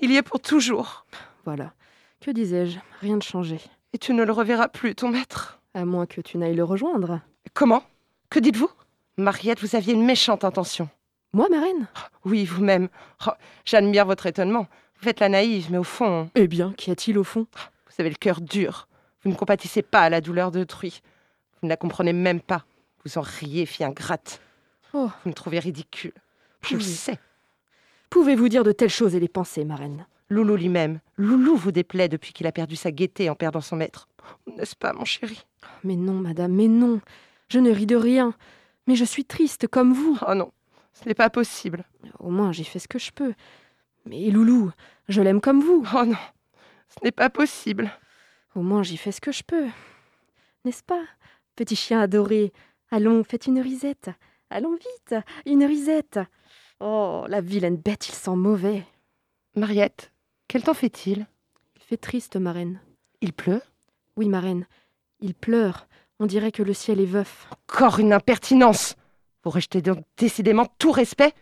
Il 0.00 0.10
y 0.10 0.16
est 0.16 0.22
pour 0.22 0.40
toujours. 0.40 1.06
Voilà. 1.44 1.74
Que 2.20 2.32
disais-je? 2.32 2.80
Rien 3.02 3.18
de 3.18 3.22
changé. 3.22 3.60
Et 3.92 3.98
tu 3.98 4.14
ne 4.14 4.24
le 4.24 4.32
reverras 4.32 4.66
plus, 4.66 4.96
ton 4.96 5.10
maître 5.10 5.60
À 5.76 5.84
moins 5.84 6.06
que 6.06 6.22
tu 6.22 6.38
n'ailles 6.38 6.54
le 6.54 6.64
rejoindre. 6.64 7.20
Comment? 7.52 7.82
Que 8.30 8.38
dites-vous? 8.38 8.70
Mariette, 9.18 9.60
vous 9.60 9.76
aviez 9.76 9.92
une 9.92 10.06
méchante 10.06 10.42
intention. 10.42 10.88
Moi, 11.34 11.48
ma 11.50 11.60
reine? 11.60 11.86
Oui, 12.24 12.46
vous-même. 12.46 12.88
Oh, 13.26 13.32
J'admire 13.66 14.06
votre 14.06 14.24
étonnement. 14.24 14.68
Vous 14.94 15.04
faites 15.04 15.20
la 15.20 15.28
naïve, 15.28 15.70
mais 15.70 15.76
au 15.76 15.84
fond. 15.84 16.30
Eh 16.34 16.48
bien, 16.48 16.72
qu'y 16.72 16.90
a-t-il 16.90 17.18
au 17.18 17.24
fond? 17.24 17.46
Vous 17.52 17.94
avez 17.98 18.08
le 18.08 18.14
cœur 18.14 18.40
dur. 18.40 18.88
Vous 19.22 19.28
ne 19.28 19.34
compatissez 19.34 19.82
pas 19.82 20.00
à 20.00 20.08
la 20.08 20.22
douleur 20.22 20.50
d'autrui. 20.50 21.02
Vous 21.60 21.66
ne 21.66 21.68
la 21.68 21.76
comprenez 21.76 22.14
même 22.14 22.40
pas. 22.40 22.64
Vous 23.04 23.18
en 23.18 23.20
riez, 23.20 23.66
fille 23.66 23.84
ingrate. 23.84 24.40
Oh. 24.94 25.10
Vous 25.24 25.28
me 25.28 25.34
trouvez 25.34 25.58
ridicule. 25.58 26.14
Je 26.62 26.76
le 26.76 26.80
sais. 26.80 27.18
Pouvez-vous 28.08 28.48
dire 28.48 28.64
de 28.64 28.72
telles 28.72 28.88
choses 28.88 29.14
et 29.14 29.20
les 29.20 29.28
penser, 29.28 29.66
ma 29.66 29.76
reine? 29.76 30.06
Loulou 30.28 30.56
lui-même. 30.56 31.00
Loulou 31.16 31.56
vous 31.56 31.72
déplaît 31.72 32.08
depuis 32.08 32.32
qu'il 32.32 32.46
a 32.46 32.52
perdu 32.52 32.76
sa 32.76 32.90
gaieté 32.90 33.30
en 33.30 33.34
perdant 33.34 33.60
son 33.60 33.76
maître. 33.76 34.08
N'est-ce 34.56 34.74
pas, 34.74 34.92
mon 34.92 35.04
chéri? 35.04 35.46
Mais 35.84 35.96
non, 35.96 36.14
madame, 36.14 36.52
mais 36.52 36.68
non. 36.68 37.00
Je 37.48 37.58
ne 37.58 37.70
ris 37.70 37.86
de 37.86 37.96
rien. 37.96 38.34
Mais 38.86 38.96
je 38.96 39.04
suis 39.04 39.24
triste 39.24 39.68
comme 39.68 39.92
vous. 39.92 40.18
Oh 40.26 40.34
non, 40.34 40.52
ce 40.92 41.08
n'est 41.08 41.14
pas 41.14 41.30
possible. 41.30 41.84
Au 42.18 42.30
moins, 42.30 42.52
j'ai 42.52 42.64
fait 42.64 42.78
ce 42.78 42.88
que 42.88 42.98
je 42.98 43.12
peux. 43.12 43.34
Mais 44.04 44.30
Loulou, 44.30 44.70
je 45.08 45.22
l'aime 45.22 45.40
comme 45.40 45.60
vous. 45.60 45.84
Oh 45.94 46.04
non, 46.04 46.18
ce 46.88 47.04
n'est 47.04 47.12
pas 47.12 47.30
possible. 47.30 47.90
Au 48.54 48.62
moins, 48.62 48.82
j'y 48.82 48.96
fais 48.96 49.12
ce 49.12 49.20
que 49.20 49.32
je 49.32 49.42
peux. 49.42 49.66
N'est-ce 50.64 50.82
pas, 50.82 51.04
petit 51.54 51.76
chien 51.76 52.00
adoré? 52.00 52.52
Allons, 52.90 53.22
faites 53.22 53.46
une 53.46 53.60
risette. 53.60 54.10
Allons 54.50 54.74
vite, 54.76 55.14
une 55.44 55.64
risette. 55.64 56.20
Oh, 56.80 57.24
la 57.28 57.40
vilaine 57.40 57.76
bête, 57.76 58.08
il 58.08 58.14
sent 58.14 58.36
mauvais. 58.36 58.84
Mariette, 59.54 60.12
quel 60.48 60.62
temps 60.62 60.74
fait-il? 60.74 61.26
Il 61.76 61.82
fait 61.82 61.96
triste, 61.96 62.36
ma 62.36 62.52
reine. 62.52 62.80
Il 63.20 63.32
pleut? 63.32 63.62
Oui, 64.16 64.28
ma 64.28 64.40
reine. 64.40 64.66
Il 65.20 65.34
pleure. 65.34 65.88
On 66.18 66.26
dirait 66.26 66.52
que 66.52 66.62
le 66.62 66.72
ciel 66.72 67.00
est 67.00 67.06
veuf. 67.06 67.48
Encore 67.68 67.98
une 67.98 68.12
impertinence 68.12 68.96
Vous 69.44 69.50
rejetez 69.50 69.82
donc 69.82 70.04
décidément 70.16 70.66
tout 70.78 70.92
respect? 70.92 71.34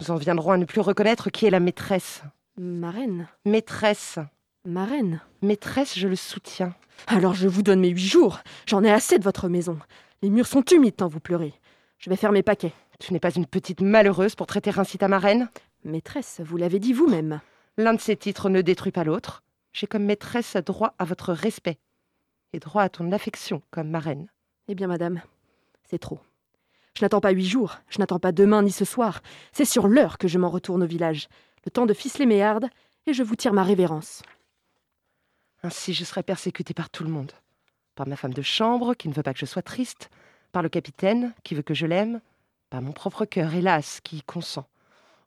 Nous 0.00 0.10
en 0.10 0.16
viendrons 0.16 0.52
à 0.52 0.56
ne 0.56 0.64
plus 0.64 0.80
reconnaître 0.80 1.30
qui 1.30 1.46
est 1.46 1.50
la 1.50 1.60
maîtresse. 1.60 2.22
Ma 2.58 2.90
reine 2.90 3.28
Maîtresse. 3.44 4.18
Ma 4.64 4.84
reine 4.84 5.20
Maîtresse, 5.42 5.98
je 5.98 6.08
le 6.08 6.16
soutiens. 6.16 6.74
Alors 7.06 7.34
je 7.34 7.48
vous 7.48 7.62
donne 7.62 7.80
mes 7.80 7.88
huit 7.88 8.06
jours. 8.06 8.40
J'en 8.66 8.84
ai 8.84 8.90
assez 8.90 9.18
de 9.18 9.24
votre 9.24 9.48
maison. 9.48 9.78
Les 10.22 10.30
murs 10.30 10.46
sont 10.46 10.64
humides 10.64 10.96
tant 10.96 11.08
vous 11.08 11.20
pleurez. 11.20 11.54
Je 11.98 12.10
vais 12.10 12.16
faire 12.16 12.32
mes 12.32 12.42
paquets. 12.42 12.72
Tu 12.98 13.12
n'es 13.12 13.20
pas 13.20 13.30
une 13.30 13.46
petite 13.46 13.80
malheureuse 13.80 14.34
pour 14.34 14.46
traiter 14.46 14.72
ainsi 14.76 14.98
ta 14.98 15.08
marraine? 15.08 15.48
Maîtresse, 15.84 16.40
vous 16.44 16.56
l'avez 16.58 16.78
dit 16.78 16.92
vous-même. 16.92 17.40
L'un 17.76 17.94
de 17.94 18.00
ces 18.00 18.16
titres 18.16 18.48
ne 18.48 18.60
détruit 18.60 18.92
pas 18.92 19.04
l'autre. 19.04 19.42
J'ai 19.72 19.86
comme 19.86 20.04
maîtresse 20.04 20.56
droit 20.56 20.94
à 20.98 21.04
votre 21.04 21.32
respect 21.32 21.78
et 22.52 22.58
droit 22.58 22.82
à 22.82 22.88
ton 22.88 23.12
affection 23.12 23.62
comme 23.70 23.90
marraine. 23.90 24.28
Eh 24.68 24.74
bien, 24.74 24.86
madame, 24.86 25.22
c'est 25.88 25.98
trop. 25.98 26.20
Je 26.96 27.04
n'attends 27.04 27.20
pas 27.20 27.30
huit 27.30 27.46
jours, 27.46 27.78
je 27.88 27.98
n'attends 27.98 28.18
pas 28.18 28.32
demain 28.32 28.62
ni 28.62 28.72
ce 28.72 28.84
soir. 28.84 29.22
C'est 29.52 29.64
sur 29.64 29.88
l'heure 29.88 30.18
que 30.18 30.28
je 30.28 30.38
m'en 30.38 30.50
retourne 30.50 30.82
au 30.82 30.86
village. 30.86 31.28
Le 31.64 31.70
temps 31.70 31.86
de 31.86 31.94
ficeler 31.94 32.26
mes 32.26 32.42
hardes, 32.42 32.68
et 33.06 33.12
je 33.12 33.22
vous 33.22 33.36
tire 33.36 33.52
ma 33.52 33.64
révérence. 33.64 34.22
Ainsi, 35.62 35.94
je 35.94 36.04
serai 36.04 36.22
persécutée 36.22 36.74
par 36.74 36.90
tout 36.90 37.04
le 37.04 37.10
monde. 37.10 37.32
Par 37.94 38.06
ma 38.06 38.16
femme 38.16 38.34
de 38.34 38.42
chambre, 38.42 38.94
qui 38.94 39.08
ne 39.08 39.14
veut 39.14 39.22
pas 39.22 39.32
que 39.32 39.40
je 39.40 39.46
sois 39.46 39.62
triste, 39.62 40.10
par 40.52 40.62
le 40.62 40.68
capitaine, 40.68 41.32
qui 41.44 41.54
veut 41.54 41.62
que 41.62 41.74
je 41.74 41.86
l'aime, 41.86 42.20
par 42.70 42.82
mon 42.82 42.92
propre 42.92 43.24
cœur, 43.24 43.54
hélas, 43.54 44.00
qui 44.02 44.18
y 44.18 44.22
consent. 44.22 44.66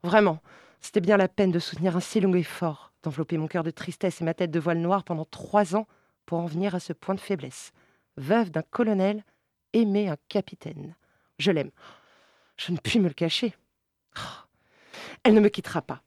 Vraiment, 0.04 0.40
c'était 0.84 1.02
bien 1.02 1.18
la 1.18 1.30
peine 1.30 1.52
de 1.52 1.60
soutenir 1.60 1.96
un 1.96 2.02
si 2.02 2.20
long 2.20 2.34
effort, 2.34 2.92
d'envelopper 3.04 3.38
mon 3.38 3.48
cœur 3.48 3.64
de 3.64 3.72
tristesse 3.72 4.22
et 4.22 4.26
ma 4.26 4.34
tête 4.34 4.52
de 4.52 4.60
voile 4.60 4.80
noir 4.80 5.06
pendant 5.06 5.24
trois 5.24 5.76
ans 5.76 5.88
pour 6.26 6.40
en 6.40 6.46
venir 6.46 6.76
à 6.76 6.80
ce 6.82 6.92
point 6.92 7.16
de 7.16 7.22
faiblesse. 7.22 7.72
Veuve 8.18 8.52
d'un 8.52 8.62
colonel, 8.64 9.24
aimer 9.72 10.10
un 10.10 10.18
capitaine. 10.28 10.96
Je 11.40 11.52
l'aime. 11.52 11.72
Je 12.58 12.74
ne 12.74 12.78
puis 12.78 13.00
me 13.00 13.08
le 13.08 13.14
cacher. 13.14 13.56
Oh, 14.18 14.22
Elle 15.24 15.34
ne 15.34 15.40
me 15.40 15.48
quittera 15.48 15.82
pas. 15.82 16.04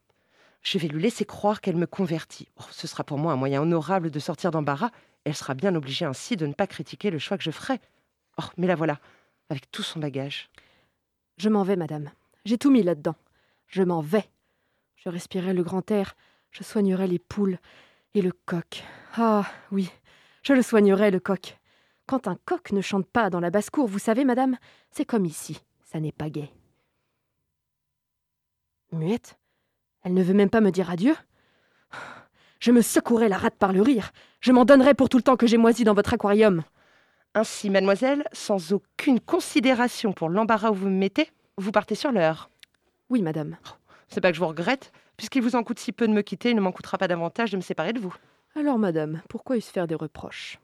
Je 0.62 0.78
vais 0.78 0.88
lui 0.88 1.02
laisser 1.02 1.24
croire 1.24 1.62
qu'elle 1.62 1.76
me 1.76 1.86
convertit. 1.86 2.48
Oh, 2.60 2.64
ce 2.70 2.86
sera 2.86 3.02
pour 3.02 3.16
moi 3.16 3.32
un 3.32 3.36
moyen 3.36 3.62
honorable 3.62 4.10
de 4.10 4.18
sortir 4.18 4.50
d'embarras. 4.50 4.90
Elle 5.24 5.34
sera 5.34 5.54
bien 5.54 5.74
obligée 5.74 6.04
ainsi 6.04 6.36
de 6.36 6.46
ne 6.46 6.52
pas 6.52 6.66
critiquer 6.66 7.10
le 7.10 7.18
choix 7.18 7.38
que 7.38 7.44
je 7.44 7.50
ferai. 7.50 7.80
Oh, 8.38 8.44
mais 8.58 8.66
la 8.66 8.74
voilà, 8.74 9.00
avec 9.48 9.70
tout 9.70 9.82
son 9.82 10.00
bagage. 10.00 10.50
Je 11.38 11.48
m'en 11.48 11.62
vais, 11.62 11.76
madame. 11.76 12.10
J'ai 12.44 12.58
tout 12.58 12.70
mis 12.70 12.82
là-dedans. 12.82 13.16
Je 13.68 13.82
m'en 13.82 14.02
vais. 14.02 14.28
Je 15.06 15.10
respirerai 15.12 15.52
le 15.52 15.62
grand 15.62 15.88
air, 15.92 16.16
je 16.50 16.64
soignerai 16.64 17.06
les 17.06 17.20
poules 17.20 17.60
et 18.14 18.22
le 18.22 18.32
coq. 18.32 18.82
Ah 19.16 19.46
oui, 19.70 19.88
je 20.42 20.52
le 20.52 20.62
soignerai, 20.62 21.12
le 21.12 21.20
coq. 21.20 21.60
Quand 22.06 22.26
un 22.26 22.34
coq 22.44 22.72
ne 22.72 22.80
chante 22.80 23.06
pas 23.06 23.30
dans 23.30 23.38
la 23.38 23.50
basse-cour, 23.50 23.86
vous 23.86 24.00
savez, 24.00 24.24
madame, 24.24 24.56
c'est 24.90 25.04
comme 25.04 25.24
ici, 25.24 25.60
ça 25.84 26.00
n'est 26.00 26.10
pas 26.10 26.28
gai. 26.28 26.52
Muette 28.90 29.38
Elle 30.02 30.14
ne 30.14 30.24
veut 30.24 30.34
même 30.34 30.50
pas 30.50 30.60
me 30.60 30.72
dire 30.72 30.90
adieu 30.90 31.14
Je 32.58 32.72
me 32.72 32.82
secouerai 32.82 33.28
la 33.28 33.38
rate 33.38 33.54
par 33.54 33.72
le 33.72 33.82
rire. 33.82 34.10
Je 34.40 34.50
m'en 34.50 34.64
donnerai 34.64 34.94
pour 34.94 35.08
tout 35.08 35.18
le 35.18 35.22
temps 35.22 35.36
que 35.36 35.46
j'ai 35.46 35.56
moisi 35.56 35.84
dans 35.84 35.94
votre 35.94 36.14
aquarium. 36.14 36.64
Ainsi, 37.36 37.70
mademoiselle, 37.70 38.24
sans 38.32 38.72
aucune 38.72 39.20
considération 39.20 40.12
pour 40.12 40.30
l'embarras 40.30 40.72
où 40.72 40.74
vous 40.74 40.88
me 40.88 40.98
mettez, 40.98 41.30
vous 41.58 41.70
partez 41.70 41.94
sur 41.94 42.10
l'heure. 42.10 42.50
Oui, 43.08 43.22
madame. 43.22 43.56
C'est 44.08 44.20
pas 44.20 44.30
que 44.30 44.36
je 44.36 44.40
vous 44.40 44.48
regrette, 44.48 44.92
puisqu'il 45.16 45.42
vous 45.42 45.56
en 45.56 45.62
coûte 45.62 45.78
si 45.78 45.92
peu 45.92 46.06
de 46.06 46.12
me 46.12 46.22
quitter, 46.22 46.50
il 46.50 46.56
ne 46.56 46.60
m'en 46.60 46.72
coûtera 46.72 46.98
pas 46.98 47.08
davantage 47.08 47.50
de 47.50 47.56
me 47.56 47.62
séparer 47.62 47.92
de 47.92 48.00
vous. 48.00 48.14
Alors, 48.54 48.78
madame, 48.78 49.22
pourquoi 49.28 49.60
se 49.60 49.70
faire 49.70 49.86
des 49.86 49.94
reproches? 49.94 50.58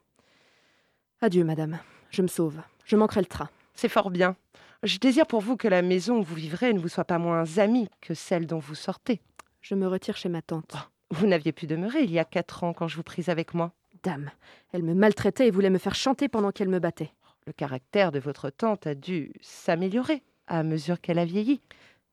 Adieu, 1.21 1.45
madame. 1.45 1.79
Je 2.11 2.23
me 2.23 2.29
sauve. 2.29 2.61
Je 2.85 2.97
manquerai 2.97 3.21
le 3.21 3.27
train. 3.27 3.49
C'est 3.75 3.89
fort 3.89 4.11
bien. 4.11 4.37
Je 4.83 4.99
désire 4.99 5.27
pour 5.27 5.41
vous 5.41 5.57
que 5.57 5.69
la 5.69 5.83
maison 5.83 6.19
où 6.19 6.23
vous 6.23 6.35
vivrez 6.35 6.73
ne 6.73 6.81
vous 6.81 6.89
soit 6.89 7.05
pas 7.05 7.19
moins 7.19 7.59
amie 7.59 7.89
que 8.01 8.15
celle 8.15 8.47
dont 8.47 8.59
vous 8.59 8.75
sortez. 8.75 9.21
Je 9.61 9.75
me 9.75 9.87
retire 9.87 10.17
chez 10.17 10.29
ma 10.29 10.43
tante. 10.43 10.77
Vous 11.11 11.27
n'aviez 11.27 11.53
pu 11.53 11.67
demeurer 11.67 12.03
il 12.03 12.11
y 12.11 12.19
a 12.19 12.25
quatre 12.25 12.65
ans 12.65 12.73
quand 12.73 12.89
je 12.89 12.97
vous 12.97 13.03
pris 13.03 13.25
avec 13.29 13.55
moi. 13.55 13.73
Dame, 14.03 14.31
elle 14.73 14.83
me 14.83 14.95
maltraitait 14.95 15.47
et 15.47 15.51
voulait 15.51 15.71
me 15.71 15.79
faire 15.79 15.95
chanter 15.95 16.29
pendant 16.29 16.51
qu'elle 16.51 16.69
me 16.69 16.81
battait. 16.81 17.13
Le 17.47 17.53
caractère 17.53 18.11
de 18.11 18.19
votre 18.19 18.51
tante 18.51 18.87
a 18.87 18.95
dû 18.95 19.33
s'améliorer 19.41 20.23
à 20.49 20.65
mesure 20.65 21.01
qu'elle 21.01 21.19
a 21.19 21.25
vieilli. 21.25 21.61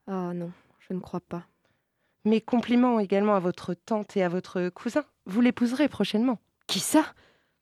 Ah 0.06 0.34
non, 0.36 0.52
je 0.90 0.96
ne 0.96 1.00
crois 1.00 1.20
pas. 1.22 1.46
Mes 2.26 2.42
compliments 2.42 3.00
également 3.00 3.36
à 3.36 3.40
votre 3.40 3.74
tante 3.74 4.18
et 4.18 4.24
à 4.24 4.30
votre 4.30 4.70
cousin. 4.70 5.06
Vous 5.26 5.42
l'épouserez 5.42 5.88
prochainement. 5.88 6.40
Qui 6.68 6.80
ça? 6.80 7.06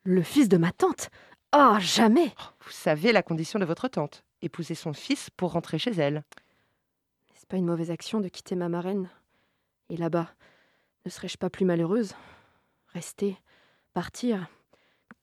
Le 0.04 0.24
fils 0.24 0.50
de 0.50 0.58
ma 0.58 0.72
tante? 0.72 1.10
Ah, 1.52 1.78
jamais 1.80 2.34
Vous 2.62 2.72
savez 2.72 3.12
la 3.12 3.24
condition 3.24 3.60
de 3.60 3.66
votre 3.66 3.88
tante. 3.88 4.24
Épouser 4.42 4.76
son 4.76 4.94
fils 4.94 5.30
pour 5.30 5.52
rentrer 5.52 5.78
chez 5.78 5.92
elle. 5.92 6.24
N'est-ce 7.30 7.46
pas 7.46 7.58
une 7.58 7.66
mauvaise 7.66 7.92
action 7.92 8.20
de 8.20 8.30
quitter 8.30 8.56
ma 8.56 8.70
marraine? 8.70 9.10
Et 9.90 9.98
là-bas, 9.98 10.30
ne 11.06 11.12
serais-je 11.12 11.38
pas 11.38 11.50
plus 11.50 11.66
malheureuse? 11.66 12.14
Rester 12.94 13.38
Partir 13.94 14.48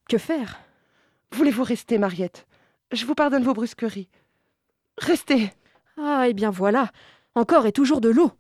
Que 0.09 0.19
faire? 0.19 0.61
Voulez-vous 1.33 1.65
rester, 1.65 1.99
Mariette? 1.99 2.47
Je 2.93 3.05
vous 3.05 3.15
pardonne 3.15 3.43
vos 3.45 3.55
brusqueries. 3.55 4.09
Restez 4.99 5.51
Ah, 5.97 6.27
eh 6.29 6.35
bien 6.35 6.51
voilà 6.51 6.91
Encore 7.35 7.67
et 7.67 7.73
toujours 7.73 8.01
de 8.01 8.09
l'eau 8.11 8.33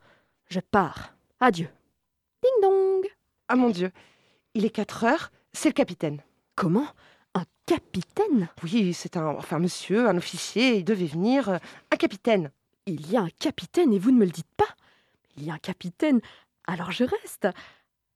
Je 0.48 0.60
pars. 0.60 1.14
Adieu. 1.40 1.68
Ding 2.42 2.52
dong 2.62 3.04
Ah 3.48 3.56
mon 3.56 3.70
Dieu 3.70 3.90
Il 4.54 4.64
est 4.64 4.70
quatre 4.70 5.04
heures, 5.04 5.30
c'est 5.52 5.68
le 5.68 5.74
capitaine. 5.74 6.22
Comment? 6.54 6.86
Un 7.34 7.44
capitaine? 7.66 8.48
Oui, 8.62 8.94
c'est 8.94 9.16
un, 9.16 9.26
enfin, 9.26 9.58
monsieur, 9.58 10.08
un 10.08 10.16
officier, 10.16 10.76
il 10.76 10.84
devait 10.84 11.06
venir. 11.06 11.48
euh, 11.48 11.58
un 11.90 11.96
capitaine. 11.96 12.50
Il 12.86 13.10
y 13.10 13.16
a 13.16 13.22
un 13.22 13.30
capitaine 13.40 13.92
et 13.92 13.98
vous 13.98 14.10
ne 14.12 14.18
me 14.18 14.24
le 14.26 14.30
dites 14.30 14.50
pas 14.56 14.68
Il 15.36 15.44
y 15.44 15.50
a 15.50 15.54
un 15.54 15.58
capitaine, 15.58 16.20
alors 16.66 16.92
je 16.92 17.04
reste. 17.04 17.48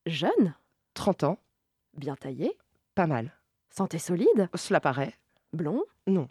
Jeune 0.06 0.54
30 0.94 1.24
ans, 1.24 1.38
Bien 1.96 2.14
taillé 2.16 2.56
pas 2.94 3.06
mal. 3.06 3.32
Santé 3.70 3.98
solide 3.98 4.48
Cela 4.54 4.80
paraît. 4.80 5.14
Blond 5.52 5.82
Non. 6.06 6.28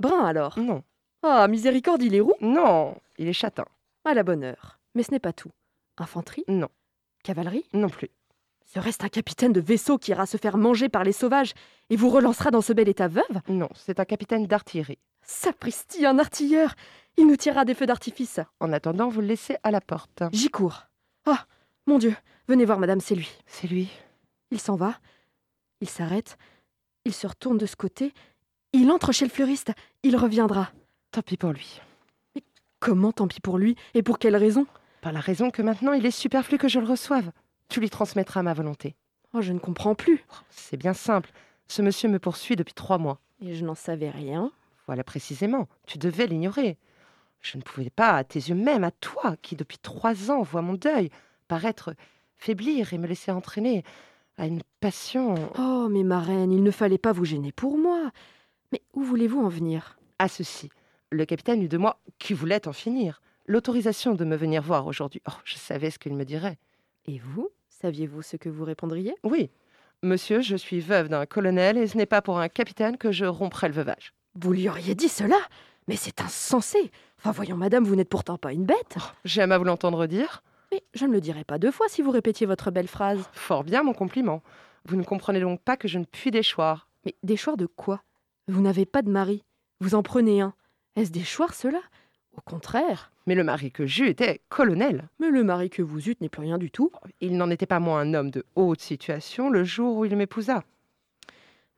Brun 0.00 0.24
alors? 0.24 0.58
Non. 0.58 0.82
Ah, 1.22 1.46
miséricorde, 1.48 2.02
il 2.02 2.14
est 2.14 2.20
roux? 2.20 2.34
Non, 2.40 2.96
il 3.18 3.26
est 3.28 3.32
châtain. 3.32 3.64
À 4.04 4.14
la 4.14 4.22
bonne 4.22 4.44
heure. 4.44 4.78
Mais 4.94 5.02
ce 5.02 5.10
n'est 5.10 5.18
pas 5.18 5.32
tout. 5.32 5.50
Infanterie? 5.96 6.44
Non. 6.48 6.68
Cavalerie? 7.22 7.64
Non 7.72 7.88
plus. 7.88 8.10
Ce 8.66 8.78
reste 8.78 9.04
un 9.04 9.08
capitaine 9.08 9.52
de 9.52 9.60
vaisseau 9.60 9.98
qui 9.98 10.10
ira 10.10 10.26
se 10.26 10.36
faire 10.36 10.56
manger 10.56 10.88
par 10.88 11.04
les 11.04 11.12
sauvages 11.12 11.54
et 11.90 11.96
vous 11.96 12.10
relancera 12.10 12.50
dans 12.50 12.60
ce 12.60 12.72
bel 12.72 12.88
état 12.88 13.08
veuve? 13.08 13.40
Non, 13.48 13.68
c'est 13.74 14.00
un 14.00 14.04
capitaine 14.04 14.46
d'artillerie. 14.46 14.98
Sapristi, 15.22 16.04
un 16.06 16.18
artilleur 16.18 16.74
Il 17.16 17.26
nous 17.26 17.36
tirera 17.36 17.64
des 17.64 17.74
feux 17.74 17.86
d'artifice. 17.86 18.40
En 18.60 18.72
attendant, 18.72 19.08
vous 19.08 19.20
le 19.20 19.28
laissez 19.28 19.56
à 19.62 19.70
la 19.70 19.80
porte. 19.80 20.22
J'y 20.32 20.50
cours. 20.50 20.82
Ah, 21.26 21.46
mon 21.86 21.98
Dieu, 21.98 22.14
venez 22.48 22.64
voir, 22.64 22.78
madame, 22.78 23.00
c'est 23.00 23.14
lui. 23.14 23.30
C'est 23.46 23.68
lui. 23.68 23.88
Il 24.50 24.60
s'en 24.60 24.76
va. 24.76 24.98
Il 25.80 25.88
s'arrête. 25.88 26.36
Il 27.04 27.14
se 27.14 27.26
retourne 27.26 27.58
de 27.58 27.66
ce 27.66 27.76
côté. 27.76 28.12
Il 28.72 28.90
entre 28.90 29.12
chez 29.12 29.24
le 29.24 29.30
fleuriste. 29.30 29.72
Il 30.02 30.16
reviendra. 30.16 30.72
Tant 31.12 31.22
pis 31.22 31.36
pour 31.36 31.52
lui. 31.52 31.80
Comment 32.84 33.12
tant 33.12 33.28
pis 33.28 33.40
pour 33.40 33.56
lui 33.56 33.76
Et 33.94 34.02
pour 34.02 34.18
quelle 34.18 34.36
raison? 34.36 34.66
Par 35.00 35.10
la 35.10 35.20
raison 35.20 35.50
que 35.50 35.62
maintenant 35.62 35.94
il 35.94 36.04
est 36.04 36.10
superflu 36.10 36.58
que 36.58 36.68
je 36.68 36.78
le 36.78 36.86
reçoive. 36.86 37.30
Tu 37.70 37.80
lui 37.80 37.88
transmettras 37.88 38.42
ma 38.42 38.52
volonté. 38.52 38.94
Oh, 39.32 39.40
je 39.40 39.54
ne 39.54 39.58
comprends 39.58 39.94
plus. 39.94 40.22
C'est 40.50 40.76
bien 40.76 40.92
simple. 40.92 41.30
Ce 41.66 41.80
monsieur 41.80 42.10
me 42.10 42.18
poursuit 42.18 42.56
depuis 42.56 42.74
trois 42.74 42.98
mois. 42.98 43.20
Et 43.40 43.54
je 43.54 43.64
n'en 43.64 43.74
savais 43.74 44.10
rien. 44.10 44.52
Voilà 44.86 45.02
précisément. 45.02 45.66
Tu 45.86 45.96
devais 45.96 46.26
l'ignorer. 46.26 46.76
Je 47.40 47.56
ne 47.56 47.62
pouvais 47.62 47.88
pas, 47.88 48.10
à 48.10 48.22
tes 48.22 48.38
yeux 48.38 48.54
même, 48.54 48.84
à 48.84 48.90
toi, 48.90 49.36
qui 49.40 49.56
depuis 49.56 49.78
trois 49.78 50.30
ans 50.30 50.42
vois 50.42 50.60
mon 50.60 50.74
deuil, 50.74 51.08
paraître 51.48 51.94
faiblir 52.36 52.92
et 52.92 52.98
me 52.98 53.06
laisser 53.06 53.30
entraîner 53.30 53.82
à 54.36 54.46
une 54.46 54.60
passion. 54.80 55.36
Oh, 55.58 55.88
mais 55.90 56.02
ma 56.02 56.20
reine, 56.20 56.52
il 56.52 56.62
ne 56.62 56.70
fallait 56.70 56.98
pas 56.98 57.12
vous 57.12 57.24
gêner 57.24 57.50
pour 57.50 57.78
moi. 57.78 58.10
Mais 58.72 58.82
où 58.92 59.02
voulez-vous 59.02 59.40
en 59.40 59.48
venir? 59.48 59.96
À 60.18 60.28
ceci. 60.28 60.68
Le 61.14 61.26
capitaine 61.26 61.62
eut 61.62 61.68
de 61.68 61.78
moi, 61.78 62.00
qui 62.18 62.34
voulait 62.34 62.66
en 62.66 62.72
finir, 62.72 63.22
l'autorisation 63.46 64.14
de 64.16 64.24
me 64.24 64.34
venir 64.34 64.62
voir 64.62 64.84
aujourd'hui. 64.88 65.22
Oh, 65.28 65.34
je 65.44 65.54
savais 65.54 65.92
ce 65.92 66.00
qu'il 66.00 66.12
me 66.12 66.24
dirait. 66.24 66.58
Et 67.06 67.20
vous 67.20 67.50
Saviez-vous 67.68 68.22
ce 68.22 68.36
que 68.36 68.48
vous 68.48 68.64
répondriez? 68.64 69.14
Oui. 69.22 69.48
Monsieur, 70.02 70.40
je 70.40 70.56
suis 70.56 70.80
veuve 70.80 71.08
d'un 71.08 71.24
colonel 71.24 71.78
et 71.78 71.86
ce 71.86 71.96
n'est 71.96 72.04
pas 72.04 72.20
pour 72.20 72.40
un 72.40 72.48
capitaine 72.48 72.96
que 72.96 73.12
je 73.12 73.26
romprai 73.26 73.68
le 73.68 73.74
veuvage. 73.74 74.12
Vous 74.34 74.52
lui 74.52 74.68
auriez 74.68 74.96
dit 74.96 75.08
cela? 75.08 75.36
Mais 75.86 75.94
c'est 75.94 76.20
insensé. 76.20 76.90
Enfin, 77.18 77.30
voyons, 77.30 77.56
madame, 77.56 77.84
vous 77.84 77.94
n'êtes 77.94 78.08
pourtant 78.08 78.36
pas 78.36 78.52
une 78.52 78.64
bête. 78.64 78.96
J'aime 79.24 79.52
à 79.52 79.58
vous 79.58 79.64
l'entendre 79.64 80.06
dire. 80.06 80.42
Mais 80.72 80.82
je 80.94 81.06
ne 81.06 81.12
le 81.12 81.20
dirai 81.20 81.44
pas 81.44 81.58
deux 81.58 81.70
fois 81.70 81.86
si 81.88 82.02
vous 82.02 82.10
répétiez 82.10 82.48
votre 82.48 82.72
belle 82.72 82.88
phrase. 82.88 83.28
Fort 83.30 83.62
bien, 83.62 83.84
mon 83.84 83.92
compliment. 83.92 84.42
Vous 84.84 84.96
ne 84.96 85.04
comprenez 85.04 85.38
donc 85.38 85.60
pas 85.60 85.76
que 85.76 85.86
je 85.86 86.00
ne 86.00 86.06
puis 86.06 86.32
déchoir. 86.32 86.88
Mais 87.04 87.14
déchoir 87.22 87.56
de 87.56 87.66
quoi? 87.66 88.02
Vous 88.48 88.60
n'avez 88.60 88.84
pas 88.84 89.02
de 89.02 89.10
mari. 89.10 89.44
Vous 89.78 89.94
en 89.94 90.02
prenez 90.02 90.40
un. 90.40 90.54
Est-ce 90.96 91.10
déchoir 91.10 91.54
cela 91.54 91.80
Au 92.36 92.40
contraire. 92.40 93.10
Mais 93.26 93.34
le 93.34 93.44
mari 93.44 93.72
que 93.72 93.86
j'eus 93.86 94.08
était 94.08 94.40
colonel. 94.48 95.08
Mais 95.18 95.30
le 95.30 95.42
mari 95.42 95.70
que 95.70 95.82
vous 95.82 96.08
eûtes 96.08 96.20
n'est 96.20 96.28
plus 96.28 96.42
rien 96.42 96.58
du 96.58 96.70
tout. 96.70 96.92
Il 97.20 97.36
n'en 97.36 97.50
était 97.50 97.66
pas 97.66 97.80
moins 97.80 98.00
un 98.00 98.14
homme 98.14 98.30
de 98.30 98.44
haute 98.54 98.80
situation 98.80 99.50
le 99.50 99.64
jour 99.64 99.96
où 99.96 100.04
il 100.04 100.14
m'épousa. 100.16 100.62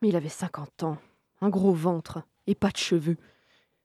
Mais 0.01 0.09
il 0.09 0.15
avait 0.15 0.29
50 0.29 0.83
ans, 0.83 0.97
un 1.41 1.49
gros 1.49 1.73
ventre 1.73 2.21
et 2.45 2.55
pas 2.55 2.69
de 2.69 2.77
cheveux. 2.77 3.17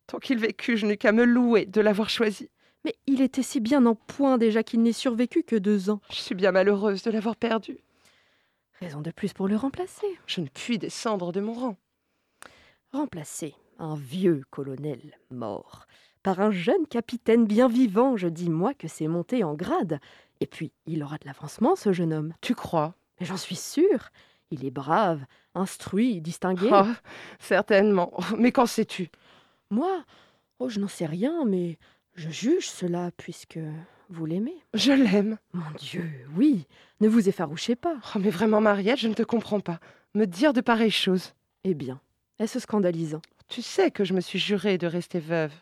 Tant 0.07 0.19
qu'il 0.19 0.39
vécut, 0.39 0.77
je 0.77 0.87
n'eus 0.87 0.99
qu'à 0.99 1.13
me 1.13 1.25
louer 1.25 1.65
de 1.65 1.81
l'avoir 1.81 2.11
choisi. 2.11 2.51
Mais 2.85 2.95
il 3.07 3.21
était 3.21 3.43
si 3.43 3.61
bien 3.61 3.87
en 3.87 3.95
point 3.95 4.39
déjà 4.39 4.63
qu'il 4.63 4.83
n'est 4.83 4.93
survécu 4.93 5.45
que 5.45 5.57
deux 5.57 5.89
ans. 5.89 6.01
Je 6.11 6.17
suis 6.17 6.35
bien 6.35 6.53
malheureuse 6.53 7.03
de 7.03 7.11
l'avoir 7.11 7.37
perdu. 7.37 7.79
Raison 8.81 9.01
de 9.01 9.13
plus 9.13 9.33
pour 9.33 9.47
le 9.47 9.57
remplacer. 9.57 10.07
Je 10.27 10.41
ne 10.41 10.49
puis 10.49 10.79
descendre 10.79 11.33
de 11.33 11.41
mon 11.41 11.53
rang. 11.53 11.77
Remplacer 12.93 13.55
un 13.79 13.97
vieux 13.97 14.43
colonel 14.51 15.01
mort 15.31 15.87
par 16.23 16.41
un 16.41 16.51
jeune 16.51 16.87
capitaine 16.87 17.47
bien 17.47 17.69
vivant, 17.69 18.17
je 18.17 18.29
dis 18.29 18.49
moi 18.49 18.75
que 18.75 18.89
c'est 18.89 19.09
monté 19.09 19.45
en 19.45 19.55
grade. 19.55 19.99
Et 20.41 20.47
puis, 20.47 20.73
il 20.87 21.03
aura 21.03 21.19
de 21.19 21.27
l'avancement, 21.27 21.77
ce 21.77 21.93
jeune 21.93 22.13
homme. 22.13 22.35
Tu 22.41 22.55
crois? 22.55 22.95
Mais 23.21 23.27
j'en 23.27 23.37
suis 23.37 23.57
sûre. 23.57 24.11
Il 24.51 24.65
est 24.65 24.71
brave, 24.71 25.25
instruit, 25.55 26.21
distingué. 26.21 26.69
Oh, 26.73 26.87
certainement. 27.39 28.13
Mais 28.39 28.53
qu'en 28.53 28.67
sais-tu? 28.67 29.11
Moi 29.71 30.05
Oh, 30.59 30.69
je 30.69 30.79
n'en 30.79 30.89
sais 30.89 31.07
rien, 31.07 31.45
mais 31.45 31.79
je 32.15 32.29
juge 32.31 32.69
cela 32.69 33.11
puisque 33.17 33.59
vous 34.11 34.27
l'aimez. 34.27 34.55
Je 34.75 34.93
l'aime. 34.93 35.39
Mon 35.53 35.71
Dieu, 35.77 36.09
oui. 36.37 36.67
Ne 37.01 37.09
vous 37.09 37.29
effarouchez 37.29 37.75
pas. 37.75 37.97
Oh, 38.15 38.19
mais 38.21 38.31
vraiment, 38.31 38.61
Mariette, 38.61 38.99
je 38.99 39.09
ne 39.09 39.15
te 39.15 39.23
comprends 39.23 39.61
pas. 39.61 39.81
Me 40.15 40.27
dire 40.27 40.53
de 40.53 40.61
pareilles 40.61 40.91
choses. 40.91 41.33
Eh 41.65 41.75
bien, 41.75 42.01
est-ce 42.39 42.61
scandalisant? 42.61 43.23
Tu 43.49 43.63
sais 43.63 43.91
que 43.91 44.05
je 44.05 44.15
me 44.15 44.21
suis 44.21 44.39
jurée 44.39 44.79
de 44.79 44.87
rester 44.87 45.21
veuve. 45.21 45.53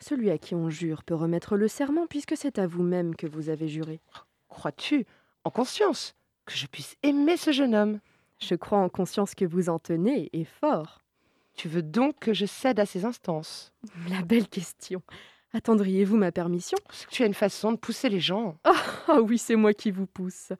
Celui 0.00 0.30
à 0.30 0.38
qui 0.38 0.54
on 0.54 0.68
jure 0.68 1.04
peut 1.04 1.14
remettre 1.14 1.56
le 1.56 1.68
serment 1.68 2.06
puisque 2.06 2.36
c'est 2.36 2.58
à 2.58 2.66
vous-même 2.66 3.14
que 3.14 3.26
vous 3.26 3.48
avez 3.48 3.68
juré. 3.68 4.00
Crois-tu, 4.48 5.06
en 5.44 5.50
conscience, 5.50 6.14
que 6.44 6.54
je 6.54 6.66
puisse 6.66 6.96
aimer 7.02 7.36
ce 7.36 7.52
jeune 7.52 7.74
homme? 7.74 8.00
Je 8.40 8.54
crois 8.54 8.78
en 8.78 8.88
conscience 8.88 9.34
que 9.34 9.44
vous 9.44 9.68
en 9.68 9.78
tenez, 9.78 10.28
et 10.32 10.44
fort. 10.44 11.00
Tu 11.54 11.68
veux 11.68 11.82
donc 11.82 12.18
que 12.18 12.34
je 12.34 12.46
cède 12.46 12.80
à 12.80 12.86
ses 12.86 13.04
instances? 13.04 13.72
La 14.08 14.22
belle 14.22 14.48
question. 14.48 15.02
Attendriez-vous 15.52 16.16
ma 16.16 16.32
permission? 16.32 16.78
Tu 17.10 17.22
as 17.22 17.26
une 17.26 17.34
façon 17.34 17.72
de 17.72 17.76
pousser 17.76 18.08
les 18.08 18.20
gens. 18.20 18.58
Ah 18.64 18.74
oh, 19.08 19.26
oui, 19.28 19.38
c'est 19.38 19.56
moi 19.56 19.74
qui 19.74 19.90
vous 19.90 20.06
pousse. 20.06 20.52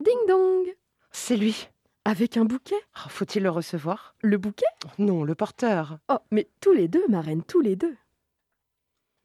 Ding 0.00 0.26
dong 0.28 0.66
C'est 1.10 1.36
lui. 1.36 1.68
Avec 2.08 2.36
un 2.36 2.44
bouquet? 2.44 2.76
Oh, 2.98 3.08
Faut-il 3.08 3.42
le 3.42 3.50
recevoir? 3.50 4.14
Le 4.22 4.38
bouquet? 4.38 4.64
Non, 4.96 5.24
le 5.24 5.34
porteur. 5.34 5.98
Oh, 6.08 6.18
mais 6.30 6.46
tous 6.60 6.72
les 6.72 6.86
deux, 6.86 7.02
ma 7.08 7.20
reine, 7.20 7.42
tous 7.42 7.60
les 7.60 7.74
deux. 7.74 7.96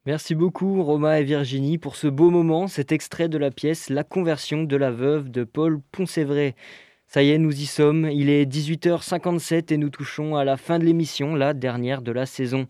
Merci 0.04 0.34
beaucoup 0.34 0.82
Roma 0.82 1.20
et 1.20 1.22
Virginie 1.22 1.78
pour 1.78 1.94
ce 1.94 2.08
beau 2.08 2.30
moment, 2.30 2.66
cet 2.66 2.90
extrait 2.90 3.28
de 3.28 3.38
la 3.38 3.52
pièce 3.52 3.88
La 3.88 4.02
conversion 4.02 4.64
de 4.64 4.74
la 4.74 4.90
veuve 4.90 5.30
de 5.30 5.44
Paul 5.44 5.80
Ponsévray. 5.92 6.56
Ça 7.06 7.22
y 7.22 7.30
est, 7.30 7.38
nous 7.38 7.54
y 7.54 7.66
sommes, 7.66 8.10
il 8.10 8.28
est 8.28 8.52
18h57 8.52 9.72
et 9.72 9.76
nous 9.76 9.90
touchons 9.90 10.34
à 10.34 10.44
la 10.44 10.56
fin 10.56 10.80
de 10.80 10.84
l'émission, 10.84 11.36
la 11.36 11.54
dernière 11.54 12.02
de 12.02 12.10
la 12.10 12.26
saison. 12.26 12.66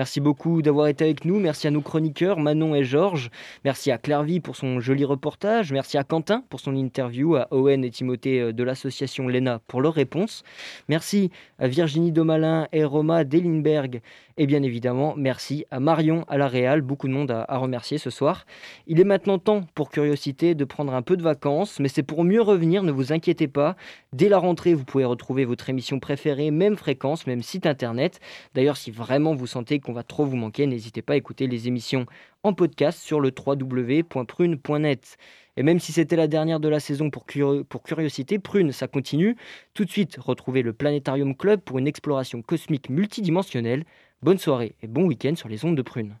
Merci 0.00 0.20
beaucoup 0.20 0.62
d'avoir 0.62 0.86
été 0.86 1.04
avec 1.04 1.26
nous. 1.26 1.38
Merci 1.38 1.66
à 1.66 1.70
nos 1.70 1.82
chroniqueurs 1.82 2.40
Manon 2.40 2.74
et 2.74 2.84
Georges. 2.84 3.28
Merci 3.66 3.90
à 3.90 3.98
Clairvy 3.98 4.40
pour 4.40 4.56
son 4.56 4.80
joli 4.80 5.04
reportage. 5.04 5.74
Merci 5.74 5.98
à 5.98 6.04
Quentin 6.04 6.42
pour 6.48 6.58
son 6.58 6.74
interview, 6.74 7.36
à 7.36 7.48
Owen 7.50 7.84
et 7.84 7.90
Timothée 7.90 8.54
de 8.54 8.64
l'association 8.64 9.28
Lena 9.28 9.60
pour 9.66 9.82
leurs 9.82 9.92
réponses. 9.92 10.42
Merci 10.88 11.30
à 11.58 11.68
Virginie 11.68 12.12
Domalin 12.12 12.66
et 12.72 12.82
Roma 12.82 13.24
Delinberg. 13.24 14.00
Et 14.42 14.46
bien 14.46 14.62
évidemment, 14.62 15.12
merci 15.18 15.66
à 15.70 15.80
Marion 15.80 16.24
à 16.26 16.38
la 16.38 16.48
Réal. 16.48 16.80
Beaucoup 16.80 17.08
de 17.08 17.12
monde 17.12 17.30
à, 17.30 17.58
remercier 17.58 17.98
ce 17.98 18.08
soir. 18.08 18.46
Il 18.86 18.98
est 18.98 19.04
maintenant 19.04 19.38
temps 19.38 19.66
pour 19.74 19.90
Curiosité 19.90 20.54
de 20.54 20.64
prendre 20.64 20.94
un 20.94 21.02
peu 21.02 21.18
de 21.18 21.22
vacances, 21.22 21.78
mais 21.78 21.88
c'est 21.88 22.02
pour 22.02 22.24
mieux 22.24 22.40
revenir, 22.40 22.82
ne 22.82 22.90
vous 22.90 23.12
inquiétez 23.12 23.48
pas. 23.48 23.76
Dès 24.14 24.30
la 24.30 24.38
rentrée, 24.38 24.72
vous 24.72 24.86
pouvez 24.86 25.04
retrouver 25.04 25.44
votre 25.44 25.68
émission 25.68 26.00
préférée, 26.00 26.50
même 26.50 26.78
fréquence, 26.78 27.26
même 27.26 27.42
site 27.42 27.66
internet. 27.66 28.18
D'ailleurs, 28.54 28.78
si 28.78 28.90
vraiment 28.90 29.34
vous 29.34 29.46
sentez 29.46 29.78
qu'on 29.78 29.92
va 29.92 30.04
trop 30.04 30.24
vous 30.24 30.36
manquer, 30.36 30.66
n'hésitez 30.66 31.02
pas 31.02 31.12
à 31.12 31.16
écouter 31.16 31.46
les 31.46 31.68
émissions 31.68 32.06
en 32.42 32.54
podcast 32.54 32.98
sur 32.98 33.20
le 33.20 33.34
www.prune.net. 33.36 35.18
Et 35.58 35.62
même 35.62 35.80
si 35.80 35.92
c'était 35.92 36.16
la 36.16 36.28
dernière 36.28 36.60
de 36.60 36.68
la 36.70 36.80
saison 36.80 37.10
pour, 37.10 37.26
pour 37.68 37.82
Curiosité, 37.82 38.38
Prune, 38.38 38.72
ça 38.72 38.88
continue. 38.88 39.36
Tout 39.74 39.84
de 39.84 39.90
suite, 39.90 40.16
retrouvez 40.18 40.62
le 40.62 40.72
Planétarium 40.72 41.36
Club 41.36 41.60
pour 41.60 41.78
une 41.78 41.86
exploration 41.86 42.40
cosmique 42.40 42.88
multidimensionnelle. 42.88 43.84
Bonne 44.22 44.36
soirée 44.36 44.74
et 44.82 44.86
bon 44.86 45.04
week-end 45.04 45.34
sur 45.34 45.48
les 45.48 45.64
ondes 45.64 45.78
de 45.78 45.80
Prune. 45.80 46.18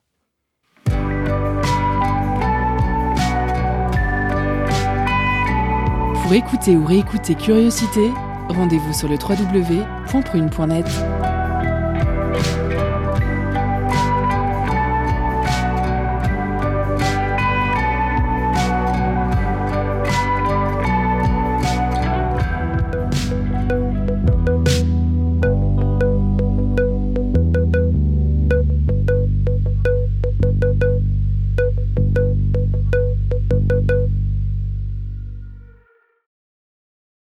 Pour 6.22 6.32
écouter 6.32 6.76
ou 6.76 6.86
réécouter 6.86 7.34
Curiosité, 7.34 8.08
rendez-vous 8.48 8.94
sur 8.94 9.06
le 9.06 9.16
www.prune.net. 9.16 10.86